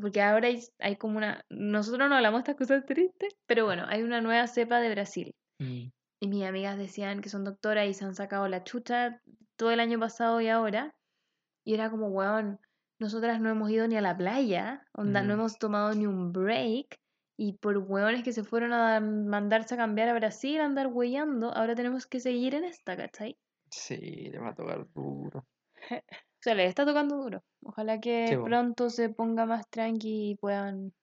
[0.00, 3.84] porque ahora hay, hay como una, nosotros no hablamos de estas cosas tristes, pero bueno,
[3.88, 5.34] hay una nueva cepa de Brasil.
[5.58, 5.88] Mm,
[6.20, 9.22] Y mis amigas decían que son doctoras y se han sacado la chucha
[9.56, 10.94] todo el año pasado y ahora.
[11.64, 12.60] Y era como, weón,
[13.00, 15.38] nosotras no hemos ido ni a la playa, onda, no Mm.
[15.40, 16.98] hemos tomado ni un break.
[17.38, 21.52] Y por weones que se fueron a mandarse a cambiar a Brasil, a andar huellando,
[21.52, 23.36] ahora tenemos que seguir en esta, ¿cachai?
[23.70, 23.96] Sí,
[24.30, 25.46] le va a tocar duro.
[26.38, 27.42] O sea, les está tocando duro.
[27.76, 30.94] Ojalá que Sí, pronto se ponga más tranqui y puedan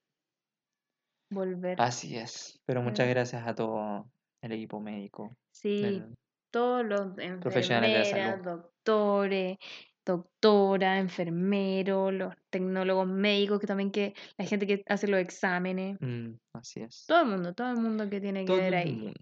[1.30, 1.80] volver.
[1.80, 2.60] Así es.
[2.66, 4.06] Pero muchas gracias a todo
[4.42, 5.36] el equipo médico.
[5.52, 6.14] Sí, del-
[6.50, 8.44] todos los Profesionales de la enfermeras, salud.
[8.44, 9.58] doctores,
[10.04, 16.34] doctora, enfermeros, los tecnólogos médicos, que también que la gente que hace los exámenes, Mm,
[16.52, 17.06] así es.
[17.06, 18.92] todo el mundo, todo el mundo que tiene que Todo ver el ahí.
[18.96, 19.12] mundo.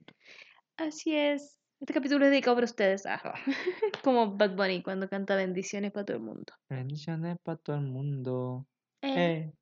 [0.76, 1.61] Así es.
[1.82, 3.06] Este capítulo es dedicado para ustedes.
[3.06, 3.34] Ah, Ah,
[4.04, 6.52] como Bad Bunny cuando canta bendiciones para todo el mundo.
[6.70, 8.66] bendiciones para todo el mundo.
[9.02, 9.52] Eh, Eh,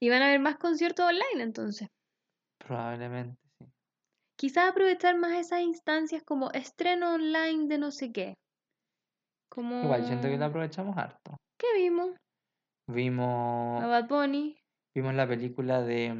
[0.00, 1.88] Y van a haber más conciertos online entonces.
[2.58, 3.66] probablemente sí.
[4.38, 8.34] Quizás aprovechar más esas instancias como estreno online de no sé qué.
[9.50, 9.82] Como...
[9.82, 11.38] Igual, siento que lo aprovechamos harto.
[11.58, 12.10] ¿Qué vimos?
[12.88, 14.58] A Vimos, Bad Bunny.
[14.94, 16.14] vimos la película de.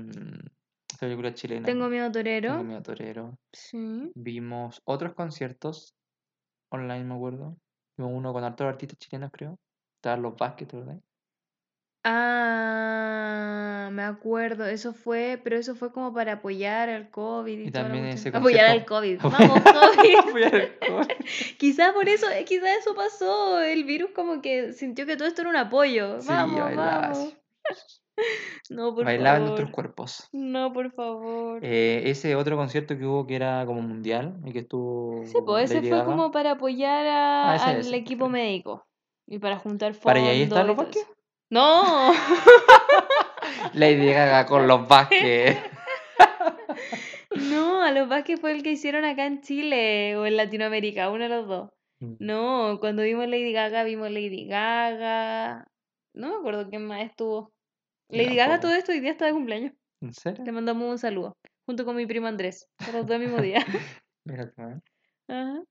[0.99, 1.67] Película chilena.
[1.67, 2.53] Tengo miedo torero.
[2.53, 3.39] Tengo miedo torero.
[3.53, 4.11] Sí.
[4.15, 5.95] Vimos otros conciertos
[6.71, 7.57] online, me acuerdo.
[7.97, 9.59] Vimos uno con hartos artistas chilenos, creo.
[9.97, 11.01] Estaban los Vázquez, ¿verdad?
[12.09, 14.65] Ah, me acuerdo.
[14.65, 18.85] Eso fue, pero eso fue como para apoyar al COVID y, también ese Apoyar al
[18.85, 19.19] COVID.
[19.23, 20.45] Vamos, COVID.
[20.55, 21.07] Al coro.
[21.59, 23.61] Quizás por eso, eh, quizás eso pasó.
[23.61, 26.21] El virus como que sintió que todo esto era un apoyo.
[26.21, 27.37] Sí, vamos, vamos.
[28.71, 29.49] No, por Bailaban favor.
[29.51, 30.29] nuestros cuerpos.
[30.33, 31.61] No, por favor.
[31.63, 35.71] Eh, ese otro concierto que hubo que era como mundial y que estuvo Sí, pues
[35.71, 38.85] ese fue como para apoyar a- Ah, ese, al ese, equipo médico
[39.29, 40.05] y para juntar fondos.
[40.05, 41.07] ¿Para y ahí están los Vázquez?
[41.51, 42.13] ¡No!
[43.75, 45.59] Lady Gaga con los Vázquez.
[47.51, 51.25] No, a los Vázquez fue el que hicieron acá en Chile o en Latinoamérica, uno
[51.25, 51.71] de los dos.
[52.01, 55.67] No, cuando vimos Lady Gaga, vimos Lady Gaga.
[56.15, 57.53] No me acuerdo quién más estuvo.
[58.09, 58.61] Lady Gaga tampoco.
[58.69, 59.73] todo esto hoy día está de cumpleaños.
[60.01, 60.45] ¿En serio?
[60.45, 61.37] Le mandamos un saludo.
[61.67, 62.69] Junto con mi primo Andrés.
[62.93, 63.59] Los dos el mismo día.
[64.25, 64.81] Mira ¿eh?
[65.29, 65.63] Ajá.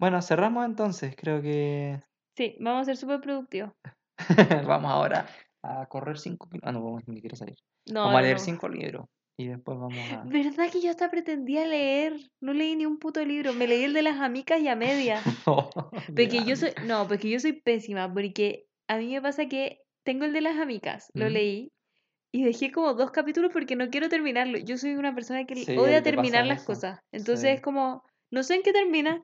[0.00, 1.14] Bueno, cerramos entonces.
[1.16, 2.00] Creo que
[2.36, 3.72] Sí, vamos a ser súper productivos.
[4.66, 5.26] vamos ahora
[5.62, 6.48] a correr cinco.
[6.62, 7.56] Ah, no, vamos ni quiero salir.
[7.86, 8.42] No, vamos a no, leer no.
[8.44, 9.06] cinco libros.
[9.40, 10.22] Y después vamos a.
[10.24, 12.16] ¿Verdad que yo hasta pretendía leer?
[12.40, 13.52] No leí ni un puto libro.
[13.54, 15.20] Me leí el de las amicas y a media.
[15.44, 20.24] Porque yo soy, no, porque yo soy pésima, porque a mí me pasa que tengo
[20.24, 21.32] el de las amicas, lo ¿Mm?
[21.34, 21.72] leí
[22.32, 24.56] y dejé como dos capítulos porque no quiero terminarlo.
[24.58, 27.00] Yo soy una persona que Sí, odia terminar las eso, cosas.
[27.12, 27.56] Entonces sí.
[27.56, 29.22] es como, no sé en qué termina,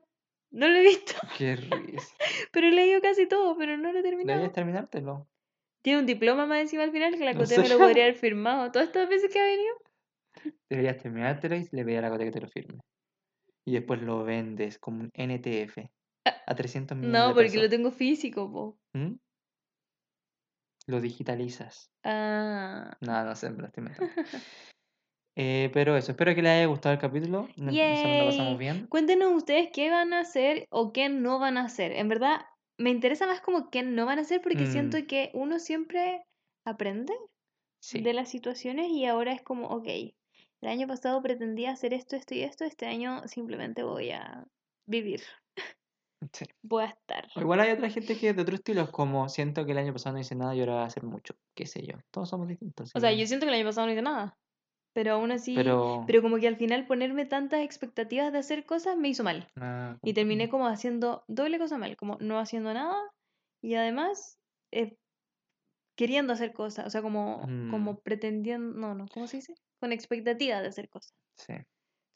[0.51, 2.13] no lo he visto, Qué risa.
[2.53, 4.51] pero he leído casi todo, pero no lo he Deberías terminado.
[4.51, 5.27] terminártelo.
[5.81, 8.15] Tiene un diploma más encima al final que la ¿En Coté me lo podría haber
[8.15, 8.71] firmado.
[8.71, 9.73] Todas estas veces que ha venido.
[10.69, 12.79] Deberías terminártelo y le pedí a la Cote que te lo firme.
[13.65, 15.77] Y después lo vendes como un NTF
[16.47, 17.63] a 300 millones No, de porque pesos.
[17.63, 18.77] lo tengo físico, po.
[18.93, 19.13] ¿Mm?
[20.87, 21.89] Lo digitalizas.
[22.03, 22.95] Ah.
[23.01, 24.13] No, no sé, me lo estoy inventando.
[25.37, 27.49] Eh, pero eso, espero que les haya gustado el capítulo.
[27.57, 28.25] Nos Yay.
[28.25, 28.87] pasamos bien.
[28.87, 31.91] Cuéntenos ustedes qué van a hacer o qué no van a hacer.
[31.91, 32.37] En verdad,
[32.77, 35.07] me interesa más como qué no van a hacer porque siento Mm.
[35.07, 36.23] que uno siempre
[36.65, 37.13] aprende
[37.83, 37.99] Sí.
[37.99, 39.87] de las situaciones y ahora es como, ok,
[40.61, 44.45] el año pasado pretendía hacer esto, esto y esto, este año simplemente voy a
[44.87, 45.19] vivir,
[46.31, 46.45] sí.
[46.63, 47.27] voy a estar.
[47.35, 49.77] O Igual hay otra gente que es de otro estilo, es como siento que el
[49.77, 51.35] año pasado no hice nada y ahora va a hacer mucho.
[51.55, 51.97] Qué sé yo.
[52.11, 52.91] Todos somos distintos.
[52.95, 54.33] O sea, yo siento que el año pasado no hice nada,
[54.93, 56.03] pero aún así, Pero.
[56.07, 59.47] pero como que al final ponerme tantas expectativas de hacer cosas me hizo mal.
[59.57, 62.95] ah, Y terminé como haciendo doble cosa mal, como no haciendo nada
[63.61, 64.37] y además
[64.71, 64.95] eh,
[65.97, 67.71] queriendo hacer cosas, o sea, como, Mm.
[67.71, 69.53] como pretendiendo, no, no, ¿cómo se dice?
[69.79, 71.13] Con expectativa de hacer cosas.
[71.37, 71.53] Sí.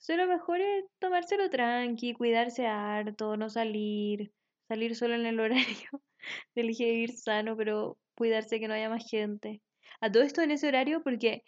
[0.01, 4.33] Entonces lo mejor es tomárselo tranqui, cuidarse harto, no salir,
[4.67, 6.03] salir solo en el horario
[6.55, 9.61] de elegir ir sano, pero cuidarse que no haya más gente.
[10.01, 11.43] A todo esto en ese horario porque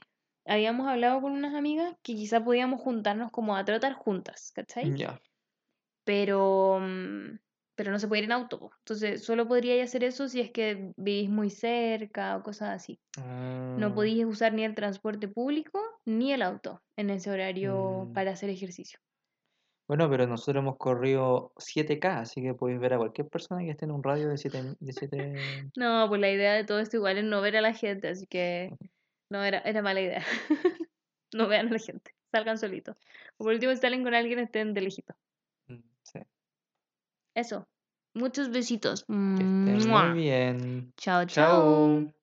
[0.45, 4.93] habíamos hablado con unas amigas que quizá podíamos juntarnos como a trotar juntas, ¿cachai?
[4.97, 5.21] Ya.
[6.03, 7.39] pero, mm,
[7.81, 8.69] pero no se puede ir en auto.
[8.77, 12.99] Entonces, solo podríais hacer eso si es que vivís muy cerca o cosas así.
[13.17, 18.13] No Ah, podíais usar ni el transporte público ni el auto en ese horario Mm.
[18.13, 18.99] para hacer ejercicio.
[19.87, 23.85] Bueno, pero nosotros hemos corrido 7K, así que podéis ver a cualquier persona que esté
[23.85, 24.75] en un radio de 7...
[24.79, 25.33] De 7...
[25.75, 28.27] No, pues la idea de todo esto igual es no ver a la gente, así
[28.27, 28.69] que
[29.31, 30.23] no, era, era mala idea.
[31.33, 32.95] no vean a la gente, salgan solitos.
[33.37, 35.15] O por último, si salen con alguien, estén de lejito.
[35.67, 36.19] Mm, Sí.
[37.33, 37.65] Eso.
[38.13, 39.05] Muchos besitos.
[39.07, 39.13] Que
[39.43, 40.09] estén Mua.
[40.09, 40.93] muy bien.
[40.97, 42.05] Chao, chao.
[42.05, 42.20] Chao.